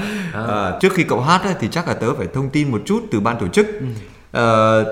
À, 0.49 0.73
trước 0.81 0.93
khi 0.93 1.05
cậu 1.05 1.21
hát 1.21 1.45
ấy, 1.45 1.55
thì 1.61 1.69
chắc 1.69 1.89
là 1.89 1.95
tớ 1.95 2.15
phải 2.15 2.27
thông 2.35 2.51
tin 2.51 2.71
một 2.71 2.83
chút 2.85 3.03
từ 3.11 3.21
ban 3.21 3.37
tổ 3.41 3.49
chức 3.49 3.67
ừ. 3.67 3.87
Uh, 4.37 4.41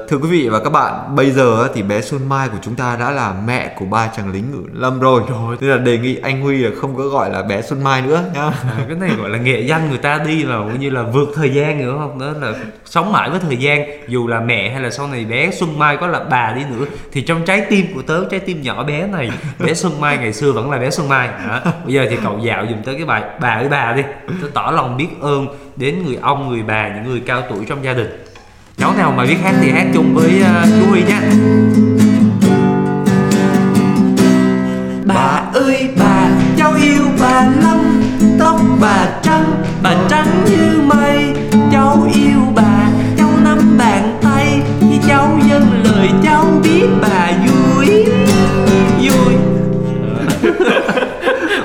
thưa 0.08 0.16
quý 0.22 0.28
vị 0.28 0.48
và 0.48 0.60
các 0.60 0.70
bạn, 0.70 1.16
bây 1.16 1.30
giờ 1.30 1.68
thì 1.74 1.82
bé 1.82 2.00
Xuân 2.00 2.28
Mai 2.28 2.48
của 2.48 2.58
chúng 2.62 2.74
ta 2.74 2.96
đã 3.00 3.10
là 3.10 3.34
mẹ 3.46 3.74
của 3.78 3.84
ba 3.84 4.10
chàng 4.16 4.32
lính 4.32 4.50
ngự 4.50 4.62
lâm 4.72 5.00
rồi. 5.00 5.22
Rồi. 5.28 5.56
Nên 5.60 5.70
là 5.70 5.76
đề 5.76 5.98
nghị 5.98 6.16
anh 6.22 6.40
Huy 6.40 6.58
là 6.58 6.70
không 6.80 6.96
có 6.96 7.04
gọi 7.04 7.30
là 7.30 7.42
bé 7.42 7.62
Xuân 7.62 7.84
Mai 7.84 8.02
nữa 8.02 8.22
nhá. 8.34 8.42
À, 8.42 8.84
cái 8.88 8.96
này 8.96 9.10
gọi 9.18 9.30
là 9.30 9.38
nghệ 9.38 9.60
danh 9.60 9.88
người 9.88 9.98
ta 9.98 10.18
đi 10.26 10.42
là 10.42 10.58
cũng 10.58 10.80
như 10.80 10.90
là 10.90 11.02
vượt 11.02 11.28
thời 11.34 11.50
gian 11.50 11.78
nữa 11.78 11.96
không? 11.98 12.18
Đó 12.18 12.26
là 12.40 12.54
sống 12.84 13.12
mãi 13.12 13.30
với 13.30 13.40
thời 13.40 13.56
gian. 13.56 13.86
Dù 14.08 14.26
là 14.26 14.40
mẹ 14.40 14.70
hay 14.70 14.80
là 14.80 14.90
sau 14.90 15.06
này 15.06 15.24
bé 15.24 15.50
Xuân 15.50 15.78
Mai 15.78 15.96
có 15.96 16.06
là 16.06 16.20
bà 16.30 16.52
đi 16.52 16.62
nữa 16.70 16.86
thì 17.12 17.22
trong 17.22 17.44
trái 17.44 17.66
tim 17.70 17.86
của 17.94 18.02
tớ, 18.02 18.24
trái 18.30 18.40
tim 18.40 18.62
nhỏ 18.62 18.84
bé 18.84 19.06
này, 19.06 19.30
bé 19.58 19.74
Xuân 19.74 20.00
Mai 20.00 20.18
ngày 20.18 20.32
xưa 20.32 20.52
vẫn 20.52 20.70
là 20.70 20.78
bé 20.78 20.90
Xuân 20.90 21.08
Mai. 21.08 21.28
Đó. 21.48 21.60
Bây 21.84 21.94
giờ 21.94 22.06
thì 22.10 22.16
cậu 22.24 22.38
dạo 22.38 22.66
dùm 22.70 22.82
tới 22.82 22.94
cái 22.94 23.04
bài 23.04 23.22
bà 23.40 23.48
ơi 23.48 23.68
bà 23.68 23.92
đi. 23.92 24.02
Tớ 24.42 24.48
tỏ 24.54 24.72
lòng 24.74 24.96
biết 24.96 25.08
ơn 25.20 25.46
đến 25.76 26.04
người 26.06 26.18
ông, 26.22 26.48
người 26.48 26.62
bà, 26.62 26.88
những 26.88 27.04
người 27.04 27.22
cao 27.26 27.42
tuổi 27.50 27.64
trong 27.68 27.84
gia 27.84 27.92
đình 27.92 28.24
cháu 28.80 28.94
nào 28.96 29.12
mà 29.16 29.24
biết 29.24 29.36
hát 29.42 29.54
thì 29.60 29.70
hát 29.70 29.86
chung 29.94 30.14
với 30.14 30.42
uh, 30.42 30.68
chú 30.80 30.90
Huy 30.90 31.02
nhé. 31.02 31.20
Bà 35.04 35.42
ơi 35.54 35.88
bà 35.98 36.28
cháu 36.56 36.72
yêu 36.82 37.04
bà 37.20 37.48
lắm 37.62 38.02
tóc 38.38 38.60
bà 38.80 39.08
trắng 39.22 39.62
bà 39.82 39.94
trắng 40.08 40.44
như 40.44 40.82
mây. 40.82 41.34
Cháu 41.72 42.08
yêu 42.14 42.40
bà 42.54 42.88
cháu 43.18 43.28
nắm 43.44 43.78
bàn 43.78 44.18
tay 44.22 44.62
khi 44.80 44.98
cháu 45.08 45.38
dâng 45.48 45.82
lời 45.84 46.08
cháu 46.24 46.44
biết 46.62 46.86
bà 47.02 47.30
vui 47.46 48.04
vui. 49.02 49.34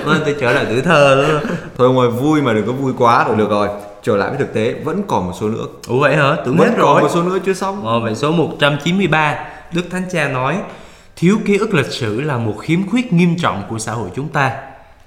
Vâng, 0.06 0.21
tôi 0.25 0.36
trở 0.39 0.54
lại 0.54 0.65
tuổi 0.69 0.82
thơ 0.82 1.28
đó. 1.28 1.49
thôi 1.78 1.93
ngoài 1.93 2.10
vui 2.10 2.41
mà 2.41 2.54
đừng 2.54 2.67
có 2.67 2.71
vui 2.71 2.93
quá 2.97 3.23
rồi 3.28 3.38
được 3.38 3.49
rồi 3.49 3.67
trở 4.05 4.17
lại 4.17 4.29
với 4.29 4.39
thực 4.39 4.53
tế 4.53 4.73
vẫn 4.73 5.03
còn 5.07 5.25
một 5.25 5.33
số 5.39 5.49
nữa. 5.49 5.65
Ủa 5.87 5.99
vậy 5.99 6.15
hả? 6.15 6.35
Tưởng 6.45 6.57
vẫn 6.57 6.67
hết 6.67 6.73
còn 6.77 6.93
rồi. 6.93 7.01
một 7.01 7.09
số 7.13 7.23
nữa 7.23 7.37
chưa 7.45 7.53
xong. 7.53 7.85
Ờ, 7.85 7.99
vậy 7.99 8.15
số 8.15 8.31
193 8.31 9.45
Đức 9.73 9.83
Thánh 9.91 10.03
Cha 10.11 10.27
nói 10.27 10.57
thiếu 11.15 11.37
ký 11.45 11.57
ức 11.57 11.73
lịch 11.73 11.91
sử 11.91 12.21
là 12.21 12.37
một 12.37 12.55
khiếm 12.59 12.89
khuyết 12.89 13.13
nghiêm 13.13 13.35
trọng 13.37 13.63
của 13.69 13.79
xã 13.79 13.93
hội 13.93 14.09
chúng 14.15 14.29
ta. 14.29 14.51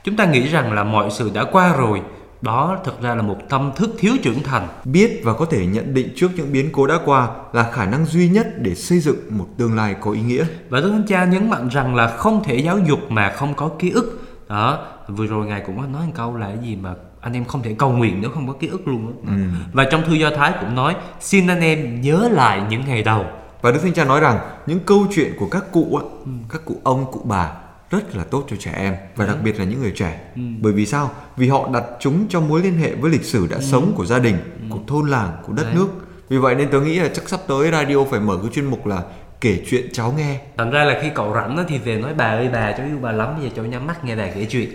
Chúng 0.04 0.16
ta 0.16 0.24
nghĩ 0.24 0.48
rằng 0.48 0.72
là 0.72 0.84
mọi 0.84 1.10
sự 1.10 1.30
đã 1.34 1.44
qua 1.52 1.76
rồi. 1.76 2.02
Đó 2.42 2.78
thực 2.84 3.02
ra 3.02 3.14
là 3.14 3.22
một 3.22 3.36
tâm 3.48 3.72
thức 3.76 3.90
thiếu 3.98 4.12
trưởng 4.22 4.42
thành. 4.42 4.68
Biết 4.84 5.20
và 5.24 5.32
có 5.32 5.44
thể 5.44 5.66
nhận 5.66 5.94
định 5.94 6.08
trước 6.16 6.30
những 6.36 6.52
biến 6.52 6.68
cố 6.72 6.86
đã 6.86 6.98
qua 7.04 7.28
là 7.52 7.70
khả 7.72 7.86
năng 7.86 8.06
duy 8.06 8.28
nhất 8.28 8.46
để 8.58 8.74
xây 8.74 8.98
dựng 9.00 9.16
một 9.30 9.46
tương 9.58 9.76
lai 9.76 9.96
có 10.00 10.10
ý 10.10 10.20
nghĩa. 10.20 10.44
Và 10.68 10.80
Đức 10.80 10.90
Thánh 10.90 11.06
Cha 11.08 11.24
nhấn 11.24 11.50
mạnh 11.50 11.68
rằng 11.68 11.94
là 11.94 12.08
không 12.08 12.44
thể 12.44 12.56
giáo 12.56 12.78
dục 12.78 13.00
mà 13.08 13.32
không 13.36 13.54
có 13.54 13.70
ký 13.78 13.90
ức. 13.90 14.20
Đó 14.48 14.78
vừa 15.08 15.26
rồi 15.26 15.46
ngài 15.46 15.62
cũng 15.66 15.76
có 15.76 15.86
nói 15.86 16.06
một 16.06 16.12
câu 16.14 16.36
là 16.36 16.46
cái 16.46 16.58
gì 16.62 16.76
mà 16.76 16.94
anh 17.20 17.32
em 17.32 17.44
không 17.44 17.62
thể 17.62 17.74
cầu 17.78 17.90
nguyện 17.90 18.18
nếu 18.20 18.30
không 18.30 18.46
có 18.46 18.52
ký 18.52 18.66
ức 18.66 18.88
luôn 18.88 19.06
đó. 19.06 19.12
Ừ. 19.26 19.32
và 19.72 19.84
trong 19.90 20.04
thư 20.06 20.14
do 20.14 20.30
thái 20.30 20.52
cũng 20.60 20.74
nói 20.74 20.96
xin 21.20 21.46
anh 21.46 21.60
em 21.60 22.00
nhớ 22.00 22.28
lại 22.32 22.62
những 22.70 22.82
ngày 22.86 23.02
đầu 23.02 23.24
và 23.62 23.70
Đức 23.70 23.78
Thánh 23.82 23.92
Cha 23.92 24.04
nói 24.04 24.20
rằng 24.20 24.38
những 24.66 24.80
câu 24.86 25.06
chuyện 25.14 25.32
của 25.38 25.48
các 25.50 25.64
cụ 25.72 26.00
á, 26.02 26.32
các 26.48 26.62
cụ 26.64 26.76
ông, 26.84 27.12
cụ 27.12 27.20
bà 27.24 27.52
rất 27.90 28.16
là 28.16 28.24
tốt 28.24 28.44
cho 28.50 28.56
trẻ 28.56 28.72
em 28.76 28.94
và 29.16 29.26
đặc 29.26 29.36
biệt 29.44 29.58
là 29.58 29.64
những 29.64 29.80
người 29.80 29.92
trẻ. 29.96 30.20
Bởi 30.60 30.72
vì 30.72 30.86
sao? 30.86 31.10
Vì 31.36 31.48
họ 31.48 31.68
đặt 31.72 31.84
chúng 32.00 32.26
trong 32.28 32.48
mối 32.48 32.62
liên 32.62 32.78
hệ 32.78 32.94
với 32.94 33.10
lịch 33.10 33.24
sử 33.24 33.46
đã 33.46 33.60
sống 33.60 33.92
của 33.96 34.04
gia 34.04 34.18
đình, 34.18 34.36
của 34.70 34.78
thôn 34.86 35.08
làng, 35.08 35.30
của 35.46 35.52
đất 35.52 35.62
Đấy. 35.62 35.74
nước. 35.74 35.88
Vì 36.28 36.38
vậy 36.38 36.54
nên 36.54 36.68
tớ 36.68 36.80
nghĩ 36.80 36.98
là 36.98 37.08
chắc 37.14 37.28
sắp 37.28 37.40
tới 37.48 37.70
radio 37.70 38.04
phải 38.10 38.20
mở 38.20 38.38
cái 38.42 38.50
chuyên 38.52 38.64
mục 38.64 38.86
là 38.86 39.02
kể 39.40 39.62
chuyện 39.70 39.88
cháu 39.92 40.14
nghe. 40.16 40.40
thành 40.56 40.70
ra 40.70 40.84
là 40.84 40.98
khi 41.02 41.10
cậu 41.14 41.34
rảnh 41.34 41.64
thì 41.68 41.78
về 41.78 41.96
nói 41.96 42.14
bà 42.14 42.24
ơi 42.24 42.48
bà 42.52 42.72
cháu 42.72 42.86
yêu 42.86 42.98
bà 43.02 43.12
lắm 43.12 43.34
bây 43.38 43.44
giờ 43.44 43.50
cháu 43.56 43.64
nhắm 43.64 43.86
mắt 43.86 44.04
nghe 44.04 44.16
bà 44.16 44.26
kể 44.26 44.46
chuyện 44.50 44.68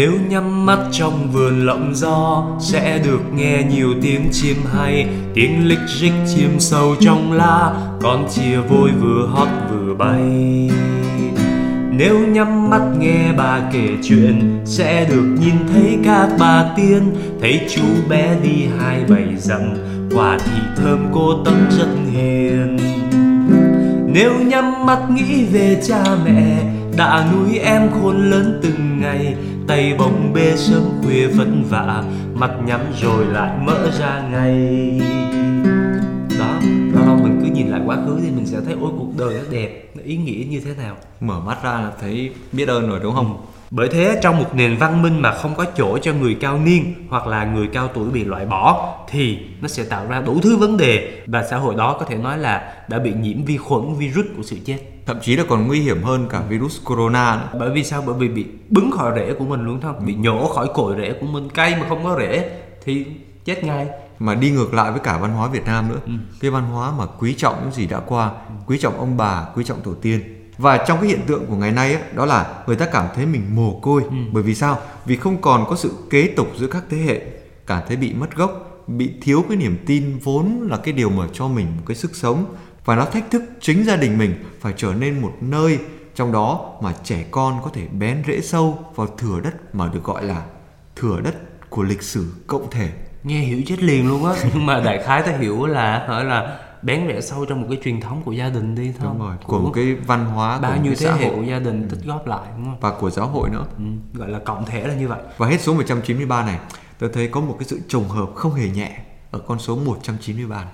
Nếu 0.00 0.12
nhắm 0.28 0.66
mắt 0.66 0.78
trong 0.92 1.32
vườn 1.32 1.66
lộng 1.66 1.94
gió, 1.94 2.44
Sẽ 2.60 2.98
được 3.04 3.20
nghe 3.34 3.62
nhiều 3.70 3.94
tiếng 4.02 4.28
chim 4.32 4.56
hay. 4.74 5.06
Tiếng 5.34 5.68
lích 5.68 5.78
rích 6.00 6.12
chim 6.34 6.50
sâu 6.58 6.94
trong 7.00 7.32
lá, 7.32 7.72
Con 8.02 8.28
chia 8.30 8.56
vôi 8.56 8.90
vừa 9.00 9.26
hót 9.26 9.48
vừa 9.70 9.94
bay. 9.94 10.70
Nếu 11.92 12.18
nhắm 12.18 12.70
mắt 12.70 12.82
nghe 12.98 13.32
bà 13.32 13.60
kể 13.72 13.88
chuyện, 14.02 14.60
Sẽ 14.64 15.04
được 15.10 15.36
nhìn 15.40 15.54
thấy 15.72 15.98
các 16.04 16.28
bà 16.38 16.72
tiên. 16.76 17.14
Thấy 17.40 17.60
chú 17.74 17.84
bé 18.08 18.36
đi 18.42 18.66
hai 18.78 19.04
bảy 19.08 19.36
dặm 19.36 19.74
Quả 20.14 20.38
thì 20.44 20.60
thơm 20.76 21.06
cô 21.12 21.44
tấm 21.44 21.66
rất 21.78 21.88
hiền. 22.12 22.76
Nếu 24.12 24.32
nhắm 24.40 24.86
mắt 24.86 24.98
nghĩ 25.10 25.44
về 25.44 25.82
cha 25.88 26.04
mẹ, 26.24 26.62
Đã 26.96 27.26
nuôi 27.32 27.58
em 27.58 27.90
khôn 27.90 28.30
lớn 28.30 28.60
từng 28.62 29.00
ngày 29.00 29.34
Tay 29.70 29.94
bồng 29.98 30.32
bê 30.32 30.56
sớm 30.56 30.82
khuya 31.02 31.26
vất 31.26 31.48
vả 31.68 32.04
Mắt 32.34 32.50
nhắm 32.66 32.80
rồi 33.00 33.24
lại 33.26 33.58
mở 33.66 33.90
ra 33.98 34.28
ngay. 34.30 34.54
Đó, 36.38 36.60
lâu 36.94 37.06
lâu 37.06 37.16
mình 37.16 37.40
cứ 37.42 37.50
nhìn 37.52 37.68
lại 37.68 37.80
quá 37.86 37.96
khứ 38.06 38.18
thì 38.22 38.30
mình 38.30 38.46
sẽ 38.46 38.60
thấy 38.60 38.74
ôi 38.80 38.90
cuộc 38.98 39.12
đời 39.18 39.34
nó 39.34 39.50
đẹp, 39.50 39.90
nó 39.94 40.02
ý 40.04 40.16
nghĩa 40.16 40.44
như 40.50 40.60
thế 40.60 40.74
nào. 40.78 40.96
Mở 41.20 41.40
mắt 41.40 41.62
ra 41.62 41.70
là 41.70 41.92
thấy 42.00 42.30
biết 42.52 42.68
ơn 42.68 42.88
rồi 42.88 43.00
đúng 43.02 43.14
không? 43.14 43.46
Bởi 43.70 43.88
thế 43.88 44.20
trong 44.22 44.38
một 44.38 44.54
nền 44.54 44.76
văn 44.76 45.02
minh 45.02 45.22
mà 45.22 45.32
không 45.32 45.54
có 45.54 45.64
chỗ 45.76 45.98
cho 45.98 46.12
người 46.12 46.34
cao 46.40 46.58
niên 46.58 46.94
hoặc 47.08 47.26
là 47.26 47.44
người 47.44 47.68
cao 47.72 47.88
tuổi 47.88 48.10
bị 48.10 48.24
loại 48.24 48.46
bỏ 48.46 48.96
thì 49.08 49.38
nó 49.60 49.68
sẽ 49.68 49.84
tạo 49.84 50.06
ra 50.08 50.20
đủ 50.20 50.40
thứ 50.42 50.56
vấn 50.56 50.76
đề 50.76 51.22
và 51.26 51.46
xã 51.50 51.56
hội 51.56 51.74
đó 51.74 51.96
có 52.00 52.06
thể 52.06 52.16
nói 52.16 52.38
là 52.38 52.74
đã 52.88 52.98
bị 52.98 53.12
nhiễm 53.12 53.44
vi 53.44 53.56
khuẩn 53.56 53.94
virus 53.98 54.26
của 54.36 54.42
sự 54.42 54.56
chết. 54.64 54.78
Thậm 55.06 55.18
chí 55.22 55.36
là 55.36 55.44
còn 55.48 55.66
nguy 55.66 55.80
hiểm 55.80 56.02
hơn 56.02 56.26
cả 56.30 56.40
virus 56.48 56.84
corona 56.84 57.36
nữa. 57.36 57.58
Bởi 57.58 57.70
vì 57.70 57.84
sao? 57.84 58.02
Bởi 58.06 58.14
vì 58.14 58.28
bị 58.28 58.46
bứng 58.68 58.90
khỏi 58.90 59.12
rễ 59.16 59.34
của 59.34 59.44
mình 59.44 59.64
luôn 59.64 59.80
không? 59.80 60.06
Bị 60.06 60.14
nhổ 60.14 60.46
khỏi 60.46 60.68
cội 60.74 60.94
rễ 60.98 61.12
của 61.20 61.26
mình 61.26 61.48
cây 61.54 61.74
mà 61.80 61.88
không 61.88 62.04
có 62.04 62.16
rễ 62.18 62.50
thì 62.84 63.06
chết 63.44 63.64
ngay. 63.64 63.86
mà 64.18 64.34
đi 64.34 64.50
ngược 64.50 64.74
lại 64.74 64.90
với 64.90 65.00
cả 65.00 65.18
văn 65.18 65.30
hóa 65.30 65.48
Việt 65.48 65.64
Nam 65.66 65.88
nữa 65.88 66.00
cái 66.40 66.50
văn 66.50 66.64
hóa 66.64 66.92
mà 66.98 67.06
quý 67.18 67.34
trọng 67.34 67.54
những 67.62 67.72
gì 67.72 67.86
đã 67.86 68.00
qua 68.00 68.30
quý 68.66 68.78
trọng 68.78 68.98
ông 68.98 69.16
bà 69.16 69.46
quý 69.54 69.64
trọng 69.64 69.80
tổ 69.80 69.94
tiên 69.94 70.39
và 70.60 70.78
trong 70.78 71.00
cái 71.00 71.08
hiện 71.08 71.20
tượng 71.26 71.46
của 71.46 71.56
ngày 71.56 71.72
nay 71.72 71.94
á, 71.94 72.00
đó 72.14 72.26
là 72.26 72.62
người 72.66 72.76
ta 72.76 72.86
cảm 72.86 73.06
thấy 73.14 73.26
mình 73.26 73.42
mồ 73.54 73.78
côi. 73.82 74.02
Bởi 74.32 74.42
vì 74.42 74.54
sao? 74.54 74.78
Vì 75.04 75.16
không 75.16 75.40
còn 75.40 75.64
có 75.68 75.76
sự 75.76 75.92
kế 76.10 76.26
tục 76.36 76.48
giữa 76.56 76.66
các 76.66 76.84
thế 76.90 76.96
hệ. 76.96 77.20
Cảm 77.66 77.82
thấy 77.88 77.96
bị 77.96 78.14
mất 78.14 78.36
gốc 78.36 78.70
bị 78.86 79.12
thiếu 79.22 79.44
cái 79.48 79.56
niềm 79.56 79.78
tin 79.86 80.18
vốn 80.18 80.68
là 80.70 80.76
cái 80.76 80.92
điều 80.92 81.10
mà 81.10 81.26
cho 81.32 81.48
mình 81.48 81.66
một 81.76 81.82
cái 81.86 81.96
sức 81.96 82.16
sống. 82.16 82.44
Và 82.84 82.96
nó 82.96 83.04
thách 83.04 83.30
thức 83.30 83.42
chính 83.60 83.84
gia 83.84 83.96
đình 83.96 84.18
mình 84.18 84.34
phải 84.60 84.72
trở 84.76 84.94
nên 84.94 85.20
một 85.20 85.32
nơi 85.40 85.78
trong 86.14 86.32
đó 86.32 86.72
mà 86.82 86.92
trẻ 87.04 87.24
con 87.30 87.60
có 87.64 87.70
thể 87.72 87.86
bén 87.98 88.22
rễ 88.26 88.40
sâu 88.40 88.78
vào 88.94 89.06
thửa 89.06 89.40
đất 89.40 89.74
mà 89.74 89.90
được 89.94 90.04
gọi 90.04 90.24
là 90.24 90.42
thửa 90.96 91.20
đất 91.20 91.34
của 91.70 91.82
lịch 91.82 92.02
sử 92.02 92.26
cộng 92.46 92.70
thể. 92.70 92.88
Nghe 93.24 93.40
hiểu 93.40 93.62
chết 93.66 93.82
liền 93.82 94.08
luôn 94.08 94.24
á. 94.24 94.34
Nhưng 94.54 94.66
mà 94.66 94.80
đại 94.80 95.02
khái 95.04 95.22
ta 95.22 95.32
hiểu 95.32 95.66
là 95.66 96.04
hỏi 96.08 96.24
là 96.24 96.58
bén 96.82 97.06
rễ 97.08 97.20
sâu 97.20 97.44
trong 97.44 97.60
một 97.60 97.66
cái 97.70 97.78
truyền 97.84 98.00
thống 98.00 98.22
của 98.24 98.32
gia 98.32 98.48
đình 98.48 98.74
đi 98.74 98.92
thôi. 98.98 99.08
đúng 99.12 99.18
rồi 99.26 99.36
của 99.46 99.58
một 99.58 99.70
cái 99.74 99.94
văn 99.94 100.24
hóa 100.24 100.56
của 100.56 100.62
bao 100.62 100.76
nhiêu 100.76 100.92
thế 100.98 101.06
xã 101.06 101.14
hệ 101.14 101.26
hội 101.28 101.36
của 101.36 101.42
gia 101.42 101.58
đình 101.58 101.88
tích 101.90 101.98
góp 102.04 102.26
lại 102.26 102.48
đúng 102.56 102.64
không? 102.64 102.76
và 102.80 102.90
của 103.00 103.10
giáo 103.10 103.26
hội 103.26 103.50
nữa 103.50 103.64
Ừ, 103.78 103.84
gọi 104.14 104.28
là 104.28 104.38
cộng 104.38 104.64
thể 104.66 104.86
là 104.88 104.94
như 104.94 105.08
vậy. 105.08 105.20
và 105.38 105.46
hết 105.48 105.60
số 105.60 105.74
193 105.74 106.44
này 106.46 106.58
tôi 106.98 107.10
thấy 107.12 107.28
có 107.28 107.40
một 107.40 107.56
cái 107.58 107.68
sự 107.68 107.80
trùng 107.88 108.08
hợp 108.08 108.28
không 108.34 108.54
hề 108.54 108.68
nhẹ 108.68 108.98
ở 109.30 109.38
con 109.38 109.58
số 109.58 109.76
193 109.76 110.56
này. 110.64 110.72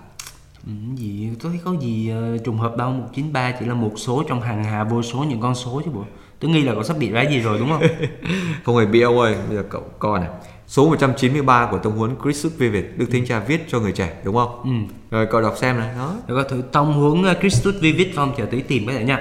Ừ, 0.67 0.73
gì 0.97 1.31
tôi 1.43 1.53
thấy 1.53 1.61
có 1.65 1.75
gì 1.81 2.09
ờ, 2.11 2.39
trùng 2.39 2.59
hợp 2.59 2.77
đâu 2.77 2.91
193 2.91 3.53
chỉ 3.61 3.67
là 3.67 3.75
một 3.75 3.93
số 3.97 4.23
trong 4.29 4.41
hàng 4.41 4.65
hà 4.65 4.85
vô 4.85 5.03
số 5.03 5.19
những 5.19 5.41
con 5.41 5.55
số 5.55 5.83
chứ 5.85 5.91
bộ 5.91 6.05
tôi 6.41 6.51
nghi 6.51 6.63
là 6.63 6.73
cậu 6.73 6.83
sắp 6.83 6.97
bị 6.99 7.11
cái 7.15 7.27
gì 7.27 7.41
rồi 7.41 7.59
đúng 7.59 7.69
không? 7.69 7.83
Không 8.65 8.77
hề 8.77 8.87
bị 8.87 9.01
ông 9.01 9.19
ơi. 9.19 9.35
Bây 9.49 9.57
giờ 9.57 9.63
cậu 9.71 9.83
coi 9.99 10.21
này. 10.21 10.29
Số 10.67 10.89
193 10.89 11.69
của 11.71 11.79
tông 11.79 11.99
huấn 11.99 12.17
Christus 12.23 12.53
Vivid 12.57 12.85
được 12.97 13.07
Thánh 13.13 13.27
Cha 13.27 13.41
viết 13.41 13.65
cho 13.69 13.81
người 13.81 13.93
trẻ 13.93 14.13
đúng 14.25 14.35
không? 14.35 14.63
Ừ. 14.65 14.95
rồi 15.11 15.27
cậu 15.27 15.43
đọc 15.43 15.55
xem 15.57 15.79
này. 15.79 15.89
Đó. 15.97 16.15
Có 16.29 16.43
thử 16.43 16.63
tông 16.73 17.01
hướng 17.01 17.25
ờ, 17.25 17.35
Christus 17.41 17.75
Vivid 17.81 18.07
không? 18.17 18.35
Chờ 18.37 18.45
tí 18.45 18.63
tìm 18.63 18.87
cái 18.87 18.95
này 18.95 19.05
nha. 19.05 19.21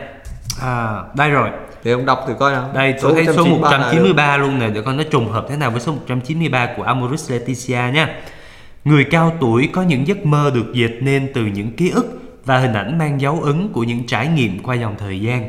À 0.61 1.03
đây 1.17 1.29
rồi. 1.29 1.49
Để 1.83 1.91
ông 1.91 2.05
đọc 2.05 2.23
thử 2.27 2.33
coi 2.33 2.51
nào. 2.51 2.69
Đây 2.73 2.95
tôi 3.01 3.13
thấy 3.13 3.25
số 3.25 3.45
193 3.45 3.77
là 3.77 3.77
được. 3.77 3.83
193 3.83 4.37
luôn 4.37 4.59
này 4.59 4.69
để 4.69 4.81
coi 4.81 4.95
nó 4.95 5.03
trùng 5.03 5.31
hợp 5.31 5.45
thế 5.49 5.57
nào 5.57 5.71
với 5.71 5.81
số 5.81 5.91
193 5.91 6.73
của 6.77 6.83
Amoris 6.83 7.31
Laetitia 7.31 7.91
nha. 7.93 8.15
Người 8.85 9.03
cao 9.03 9.37
tuổi 9.41 9.69
có 9.73 9.81
những 9.81 10.07
giấc 10.07 10.25
mơ 10.25 10.51
được 10.53 10.73
dệt 10.73 10.91
nên 11.01 11.31
từ 11.33 11.45
những 11.45 11.71
ký 11.71 11.89
ức 11.89 12.21
và 12.45 12.57
hình 12.57 12.73
ảnh 12.73 12.97
mang 12.97 13.21
dấu 13.21 13.41
ấn 13.41 13.69
của 13.73 13.83
những 13.83 14.07
trải 14.07 14.27
nghiệm 14.27 14.63
qua 14.63 14.75
dòng 14.75 14.95
thời 14.97 15.21
gian 15.21 15.47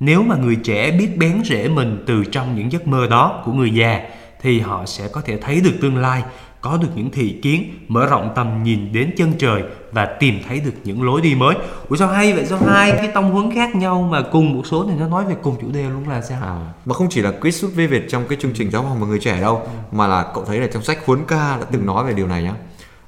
nếu 0.00 0.22
mà 0.22 0.36
người 0.36 0.56
trẻ 0.56 0.90
biết 0.90 1.18
bén 1.18 1.42
rễ 1.44 1.68
mình 1.68 2.04
từ 2.06 2.24
trong 2.24 2.56
những 2.56 2.72
giấc 2.72 2.86
mơ 2.86 3.06
đó 3.06 3.42
của 3.44 3.52
người 3.52 3.70
già 3.70 4.00
thì 4.40 4.60
họ 4.60 4.86
sẽ 4.86 5.08
có 5.08 5.20
thể 5.20 5.38
thấy 5.40 5.60
được 5.60 5.74
tương 5.80 5.96
lai 5.96 6.22
có 6.60 6.76
được 6.76 6.88
những 6.94 7.10
thị 7.10 7.38
kiến 7.42 7.74
mở 7.88 8.06
rộng 8.06 8.32
tầm 8.34 8.62
nhìn 8.62 8.92
đến 8.92 9.14
chân 9.16 9.32
trời 9.38 9.62
và 9.92 10.04
tìm 10.04 10.34
thấy 10.48 10.60
được 10.60 10.72
những 10.84 11.02
lối 11.02 11.20
đi 11.20 11.34
mới. 11.34 11.54
Ủa 11.88 11.96
sao 11.96 12.08
hay 12.08 12.32
vậy? 12.32 12.46
Sao 12.46 12.58
hai 12.66 12.92
cái 12.92 13.08
tông 13.14 13.30
huấn 13.30 13.54
khác 13.54 13.74
nhau 13.74 14.08
mà 14.10 14.22
cùng 14.32 14.54
một 14.54 14.62
số 14.66 14.84
này 14.84 14.96
nó 14.98 15.08
nói 15.08 15.24
về 15.24 15.36
cùng 15.42 15.56
chủ 15.60 15.70
đề 15.72 15.82
luôn 15.82 16.08
là 16.08 16.22
sao? 16.22 16.42
À, 16.42 16.72
mà 16.84 16.94
không 16.94 17.06
chỉ 17.10 17.20
là 17.20 17.32
Christus 17.42 17.74
Vivid 17.74 18.02
trong 18.08 18.24
cái 18.28 18.38
chương 18.40 18.52
trình 18.54 18.70
giáo 18.70 18.82
hoàng 18.82 19.00
và 19.00 19.06
người 19.06 19.18
trẻ 19.18 19.40
đâu 19.40 19.62
mà 19.92 20.06
là 20.06 20.30
cậu 20.34 20.44
thấy 20.44 20.60
là 20.60 20.66
trong 20.72 20.82
sách 20.82 21.06
huấn 21.06 21.20
ca 21.28 21.56
đã 21.60 21.66
từng 21.72 21.86
nói 21.86 22.04
về 22.04 22.14
điều 22.14 22.26
này 22.26 22.42
nhá. 22.42 22.54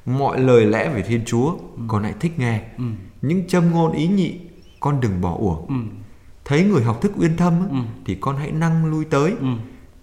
Mọi 0.06 0.40
lời 0.40 0.66
lẽ 0.66 0.88
về 0.88 1.02
Thiên 1.02 1.20
Chúa 1.26 1.54
con 1.88 2.02
hãy 2.02 2.14
thích 2.20 2.38
nghe. 2.38 2.60
Những 3.22 3.48
châm 3.48 3.70
ngôn 3.70 3.92
ý 3.92 4.06
nhị 4.06 4.34
con 4.80 5.00
đừng 5.00 5.20
bỏ 5.20 5.36
uổng 5.38 5.88
thấy 6.50 6.62
người 6.62 6.82
học 6.82 7.00
thức 7.00 7.12
uyên 7.16 7.36
thâm 7.36 7.52
á, 7.60 7.80
thì 8.06 8.14
con 8.20 8.36
hãy 8.36 8.50
năng 8.52 8.86
lui 8.86 9.04
tới. 9.04 9.34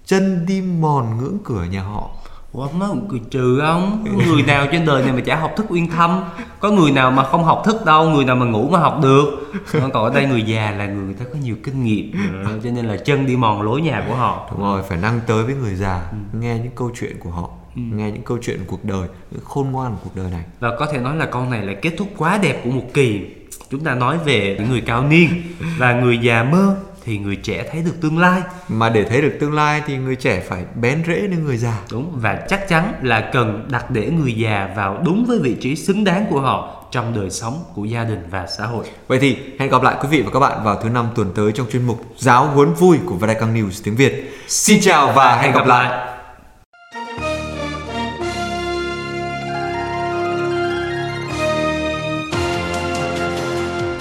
Chân 0.05 0.45
đi 0.45 0.61
mòn 0.61 1.17
ngưỡng 1.17 1.37
cửa 1.43 1.63
nhà 1.63 1.81
họ. 1.81 2.09
Ủa 2.51 2.61
ông 2.61 2.79
nói 2.79 2.89
cười 3.09 3.19
trừ 3.31 3.59
không? 3.61 4.05
Có 4.05 4.23
người 4.27 4.43
nào 4.43 4.67
trên 4.71 4.85
đời 4.85 5.03
này 5.03 5.13
mà 5.13 5.21
chả 5.25 5.35
học 5.35 5.51
thức 5.57 5.65
uyên 5.69 5.89
thâm? 5.91 6.23
Có 6.59 6.71
người 6.71 6.91
nào 6.91 7.11
mà 7.11 7.23
không 7.23 7.43
học 7.43 7.61
thức 7.65 7.85
đâu 7.85 8.09
Người 8.09 8.25
nào 8.25 8.35
mà 8.35 8.45
ngủ 8.45 8.69
mà 8.69 8.79
học 8.79 8.99
được? 9.03 9.25
Còn 9.73 9.91
ở 9.91 10.13
đây 10.13 10.25
người 10.25 10.43
già 10.43 10.71
là 10.71 10.85
người, 10.85 11.03
người 11.05 11.13
ta 11.13 11.25
có 11.33 11.39
nhiều 11.43 11.55
kinh 11.63 11.83
nghiệm 11.83 12.11
Ờ, 12.45 12.59
Cho 12.63 12.69
nên 12.71 12.85
là 12.85 12.97
chân 12.97 13.25
đi 13.25 13.35
mòn 13.35 13.61
lối 13.61 13.81
nhà 13.81 14.05
của 14.07 14.15
họ. 14.15 14.47
Đúng 14.51 14.61
rồi 14.61 14.81
phải 14.89 14.97
năng 14.97 15.19
tới 15.27 15.43
với 15.43 15.55
người 15.55 15.75
già 15.75 16.11
nghe 16.33 16.59
những 16.59 16.75
câu 16.75 16.91
chuyện 16.99 17.19
của 17.19 17.29
họ 17.29 17.49
nghe 17.75 18.11
những 18.11 18.23
câu 18.23 18.37
chuyện 18.41 18.59
cuộc 18.67 18.85
đời 18.85 19.07
những 19.31 19.41
khôn 19.45 19.71
ngoan 19.71 19.91
của 19.91 19.99
cuộc 20.03 20.15
đời 20.15 20.31
này. 20.31 20.43
Và 20.59 20.75
có 20.79 20.85
thể 20.91 20.97
nói 20.97 21.15
là 21.15 21.25
câu 21.25 21.45
này 21.45 21.61
là 21.61 21.73
kết 21.81 21.91
thúc 21.97 22.07
quá 22.17 22.39
đẹp 22.41 22.61
của 22.63 22.69
một 22.69 22.85
kỳ 22.93 23.35
Chúng 23.71 23.83
ta 23.83 23.95
nói 23.95 24.17
về 24.25 24.55
những 24.59 24.69
người 24.69 24.81
cao 24.81 25.03
niên 25.03 25.29
Và 25.77 25.93
người 25.93 26.17
già 26.17 26.43
mơ 26.43 26.75
thì 27.05 27.17
người 27.17 27.35
trẻ 27.35 27.69
thấy 27.71 27.81
được 27.81 28.01
tương 28.01 28.19
lai 28.19 28.41
mà 28.67 28.89
để 28.89 29.03
thấy 29.03 29.21
được 29.21 29.37
tương 29.39 29.53
lai 29.53 29.81
thì 29.87 29.97
người 29.97 30.15
trẻ 30.15 30.43
phải 30.47 30.63
bén 30.75 31.03
rễ 31.07 31.15
lên 31.15 31.45
người 31.45 31.57
già 31.57 31.79
Đúng 31.91 32.11
và 32.15 32.39
chắc 32.49 32.67
chắn 32.67 32.93
là 33.01 33.29
cần 33.33 33.67
đặt 33.71 33.91
để 33.91 34.09
người 34.09 34.33
già 34.33 34.69
vào 34.75 35.01
đúng 35.05 35.25
với 35.25 35.39
vị 35.39 35.55
trí 35.61 35.75
xứng 35.75 36.03
đáng 36.03 36.25
của 36.29 36.41
họ 36.41 36.85
Trong 36.91 37.15
đời 37.15 37.29
sống 37.29 37.63
của 37.73 37.85
gia 37.85 38.03
đình 38.03 38.23
và 38.31 38.47
xã 38.57 38.65
hội 38.65 38.85
Vậy 39.07 39.19
thì 39.19 39.37
hẹn 39.59 39.69
gặp 39.69 39.83
lại 39.83 39.95
quý 40.01 40.07
vị 40.11 40.21
và 40.21 40.31
các 40.33 40.39
bạn 40.39 40.63
vào 40.63 40.81
thứ 40.83 40.89
năm 40.89 41.07
tuần 41.15 41.31
tới 41.35 41.51
trong 41.51 41.67
chuyên 41.71 41.87
mục 41.87 42.05
Giáo 42.17 42.45
huấn 42.45 42.73
vui 42.73 42.97
của 43.05 43.15
Vatican 43.15 43.55
News 43.55 43.81
tiếng 43.83 43.95
Việt. 43.95 44.33
Xin 44.47 44.79
chào 44.81 45.11
và 45.11 45.41
hẹn 45.41 45.53
gặp 45.53 45.67
lại. 45.67 46.16